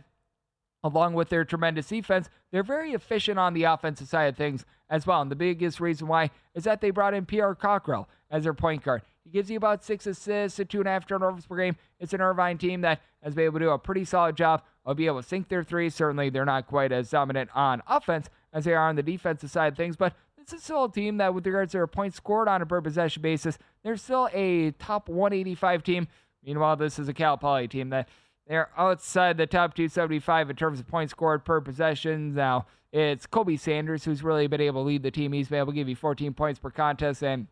along 0.83 1.13
with 1.13 1.29
their 1.29 1.45
tremendous 1.45 1.87
defense, 1.87 2.29
they're 2.51 2.63
very 2.63 2.93
efficient 2.93 3.37
on 3.37 3.53
the 3.53 3.63
offensive 3.63 4.07
side 4.07 4.25
of 4.25 4.37
things 4.37 4.65
as 4.89 5.05
well. 5.05 5.21
And 5.21 5.31
the 5.31 5.35
biggest 5.35 5.79
reason 5.79 6.07
why 6.07 6.31
is 6.53 6.63
that 6.63 6.81
they 6.81 6.89
brought 6.89 7.13
in 7.13 7.25
Pierre 7.25 7.55
Crockrell 7.55 8.07
as 8.29 8.43
their 8.43 8.53
point 8.53 8.83
guard. 8.83 9.01
He 9.23 9.29
gives 9.29 9.51
you 9.51 9.57
about 9.57 9.83
six 9.83 10.07
assists 10.07 10.59
and 10.59 10.69
two 10.69 10.79
and 10.79 10.87
a 10.87 10.91
half 10.91 11.05
turnovers 11.05 11.45
per 11.45 11.57
game. 11.57 11.75
It's 11.99 12.13
an 12.13 12.21
Irvine 12.21 12.57
team 12.57 12.81
that 12.81 13.01
has 13.21 13.35
been 13.35 13.45
able 13.45 13.59
to 13.59 13.65
do 13.65 13.71
a 13.71 13.77
pretty 13.77 14.05
solid 14.05 14.35
job 14.35 14.63
of 14.83 14.97
being 14.97 15.07
able 15.07 15.21
to 15.21 15.27
sink 15.27 15.47
their 15.47 15.63
threes. 15.63 15.93
Certainly, 15.93 16.31
they're 16.31 16.45
not 16.45 16.67
quite 16.67 16.91
as 16.91 17.09
dominant 17.11 17.51
on 17.53 17.83
offense 17.87 18.29
as 18.51 18.65
they 18.65 18.73
are 18.73 18.89
on 18.89 18.95
the 18.95 19.03
defensive 19.03 19.51
side 19.51 19.73
of 19.73 19.77
things, 19.77 19.95
but 19.95 20.15
this 20.37 20.53
is 20.53 20.63
still 20.63 20.85
a 20.85 20.91
team 20.91 21.17
that, 21.17 21.33
with 21.33 21.45
regards 21.45 21.71
to 21.71 21.77
their 21.77 21.87
points 21.87 22.17
scored 22.17 22.47
on 22.47 22.61
a 22.61 22.65
per 22.65 22.81
possession 22.81 23.21
basis, 23.21 23.59
they're 23.83 23.95
still 23.95 24.27
a 24.33 24.71
top 24.71 25.07
185 25.07 25.83
team. 25.83 26.07
Meanwhile, 26.43 26.77
this 26.77 26.97
is 26.97 27.07
a 27.07 27.13
Cal 27.13 27.37
Poly 27.37 27.67
team 27.67 27.89
that 27.91 28.09
they're 28.47 28.69
outside 28.77 29.37
the 29.37 29.47
top 29.47 29.75
275 29.75 30.49
in 30.49 30.55
terms 30.55 30.79
of 30.79 30.87
points 30.87 31.11
scored 31.11 31.45
per 31.45 31.61
possession. 31.61 32.33
Now, 32.33 32.65
it's 32.91 33.25
Kobe 33.25 33.55
Sanders 33.55 34.03
who's 34.03 34.23
really 34.23 34.47
been 34.47 34.61
able 34.61 34.83
to 34.83 34.87
lead 34.87 35.03
the 35.03 35.11
team. 35.11 35.31
He's 35.31 35.47
been 35.47 35.59
able 35.59 35.71
to 35.71 35.75
give 35.75 35.87
you 35.87 35.95
14 35.95 36.33
points 36.33 36.59
per 36.59 36.69
contest, 36.69 37.23
and 37.23 37.47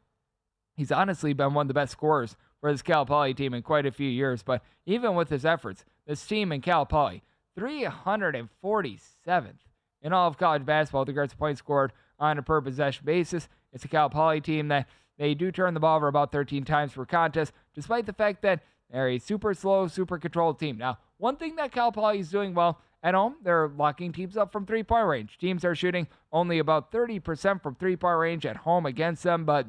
he's 0.76 0.92
honestly 0.92 1.34
been 1.34 1.54
one 1.54 1.66
of 1.66 1.68
the 1.70 1.74
best 1.74 1.94
scorers 1.94 2.36
for 2.60 2.72
this 2.72 2.82
Cal 2.82 3.06
Poly 3.06 3.34
team 3.34 3.54
in 3.54 3.62
quite 3.62 3.86
a 3.86 3.92
few 3.92 4.10
years. 4.10 4.44
But 4.44 4.62
even 4.86 5.16
with 5.16 5.30
his 5.30 5.46
efforts, 5.46 5.86
this 6.06 6.26
team 6.26 6.52
in 6.52 6.60
Cal 6.62 6.86
Poly, 6.86 7.24
347th 7.58 9.54
in 10.02 10.14
all 10.14 10.28
of 10.28 10.38
college 10.38 10.66
basketball 10.66 11.02
with 11.02 11.10
regards 11.10 11.34
to 11.34 11.38
points 11.38 11.60
scored 11.60 11.92
on 12.20 12.38
a 12.38 12.42
per 12.42 12.62
possession 12.62 13.06
basis. 13.06 13.48
It's 13.72 13.86
a 13.86 13.90
Cal 13.90 14.10
Poly 14.10 14.42
team 14.42 14.68
that 14.70 14.88
they 15.18 15.34
do 15.34 15.52
turn 15.52 15.74
the 15.74 15.80
ball 15.80 15.98
over 15.98 16.08
about 16.08 16.32
13 16.32 16.64
times 16.64 16.94
per 16.94 17.06
contest, 17.06 17.54
despite 17.76 18.06
the 18.06 18.14
fact 18.14 18.42
that 18.42 18.62
they're 18.92 19.10
a 19.10 19.20
super 19.20 19.54
slow, 19.54 19.88
super 19.88 20.18
controlled 20.18 20.60
team. 20.60 20.78
Now, 20.78 20.98
one 21.18 21.36
thing 21.36 21.56
that 21.58 21.72
Cal 21.72 21.92
Poly 21.92 22.20
is 22.20 22.30
doing 22.30 22.54
well 22.54 22.80
at 23.04 23.14
home, 23.14 23.36
they're 23.44 23.70
locking 23.70 24.12
teams 24.12 24.36
up 24.36 24.52
from 24.52 24.66
three 24.66 24.84
point 24.84 25.08
range. 25.08 25.38
Teams 25.38 25.64
are 25.64 25.76
shooting 25.76 26.08
only 26.32 26.60
about 26.60 26.92
30% 26.92 27.62
from 27.62 27.76
three 27.76 27.96
point 27.96 28.18
range 28.18 28.46
at 28.46 28.58
home 28.58 28.86
against 28.86 29.24
them, 29.24 29.46
but 29.46 29.68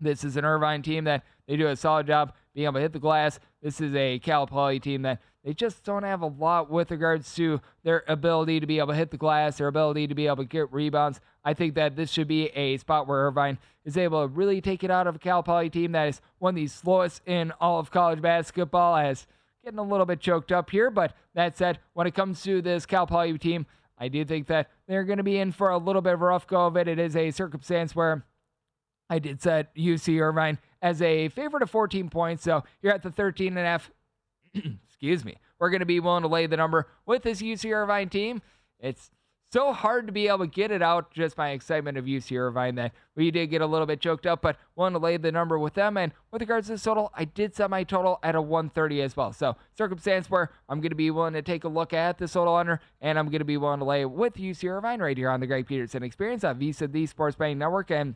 this 0.00 0.24
is 0.24 0.36
an 0.36 0.44
Irvine 0.44 0.82
team 0.82 1.04
that 1.04 1.24
they 1.46 1.56
do 1.56 1.68
a 1.68 1.76
solid 1.76 2.06
job 2.06 2.32
being 2.54 2.66
able 2.66 2.74
to 2.74 2.80
hit 2.80 2.92
the 2.92 2.98
glass. 2.98 3.40
This 3.62 3.80
is 3.80 3.94
a 3.94 4.18
Cal 4.18 4.46
Poly 4.46 4.80
team 4.80 5.02
that 5.02 5.20
they 5.44 5.52
just 5.52 5.82
don't 5.84 6.04
have 6.04 6.22
a 6.22 6.26
lot 6.26 6.70
with 6.70 6.90
regards 6.90 7.34
to 7.34 7.60
their 7.82 8.04
ability 8.06 8.60
to 8.60 8.66
be 8.66 8.78
able 8.78 8.88
to 8.88 8.94
hit 8.94 9.10
the 9.10 9.16
glass, 9.16 9.58
their 9.58 9.68
ability 9.68 10.06
to 10.06 10.14
be 10.14 10.26
able 10.26 10.36
to 10.36 10.44
get 10.44 10.72
rebounds. 10.72 11.20
I 11.44 11.54
think 11.54 11.74
that 11.74 11.96
this 11.96 12.10
should 12.10 12.28
be 12.28 12.46
a 12.48 12.76
spot 12.76 13.08
where 13.08 13.26
Irvine 13.26 13.58
is 13.84 13.96
able 13.96 14.22
to 14.22 14.28
really 14.28 14.60
take 14.60 14.84
it 14.84 14.90
out 14.90 15.06
of 15.06 15.16
a 15.16 15.18
Cal 15.18 15.42
Poly 15.42 15.70
team 15.70 15.92
that 15.92 16.08
is 16.08 16.20
one 16.38 16.50
of 16.50 16.56
the 16.56 16.68
slowest 16.68 17.22
in 17.26 17.52
all 17.60 17.80
of 17.80 17.90
college 17.90 18.22
basketball. 18.22 18.96
As 18.96 19.26
getting 19.64 19.78
a 19.78 19.82
little 19.82 20.06
bit 20.06 20.20
choked 20.20 20.52
up 20.52 20.70
here, 20.70 20.90
but 20.90 21.16
that 21.34 21.56
said, 21.56 21.80
when 21.94 22.06
it 22.06 22.14
comes 22.14 22.42
to 22.42 22.62
this 22.62 22.86
Cal 22.86 23.06
Poly 23.06 23.36
team, 23.38 23.66
I 23.98 24.08
do 24.08 24.24
think 24.24 24.46
that 24.48 24.70
they're 24.86 25.04
going 25.04 25.18
to 25.18 25.24
be 25.24 25.38
in 25.38 25.52
for 25.52 25.70
a 25.70 25.78
little 25.78 26.02
bit 26.02 26.14
of 26.14 26.22
a 26.22 26.24
rough 26.24 26.46
go 26.46 26.66
of 26.66 26.76
it. 26.76 26.88
It 26.88 26.98
is 26.98 27.16
a 27.16 27.30
circumstance 27.30 27.94
where 27.94 28.24
I 29.10 29.18
did 29.18 29.42
set 29.42 29.74
UC 29.74 30.20
Irvine 30.20 30.58
as 30.82 31.00
a 31.00 31.28
favorite 31.30 31.62
of 31.62 31.70
14 31.70 32.10
points. 32.10 32.42
So 32.42 32.64
you're 32.82 32.92
at 32.92 33.02
the 33.02 33.10
13 33.10 33.56
and 33.56 33.58
a 33.58 33.62
half. 33.62 33.90
Excuse 34.54 35.24
me. 35.24 35.36
We're 35.58 35.70
going 35.70 35.80
to 35.80 35.86
be 35.86 36.00
willing 36.00 36.22
to 36.22 36.28
lay 36.28 36.46
the 36.46 36.56
number 36.56 36.88
with 37.06 37.22
this 37.22 37.40
UC 37.40 37.72
Irvine 37.72 38.08
team. 38.08 38.42
It's 38.80 39.10
so 39.52 39.72
hard 39.72 40.06
to 40.06 40.12
be 40.12 40.28
able 40.28 40.38
to 40.38 40.46
get 40.46 40.70
it 40.70 40.82
out 40.82 41.12
just 41.12 41.36
by 41.36 41.50
excitement 41.50 41.98
of 41.98 42.06
UC 42.06 42.36
Irvine 42.38 42.74
that 42.76 42.92
we 43.14 43.30
did 43.30 43.48
get 43.48 43.60
a 43.60 43.66
little 43.66 43.86
bit 43.86 44.00
choked 44.00 44.26
up, 44.26 44.40
but 44.40 44.56
willing 44.76 44.94
to 44.94 44.98
lay 44.98 45.18
the 45.18 45.30
number 45.30 45.58
with 45.58 45.74
them. 45.74 45.98
And 45.98 46.12
with 46.30 46.40
regards 46.40 46.68
to 46.68 46.72
this 46.72 46.82
total, 46.82 47.12
I 47.14 47.26
did 47.26 47.54
set 47.54 47.68
my 47.68 47.84
total 47.84 48.18
at 48.22 48.34
a 48.34 48.40
130 48.40 49.02
as 49.02 49.16
well. 49.16 49.32
So 49.32 49.56
circumstance 49.76 50.30
where 50.30 50.50
I'm 50.68 50.80
going 50.80 50.90
to 50.90 50.96
be 50.96 51.10
willing 51.10 51.34
to 51.34 51.42
take 51.42 51.64
a 51.64 51.68
look 51.68 51.92
at 51.92 52.16
the 52.16 52.26
total 52.26 52.56
under, 52.56 52.80
and 53.02 53.18
I'm 53.18 53.26
going 53.26 53.40
to 53.40 53.44
be 53.44 53.58
willing 53.58 53.80
to 53.80 53.84
lay 53.84 54.06
with 54.06 54.34
UC 54.34 54.68
Irvine 54.70 55.00
right 55.00 55.16
here 55.16 55.28
on 55.28 55.40
the 55.40 55.46
Greg 55.46 55.66
Peterson 55.66 56.02
Experience 56.02 56.44
on 56.44 56.58
VSiN, 56.58 56.90
the 56.90 57.06
Sports 57.06 57.36
Betting 57.36 57.58
Network. 57.58 57.90
And 57.90 58.14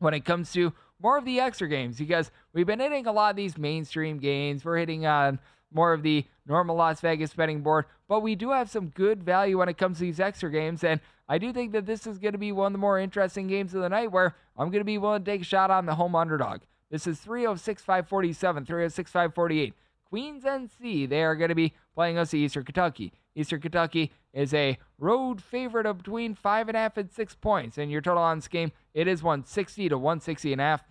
when 0.00 0.12
it 0.12 0.26
comes 0.26 0.52
to 0.52 0.74
more 1.02 1.18
of 1.18 1.24
the 1.24 1.40
extra 1.40 1.68
games 1.68 1.98
because 1.98 2.30
we've 2.52 2.66
been 2.66 2.80
hitting 2.80 3.06
a 3.06 3.12
lot 3.12 3.30
of 3.30 3.36
these 3.36 3.58
mainstream 3.58 4.18
games. 4.18 4.64
We're 4.64 4.78
hitting 4.78 5.04
on 5.06 5.38
more 5.72 5.92
of 5.92 6.02
the 6.02 6.24
normal 6.46 6.76
Las 6.76 7.00
Vegas 7.00 7.32
betting 7.34 7.62
board, 7.62 7.86
but 8.08 8.20
we 8.20 8.34
do 8.34 8.50
have 8.50 8.70
some 8.70 8.88
good 8.88 9.22
value 9.22 9.58
when 9.58 9.68
it 9.68 9.78
comes 9.78 9.98
to 9.98 10.04
these 10.04 10.20
extra 10.20 10.50
games. 10.50 10.84
And 10.84 11.00
I 11.28 11.38
do 11.38 11.52
think 11.52 11.72
that 11.72 11.86
this 11.86 12.06
is 12.06 12.18
going 12.18 12.32
to 12.32 12.38
be 12.38 12.52
one 12.52 12.66
of 12.66 12.72
the 12.72 12.78
more 12.78 12.98
interesting 12.98 13.46
games 13.46 13.74
of 13.74 13.82
the 13.82 13.88
night 13.88 14.12
where 14.12 14.34
I'm 14.56 14.70
going 14.70 14.80
to 14.80 14.84
be 14.84 14.98
willing 14.98 15.24
to 15.24 15.30
take 15.30 15.40
a 15.42 15.44
shot 15.44 15.70
on 15.70 15.86
the 15.86 15.94
home 15.94 16.14
underdog. 16.14 16.60
This 16.90 17.06
is 17.06 17.18
306 17.20 17.82
547, 17.82 18.66
306 18.66 19.10
548. 19.10 19.74
Queens 20.04 20.44
NC, 20.44 21.08
they 21.08 21.22
are 21.22 21.34
going 21.34 21.48
to 21.48 21.54
be 21.54 21.72
playing 21.94 22.18
us 22.18 22.34
Eastern 22.34 22.64
Kentucky. 22.64 23.14
Eastern 23.34 23.62
Kentucky 23.62 24.12
is 24.34 24.52
a 24.52 24.76
road 24.98 25.42
favorite 25.42 25.86
of 25.86 25.98
between 25.98 26.34
five 26.34 26.68
and 26.68 26.76
a 26.76 26.80
half 26.80 26.98
and 26.98 27.10
six 27.10 27.34
points. 27.34 27.78
And 27.78 27.90
your 27.90 28.02
total 28.02 28.22
on 28.22 28.38
this 28.38 28.48
game, 28.48 28.72
it 28.92 29.08
is 29.08 29.22
160 29.22 29.88
to 29.88 29.96
160 29.96 30.52
and 30.52 30.60
a 30.60 30.64
half. 30.64 30.84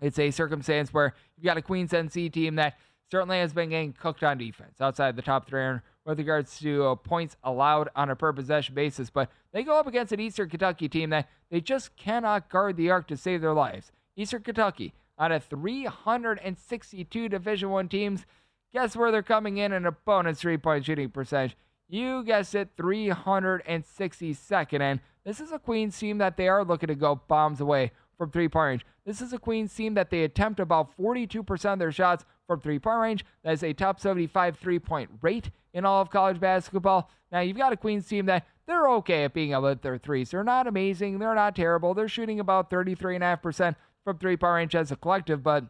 It's 0.00 0.18
a 0.18 0.30
circumstance 0.30 0.92
where 0.92 1.14
you've 1.36 1.44
got 1.44 1.56
a 1.56 1.62
Queens 1.62 1.92
NC 1.92 2.32
team 2.32 2.56
that 2.56 2.76
certainly 3.10 3.38
has 3.38 3.52
been 3.52 3.70
getting 3.70 3.92
cooked 3.92 4.22
on 4.22 4.38
defense 4.38 4.80
outside 4.80 5.16
the 5.16 5.22
top 5.22 5.48
300 5.48 5.82
with 6.04 6.18
regards 6.18 6.58
to 6.60 6.84
uh, 6.84 6.94
points 6.94 7.36
allowed 7.44 7.88
on 7.94 8.10
a 8.10 8.16
per 8.16 8.32
possession 8.32 8.74
basis. 8.74 9.10
But 9.10 9.30
they 9.52 9.62
go 9.62 9.78
up 9.78 9.86
against 9.86 10.12
an 10.12 10.20
Eastern 10.20 10.48
Kentucky 10.48 10.88
team 10.88 11.10
that 11.10 11.28
they 11.50 11.60
just 11.60 11.96
cannot 11.96 12.48
guard 12.48 12.76
the 12.76 12.90
arc 12.90 13.06
to 13.08 13.16
save 13.16 13.40
their 13.40 13.54
lives. 13.54 13.92
Eastern 14.16 14.42
Kentucky, 14.42 14.94
out 15.18 15.32
of 15.32 15.44
362 15.44 17.28
Division 17.28 17.70
One 17.70 17.88
teams, 17.88 18.26
guess 18.72 18.96
where 18.96 19.10
they're 19.10 19.22
coming 19.22 19.58
in 19.58 19.72
an 19.72 19.86
opponent's 19.86 20.40
three-point 20.40 20.84
shooting 20.84 21.10
percentage? 21.10 21.56
You 21.88 22.22
guessed 22.24 22.54
it, 22.54 22.76
362nd. 22.76 24.80
And 24.80 25.00
this 25.24 25.40
is 25.40 25.52
a 25.52 25.58
Queens 25.58 25.98
team 25.98 26.18
that 26.18 26.36
they 26.36 26.48
are 26.48 26.64
looking 26.64 26.88
to 26.88 26.94
go 26.94 27.20
bombs 27.28 27.60
away 27.60 27.92
from 28.18 28.30
three-point 28.30 28.66
range. 28.66 28.86
This 29.06 29.22
is 29.22 29.32
a 29.32 29.38
Queens 29.38 29.72
team 29.72 29.94
that 29.94 30.10
they 30.10 30.24
attempt 30.24 30.60
about 30.60 30.94
42% 30.98 31.72
of 31.72 31.78
their 31.78 31.92
shots 31.92 32.26
from 32.46 32.60
three-point 32.60 33.00
range. 33.00 33.24
That 33.44 33.52
is 33.52 33.62
a 33.62 33.72
top 33.72 34.00
75 34.00 34.58
three-point 34.58 35.10
rate 35.22 35.50
in 35.72 35.86
all 35.86 36.02
of 36.02 36.10
college 36.10 36.40
basketball. 36.40 37.10
Now 37.30 37.40
you've 37.40 37.56
got 37.56 37.72
a 37.72 37.76
Queens 37.76 38.06
team 38.06 38.26
that 38.26 38.46
they're 38.66 38.88
okay 38.88 39.24
at 39.24 39.32
being 39.32 39.52
able 39.52 39.62
to 39.62 39.68
hit 39.68 39.82
their 39.82 39.98
threes. 39.98 40.30
They're 40.30 40.44
not 40.44 40.66
amazing. 40.66 41.18
They're 41.18 41.34
not 41.34 41.56
terrible. 41.56 41.94
They're 41.94 42.08
shooting 42.08 42.40
about 42.40 42.70
33.5% 42.70 43.76
from 44.04 44.18
three-point 44.18 44.54
range 44.54 44.74
as 44.74 44.92
a 44.92 44.96
collective, 44.96 45.42
but 45.42 45.64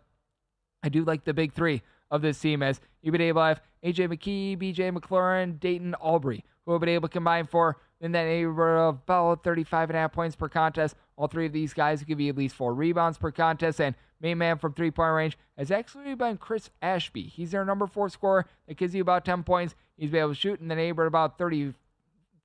I 0.83 0.89
do 0.89 1.05
like 1.05 1.25
the 1.25 1.35
big 1.35 1.53
three 1.53 1.83
of 2.11 2.23
this 2.23 2.41
team 2.41 2.63
as 2.63 2.81
you've 3.03 3.13
been 3.13 3.21
able 3.21 3.43
to 3.43 3.47
have 3.47 3.61
AJ 3.85 4.09
McKee, 4.09 4.57
BJ 4.57 4.97
McLaurin, 4.97 5.59
Deyton 5.59 5.95
Albury, 6.03 6.45
who 6.65 6.73
have 6.73 6.81
been 6.81 6.89
able 6.89 7.09
to 7.09 7.13
combine 7.13 7.47
for 7.47 7.77
in 8.01 8.13
that 8.13 8.25
neighborhood 8.25 8.79
of 8.79 8.95
about 8.97 9.45
35 9.45 9.91
and 9.91 9.97
a 9.97 10.01
half 10.01 10.13
points 10.13 10.37
per 10.37 10.49
contest. 10.49 10.97
All 11.17 11.27
three 11.27 11.47
of 11.47 11.53
these 11.53 11.75
guys 11.75 12.03
give 12.05 12.21
you 12.21 12.29
at 12.29 12.37
least 12.37 12.55
four 12.55 12.75
rebounds 12.75 13.19
per 13.19 13.33
contest, 13.33 13.81
and 13.81 13.95
main 14.21 14.39
man 14.39 14.59
from 14.59 14.73
three 14.73 14.91
point 14.91 15.15
range 15.15 15.39
has 15.57 15.71
actually 15.71 16.15
been 16.15 16.37
Chris 16.37 16.71
Ashby. 16.81 17.23
He's 17.23 17.51
their 17.51 17.65
number 17.65 17.87
four 17.87 18.09
scorer 18.09 18.47
that 18.67 18.77
gives 18.77 18.95
you 18.95 19.03
about 19.03 19.25
10 19.25 19.43
points. 19.43 19.75
He's 19.97 20.11
been 20.11 20.21
able 20.21 20.31
to 20.31 20.35
shoot 20.35 20.61
in 20.61 20.69
the 20.69 20.77
neighborhood 20.77 21.09
about 21.09 21.39
30, 21.39 21.75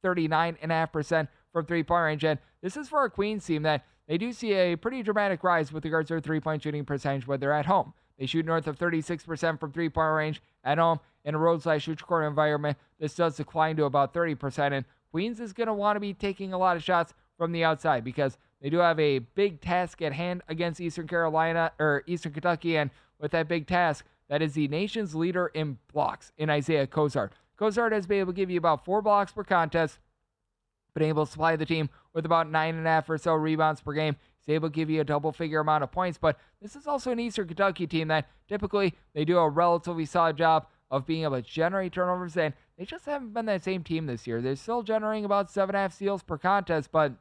39.5% 0.04 1.28
from 1.52 1.66
three 1.66 1.84
point 1.84 2.04
range. 2.04 2.24
And 2.24 2.40
this 2.62 2.76
is 2.76 2.90
for 2.90 3.06
a 3.06 3.10
Queens 3.10 3.46
team 3.46 3.64
that 3.64 3.86
they 4.08 4.18
do 4.18 4.34
see 4.34 4.54
a 4.54 4.76
pretty 4.76 5.04
dramatic 5.04 5.44
rise 5.44 5.72
with 5.72 5.86
regards 5.86 6.08
to 6.08 6.16
their 6.16 6.22
three 6.22 6.40
point 6.40 6.64
shooting 6.64 6.86
percentage 6.86 7.28
when 7.28 7.40
they're 7.40 7.54
at 7.54 7.68
home. 7.68 7.94
They 8.18 8.26
shoot 8.26 8.46
north 8.46 8.68
of 8.68 8.78
36% 8.78 9.60
from 9.60 9.72
three 9.72 9.90
point 9.90 10.14
range 10.14 10.42
at 10.64 10.78
home 10.78 11.00
in 11.24 11.36
a 11.36 11.38
roadside 11.38 11.82
shoot 11.82 12.02
court 12.06 12.26
environment. 12.26 12.78
This 13.00 13.16
does 13.16 13.38
decline 13.38 13.76
to 13.78 13.86
about 13.86 14.14
30%. 14.14 14.74
And 14.74 14.86
Queens 15.14 15.40
is 15.40 15.54
going 15.54 15.68
to 15.68 15.74
want 15.74 15.96
to 15.96 16.00
be 16.00 16.12
taking 16.12 16.54
a 16.54 16.58
lot 16.58 16.76
of 16.76 16.82
shots 16.82 17.14
from 17.38 17.52
the 17.52 17.64
outside 17.64 18.04
because 18.04 18.40
they 18.60 18.72
do 18.72 18.80
have 18.80 19.00
a 19.00 19.20
big 19.20 19.62
task 19.62 20.02
at 20.02 20.12
hand 20.12 20.42
against 20.48 20.82
Eastern 20.82 21.08
Carolina 21.08 21.72
or 21.80 22.04
Eastern 22.08 22.34
Kentucky. 22.34 22.78
And 22.78 22.90
with 23.20 23.30
that 23.30 23.48
big 23.48 23.68
task, 23.68 24.06
that 24.28 24.42
is 24.42 24.54
the 24.54 24.68
nation's 24.70 25.14
leader 25.14 25.52
in 25.54 25.78
blocks 25.94 26.32
in 26.36 26.50
Isaiah 26.50 26.88
Cozart. 26.88 27.34
Cozart 27.58 27.94
has 27.94 28.08
been 28.08 28.22
able 28.22 28.34
to 28.34 28.36
give 28.36 28.50
you 28.50 28.58
about 28.58 28.86
four 28.86 29.04
blocks 29.04 29.32
per 29.32 29.44
contest, 29.44 30.00
been 30.96 31.04
able 31.04 31.28
to 31.28 31.32
supply 31.32 31.56
the 31.58 31.66
team 31.66 31.92
with 32.16 32.26
about 32.26 32.50
nine 32.50 32.76
and 32.76 32.88
a 32.88 32.90
half 32.90 33.08
or 33.08 33.20
so 33.20 33.36
rebounds 33.36 33.82
per 33.82 33.94
game. 33.94 34.16
He's 34.40 34.56
able 34.56 34.70
to 34.70 34.74
give 34.74 34.90
you 34.90 35.02
a 35.02 35.04
double 35.04 35.32
figure 35.32 35.60
amount 35.60 35.84
of 35.84 35.92
points, 35.92 36.18
but 36.18 36.40
this 36.60 36.76
is 36.76 36.88
also 36.88 37.12
an 37.12 37.20
Eastern 37.20 37.48
Kentucky 37.48 37.86
team 37.86 38.08
that 38.08 38.28
typically 38.48 38.96
they 39.14 39.26
do 39.26 39.38
a 39.38 39.48
relatively 39.48 40.06
solid 40.06 40.38
job 40.38 40.66
of 40.90 41.06
being 41.06 41.24
able 41.24 41.36
to 41.36 41.42
generate 41.44 41.94
turnovers, 41.94 42.36
and 42.36 42.54
they 42.78 42.86
just 42.86 43.06
haven't 43.06 43.34
been 43.34 43.46
that 43.46 43.64
same 43.64 43.84
team 43.84 44.08
this 44.08 44.26
year. 44.26 44.42
They're 44.42 44.56
still 44.56 44.84
generating 44.84 45.26
about 45.26 45.52
seven 45.52 45.76
and 45.76 45.78
a 45.78 45.82
half 45.82 45.94
steals 45.94 46.24
per 46.24 46.38
contest, 46.38 46.92
but 46.92 47.14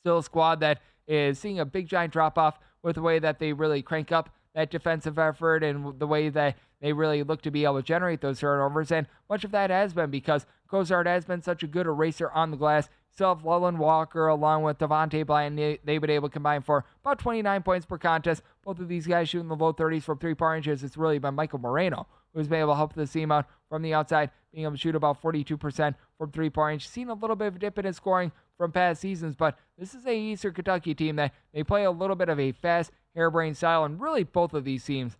still 0.00 0.18
a 0.18 0.22
squad 0.22 0.60
that 0.60 0.80
is 1.06 1.38
seeing 1.38 1.60
a 1.60 1.64
big 1.64 1.86
giant 1.86 2.12
drop 2.12 2.38
off 2.38 2.58
with 2.82 2.96
the 2.96 3.02
way 3.02 3.18
that 3.18 3.38
they 3.38 3.52
really 3.52 3.82
crank 3.82 4.10
up 4.10 4.30
that 4.54 4.70
defensive 4.70 5.18
effort 5.18 5.62
and 5.62 5.98
the 6.00 6.06
way 6.06 6.28
that 6.28 6.56
they 6.80 6.92
really 6.92 7.22
look 7.22 7.42
to 7.42 7.50
be 7.50 7.64
able 7.64 7.76
to 7.76 7.82
generate 7.82 8.20
those 8.20 8.40
turnovers. 8.40 8.90
And 8.90 9.06
much 9.28 9.44
of 9.44 9.52
that 9.52 9.70
has 9.70 9.92
been 9.92 10.10
because 10.10 10.46
Cozart 10.68 11.06
has 11.06 11.24
been 11.24 11.42
such 11.42 11.62
a 11.62 11.68
good 11.68 11.86
eraser 11.86 12.30
on 12.30 12.50
the 12.50 12.56
glass. 12.56 12.88
Have 13.18 13.44
Leland 13.44 13.78
Walker 13.78 14.28
along 14.28 14.62
with 14.62 14.78
Devontae 14.78 15.26
Bland. 15.26 15.58
They, 15.58 15.78
they've 15.84 16.00
been 16.00 16.08
able 16.08 16.30
to 16.30 16.32
combine 16.32 16.62
for 16.62 16.86
about 17.04 17.18
29 17.18 17.62
points 17.62 17.84
per 17.84 17.98
contest. 17.98 18.42
Both 18.64 18.78
of 18.78 18.88
these 18.88 19.06
guys 19.06 19.28
shooting 19.28 19.48
the 19.48 19.56
low 19.56 19.74
30s 19.74 20.04
from 20.04 20.18
three 20.18 20.34
point. 20.34 20.66
It's 20.66 20.96
really 20.96 21.18
been 21.18 21.34
Michael 21.34 21.58
Moreno 21.58 22.06
who's 22.34 22.48
been 22.48 22.60
able 22.60 22.72
to 22.72 22.76
help 22.76 22.94
the 22.94 23.06
team 23.06 23.32
out 23.32 23.46
from 23.70 23.80
the 23.80 23.94
outside, 23.94 24.30
being 24.52 24.64
able 24.64 24.72
to 24.72 24.78
shoot 24.78 24.94
about 24.94 25.22
42% 25.22 25.94
from 26.18 26.30
three 26.30 26.50
point 26.50 26.66
range. 26.66 26.88
Seen 26.88 27.08
a 27.08 27.14
little 27.14 27.36
bit 27.36 27.46
of 27.46 27.56
a 27.56 27.58
dip 27.58 27.78
in 27.78 27.86
his 27.86 27.96
scoring 27.96 28.32
from 28.58 28.72
past 28.72 29.00
seasons, 29.00 29.34
but 29.36 29.56
this 29.78 29.94
is 29.94 30.04
a 30.04 30.14
Eastern 30.14 30.52
Kentucky 30.52 30.94
team 30.94 31.16
that 31.16 31.32
they 31.54 31.62
play 31.62 31.84
a 31.84 31.90
little 31.90 32.16
bit 32.16 32.28
of 32.28 32.38
a 32.38 32.52
fast, 32.52 32.90
harebrained 33.14 33.56
style, 33.56 33.84
and 33.84 33.98
really 34.00 34.24
both 34.24 34.52
of 34.52 34.64
these 34.64 34.84
teams 34.84 35.16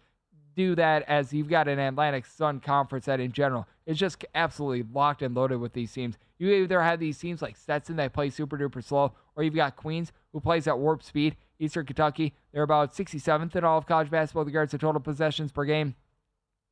do 0.57 0.75
that 0.75 1.03
as 1.05 1.33
you've 1.33 1.49
got 1.49 1.69
an 1.69 1.79
Atlantic 1.79 2.27
Sun 2.27 2.61
conference 2.61 3.07
that 3.07 3.21
in 3.21 3.33
general 3.33 3.67
is 3.87 3.99
just 3.99 4.25
absolutely 4.35 4.85
locked 4.93 5.23
and 5.23 5.35
loaded 5.35 5.59
with 5.59 5.73
these 5.73 5.93
teams. 5.93 6.19
You 6.39 6.51
either 6.51 6.83
have 6.83 7.01
these 7.01 7.19
teams 7.19 7.41
like 7.41 7.57
Stetson 7.57 7.97
that 7.97 8.13
play 8.13 8.31
super 8.31 8.59
duper 8.59 8.83
slow, 8.83 9.13
or 9.37 9.43
you've 9.43 9.55
got 9.55 9.77
Queens 9.77 10.13
who 10.33 10.41
plays 10.41 10.67
at 10.67 10.79
warp 10.79 11.03
speed. 11.03 11.37
Eastern 11.59 11.85
Kentucky, 11.85 12.33
they're 12.53 12.63
about 12.63 12.95
67th 12.95 13.55
in 13.55 13.65
all 13.65 13.79
of 13.79 13.87
college 13.87 14.11
basketball 14.11 14.43
with 14.43 14.49
regards 14.49 14.71
to 14.71 14.79
total 14.79 15.01
possessions 15.01 15.53
per 15.53 15.65
game. 15.65 15.95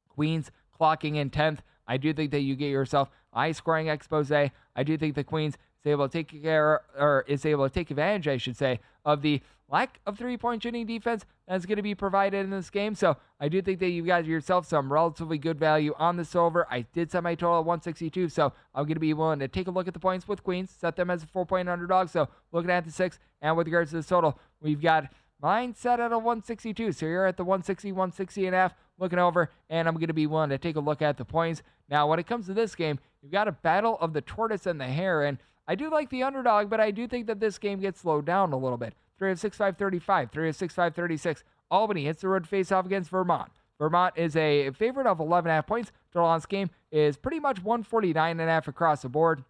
Queens 0.09 0.51
clocking 0.81 1.16
in 1.16 1.31
10th. 1.31 1.59
I 1.87 1.97
do 1.97 2.12
think 2.12 2.31
that 2.33 2.41
you 2.41 2.57
get 2.57 2.70
yourself 2.70 3.11
high 3.33 3.53
scoring 3.53 3.89
expose. 3.89 4.31
I 4.31 4.51
do 4.85 4.97
think 4.97 5.14
the 5.14 5.24
Queens 5.24 5.55
is 5.55 5.91
able 5.91 6.09
to 6.09 6.12
take 6.12 6.43
care 6.43 6.83
or 6.99 7.24
is 7.26 7.47
able 7.47 7.68
to 7.68 7.74
take 7.74 7.91
advantage, 7.91 8.29
I 8.29 8.37
should 8.37 8.57
say, 8.57 8.81
of 9.05 9.22
the 9.22 9.41
lack 9.70 10.01
of 10.07 10.18
three 10.18 10.37
point 10.37 10.62
shooting 10.62 10.87
defense 10.87 11.24
that's 11.47 11.66
going 11.66 11.76
to 11.76 11.83
be 11.83 11.95
provided 11.95 12.45
in 12.45 12.51
this 12.51 12.70
game. 12.70 12.95
So 12.95 13.16
I 13.41 13.49
do 13.49 13.62
think 13.62 13.81
that 13.81 13.89
you 13.89 14.05
got 14.05 14.24
yourself 14.24 14.66
some 14.66 14.93
relatively 14.93 15.39
good 15.39 15.59
value 15.59 15.95
on 15.99 16.16
this 16.16 16.35
over. 16.35 16.66
I 16.70 16.83
did 16.83 17.11
set 17.11 17.22
my 17.22 17.35
total 17.35 17.61
at 17.61 17.64
162, 17.64 18.29
so 18.29 18.53
I'm 18.74 18.85
going 18.85 18.95
to 18.95 19.01
be 19.01 19.14
willing 19.14 19.39
to 19.41 19.49
take 19.49 19.66
a 19.66 19.70
look 19.70 19.89
at 19.89 19.95
the 19.95 20.01
points 20.01 20.26
with 20.29 20.43
Queens, 20.43 20.70
set 20.70 20.97
them 20.97 21.11
as 21.11 21.22
a 21.22 21.26
four 21.26 21.47
point 21.47 21.68
underdog. 21.68 22.09
So 22.09 22.29
looking 22.53 22.70
at 22.70 22.85
the 22.85 22.93
six, 22.93 23.18
and 23.41 23.57
with 23.57 23.66
regards 23.66 23.91
to 23.91 23.97
the 23.97 24.03
total, 24.03 24.39
we've 24.61 24.81
got 24.81 25.12
mine 25.41 25.74
set 25.74 26.01
at 26.01 26.12
a 26.12 26.18
162. 26.18 26.93
So 26.93 27.07
you're 27.07 27.26
at 27.26 27.37
the 27.37 27.45
160, 27.45 27.93
160 27.93 28.47
and 28.47 28.55
a 28.55 28.59
half 28.59 28.74
looking 28.99 29.18
over, 29.18 29.51
and 29.70 29.88
I'm 29.88 29.94
going 29.94 30.09
to 30.09 30.14
be 30.14 30.26
willing 30.26 30.51
to 30.51 30.59
take 30.59 30.76
a 30.76 30.80
look 30.80 31.03
at 31.03 31.16
the 31.16 31.24
points. 31.24 31.62
Now, 31.88 32.07
when 32.09 32.18
it 32.18 32.26
comes 32.26 32.46
to 32.46 32.55
this 32.55 32.74
game, 32.74 32.99
you've 33.22 33.32
got 33.32 33.49
a 33.49 33.53
battle 33.53 33.96
of 34.01 34.12
the 34.12 34.20
tortoise 34.20 34.66
and 34.66 34.80
the 34.80 34.86
hare, 34.86 35.24
and 35.24 35.38
I 35.66 35.74
do 35.74 35.90
like 35.90 36.11
the 36.11 36.22
underdog, 36.22 36.70
but 36.70 36.80
I 36.80 36.90
do 36.90 37.07
think 37.07 37.26
that 37.26 37.40
this 37.40 37.59
game 37.59 37.80
gets 37.80 38.01
slowed 38.01 38.24
down 38.24 38.53
a 38.53 38.59
little 38.59 38.78
bit. 38.78 38.94
3 39.18 39.32
of 39.32 39.40
6, 39.40 39.57
5, 39.57 39.76
35, 39.76 40.30
3 40.30 40.49
of 40.49 40.57
6, 40.57 40.74
5, 40.74 40.94
36. 40.94 41.44
Albany 41.70 42.05
hits 42.05 42.22
the 42.22 42.28
road 42.28 42.46
face 42.46 42.72
off 42.72 42.86
against 42.86 43.11
Vermont. 43.11 43.51
Vermont 43.78 44.14
is 44.16 44.34
a 44.36 44.70
favorite 44.70 45.07
of 45.07 45.18
11.5 45.18 45.66
points. 45.66 45.92
Total 46.12 46.28
on 46.28 46.38
this 46.38 46.46
game 46.46 46.70
is 46.90 47.16
pretty 47.16 47.38
much 47.38 47.62
149.5 47.62 48.68
across 48.68 49.03
the 49.03 49.09
board 49.09 49.44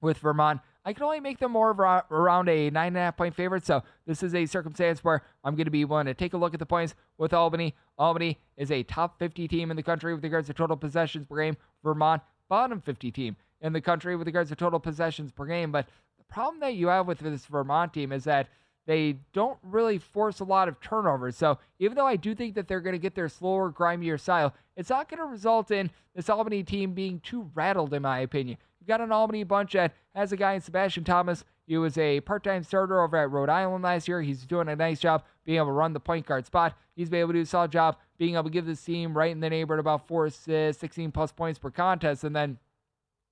with 0.00 0.18
Vermont. 0.18 0.60
I 0.84 0.92
can 0.92 1.02
only 1.04 1.20
make 1.20 1.38
them 1.38 1.52
more 1.52 1.70
of 1.70 1.80
around 2.10 2.48
a 2.48 2.70
nine 2.70 2.88
and 2.88 2.96
a 2.96 3.00
half 3.00 3.16
point 3.16 3.34
favorite. 3.34 3.64
So 3.64 3.82
this 4.06 4.22
is 4.22 4.34
a 4.34 4.46
circumstance 4.46 5.02
where 5.02 5.22
I'm 5.42 5.54
going 5.54 5.64
to 5.64 5.70
be 5.70 5.84
willing 5.84 6.06
to 6.06 6.14
take 6.14 6.34
a 6.34 6.36
look 6.36 6.52
at 6.52 6.60
the 6.60 6.66
points 6.66 6.94
with 7.16 7.32
Albany. 7.32 7.74
Albany 7.96 8.38
is 8.56 8.70
a 8.70 8.82
top 8.82 9.18
50 9.18 9.48
team 9.48 9.70
in 9.70 9.76
the 9.76 9.82
country 9.82 10.14
with 10.14 10.22
regards 10.22 10.48
to 10.48 10.54
total 10.54 10.76
possessions 10.76 11.24
per 11.26 11.36
game. 11.36 11.56
Vermont, 11.82 12.22
bottom 12.48 12.80
50 12.80 13.10
team 13.10 13.36
in 13.62 13.72
the 13.72 13.80
country 13.80 14.14
with 14.14 14.26
regards 14.26 14.50
to 14.50 14.56
total 14.56 14.78
possessions 14.78 15.32
per 15.32 15.46
game. 15.46 15.72
But 15.72 15.86
the 16.18 16.24
problem 16.24 16.60
that 16.60 16.74
you 16.74 16.88
have 16.88 17.06
with 17.06 17.20
this 17.20 17.46
Vermont 17.46 17.94
team 17.94 18.12
is 18.12 18.24
that 18.24 18.48
they 18.86 19.16
don't 19.32 19.58
really 19.62 19.98
force 19.98 20.40
a 20.40 20.44
lot 20.44 20.68
of 20.68 20.78
turnovers. 20.80 21.36
So 21.36 21.58
even 21.78 21.96
though 21.96 22.06
I 22.06 22.16
do 22.16 22.34
think 22.34 22.54
that 22.54 22.68
they're 22.68 22.82
going 22.82 22.92
to 22.92 22.98
get 22.98 23.14
their 23.14 23.30
slower, 23.30 23.70
grimier 23.70 24.18
style, 24.18 24.52
it's 24.76 24.90
not 24.90 25.08
going 25.08 25.20
to 25.20 25.26
result 25.26 25.70
in 25.70 25.90
this 26.14 26.28
Albany 26.28 26.62
team 26.62 26.92
being 26.92 27.20
too 27.20 27.50
rattled, 27.54 27.94
in 27.94 28.02
my 28.02 28.18
opinion. 28.18 28.58
You've 28.84 28.98
got 28.98 29.00
an 29.00 29.12
Albany 29.12 29.44
bunch 29.44 29.72
that 29.72 29.94
has 30.14 30.30
a 30.32 30.36
guy 30.36 30.52
in 30.52 30.60
Sebastian 30.60 31.04
Thomas. 31.04 31.42
He 31.66 31.78
was 31.78 31.96
a 31.96 32.20
part-time 32.20 32.62
starter 32.64 33.00
over 33.02 33.16
at 33.16 33.30
Rhode 33.30 33.48
Island 33.48 33.82
last 33.82 34.06
year. 34.06 34.20
He's 34.20 34.44
doing 34.44 34.68
a 34.68 34.76
nice 34.76 35.00
job 35.00 35.24
being 35.46 35.56
able 35.56 35.68
to 35.68 35.72
run 35.72 35.94
the 35.94 36.00
point 36.00 36.26
guard 36.26 36.44
spot. 36.44 36.76
He's 36.94 37.08
been 37.08 37.20
able 37.20 37.30
to 37.30 37.38
do 37.38 37.42
a 37.44 37.46
solid 37.46 37.72
job 37.72 37.96
being 38.18 38.34
able 38.34 38.44
to 38.44 38.50
give 38.50 38.66
this 38.66 38.84
team 38.84 39.16
right 39.16 39.32
in 39.32 39.40
the 39.40 39.48
neighborhood 39.48 39.80
about 39.80 40.06
four 40.06 40.26
assists, 40.26 40.82
16 40.82 41.12
plus 41.12 41.32
points 41.32 41.58
per 41.58 41.70
contest. 41.70 42.24
And 42.24 42.36
then 42.36 42.58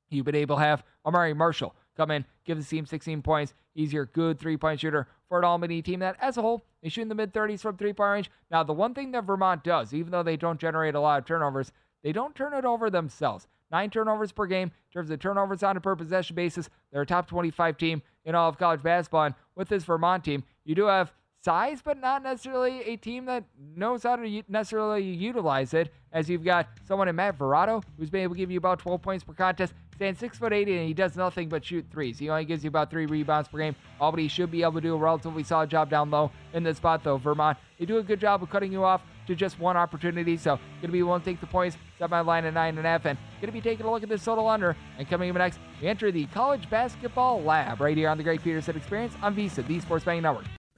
you've 0.09 0.25
been 0.25 0.35
able 0.35 0.57
to 0.57 0.63
have 0.63 0.85
Amari 1.05 1.35
Marshall 1.35 1.75
come 1.99 2.11
in, 2.11 2.25
give 2.47 2.57
the 2.57 2.65
team 2.65 2.87
16 2.87 3.21
points. 3.21 3.53
He's 3.75 3.93
your 3.93 4.07
good 4.07 4.39
three-point 4.39 4.81
shooter 4.81 5.07
for 5.29 5.39
an 5.39 5.45
Albany 5.45 5.83
team 5.83 6.01
that, 6.01 6.17
as 6.19 6.39
a 6.39 6.41
whole, 6.41 6.65
they 6.83 6.89
shoot 6.89 7.03
in 7.03 7.09
the 7.11 7.15
mid-30s 7.15 7.61
from 7.61 7.77
three-point 7.77 8.11
range. 8.11 8.31
Now, 8.51 8.63
the 8.63 8.73
one 8.73 8.95
thing 8.95 9.11
that 9.11 9.25
Vermont 9.25 9.65
does, 9.65 9.93
even 9.93 10.13
though 10.13 10.23
they 10.23 10.39
don't 10.39 10.59
generate 10.59 10.95
a 10.95 11.01
lot 11.01 11.19
of 11.19 11.27
turnovers, 11.27 11.73
they 12.03 12.13
don't 12.13 12.35
turn 12.35 12.55
it 12.55 12.65
over 12.65 12.89
themselves 12.89 13.49
nine 13.73 13.91
turnovers 13.91 14.31
per 14.31 14.47
game. 14.47 14.69
In 14.69 14.93
terms 14.93 15.11
of 15.11 15.19
turnovers 15.19 15.63
on 15.63 15.77
a 15.77 15.81
per 15.81 15.97
possession 15.97 16.37
basis, 16.37 16.69
they're 16.93 17.03
a 17.03 17.07
top 17.07 17.27
25 17.27 17.77
team 17.79 18.03
in 18.25 18.35
all 18.35 18.49
of 18.49 18.59
college 18.59 18.83
basketball. 18.83 19.25
And 19.25 19.35
with 19.57 19.69
this 19.69 19.85
Vermont 19.85 20.23
team, 20.23 20.45
you 20.65 20.75
do 20.75 20.85
have 20.85 21.13
size, 21.43 21.83
but 21.83 21.99
not 21.99 22.23
necessarily 22.23 22.83
a 22.83 22.97
team 22.97 23.25
that 23.25 23.45
knows 23.75 24.05
how 24.05 24.17
to 24.17 24.43
necessarily 24.49 25.03
utilize 25.03 25.75
it. 25.75 25.93
As 26.13 26.29
you've 26.29 26.45
got 26.45 26.69
someone 26.87 27.09
in 27.09 27.17
Matt 27.17 27.39
Veretto 27.39 27.83
who's 27.99 28.11
been 28.11 28.23
able 28.23 28.35
to 28.35 28.39
give 28.39 28.51
you 28.51 28.59
about 28.59 28.79
12 28.79 29.03
points 29.03 29.25
per 29.25 29.33
contest, 29.33 29.73
stands 29.95 30.19
six 30.21 30.39
foot 30.39 30.53
eight, 30.53 30.69
and 30.69 30.87
he 30.87 30.95
does 30.95 31.17
nothing 31.17 31.49
but 31.49 31.65
shoot 31.65 31.85
threes. 31.91 32.19
He 32.19 32.29
only 32.29 32.45
gives 32.45 32.65
you 32.65 32.69
about 32.69 32.91
three 32.91 33.07
rebounds 33.07 33.49
per 33.49 33.59
game. 33.59 33.77
Albany 34.01 34.29
should 34.29 34.51
be 34.51 34.63
able 34.63 34.75
to 34.75 34.81
do 34.81 34.95
a 34.95 34.99
relatively 34.99 35.43
solid 35.43 35.71
job 35.71 35.91
down 35.91 36.11
low 36.11 36.31
in 36.53 36.63
this 36.63 36.79
spot, 36.79 37.05
though. 37.05 37.19
Vermont, 37.19 37.59
they 37.79 37.85
do 37.85 37.99
a 37.99 38.03
good 38.03 38.21
job 38.21 38.43
of 38.43 38.51
cutting 38.51 38.73
you 38.73 38.85
off 38.85 39.03
to 39.27 39.35
just 39.35 39.59
one 39.59 39.77
opportunity. 39.77 40.37
So 40.37 40.57
going 40.57 40.83
to 40.83 40.89
be 40.89 41.03
willing 41.03 41.21
to 41.21 41.25
take 41.25 41.41
the 41.41 41.47
points, 41.47 41.77
set 41.99 42.11
my 42.11 42.21
line 42.21 42.45
at 42.45 42.55
nine 42.55 42.77
and 42.77 42.87
a 42.87 42.91
half, 42.91 43.07
and 43.07 43.19
going 43.41 43.47
to 43.47 43.53
be 43.53 43.61
taking 43.61 43.87
a 43.87 43.91
look 43.91 44.03
at 44.03 44.09
this 44.09 44.25
total 44.25 44.49
under. 44.49 44.77
And 44.99 45.09
coming 45.09 45.31
up 45.31 45.37
next, 45.37 45.59
we 45.81 45.89
enter 45.89 46.11
the 46.11 46.27
college 46.27 46.69
basketball 46.71 47.43
lab 47.43 47.81
right 47.81 47.97
here 47.97 48.09
on 48.09 48.19
the 48.19 48.25
Greg 48.25 48.43
Peterson 48.43 48.77
Experience 48.77 49.15
on 49.23 49.37
VSiN, 49.37 49.67
the 49.67 49.81
Sports 49.81 50.05
Betting 50.05 50.23
Network. 50.23 50.47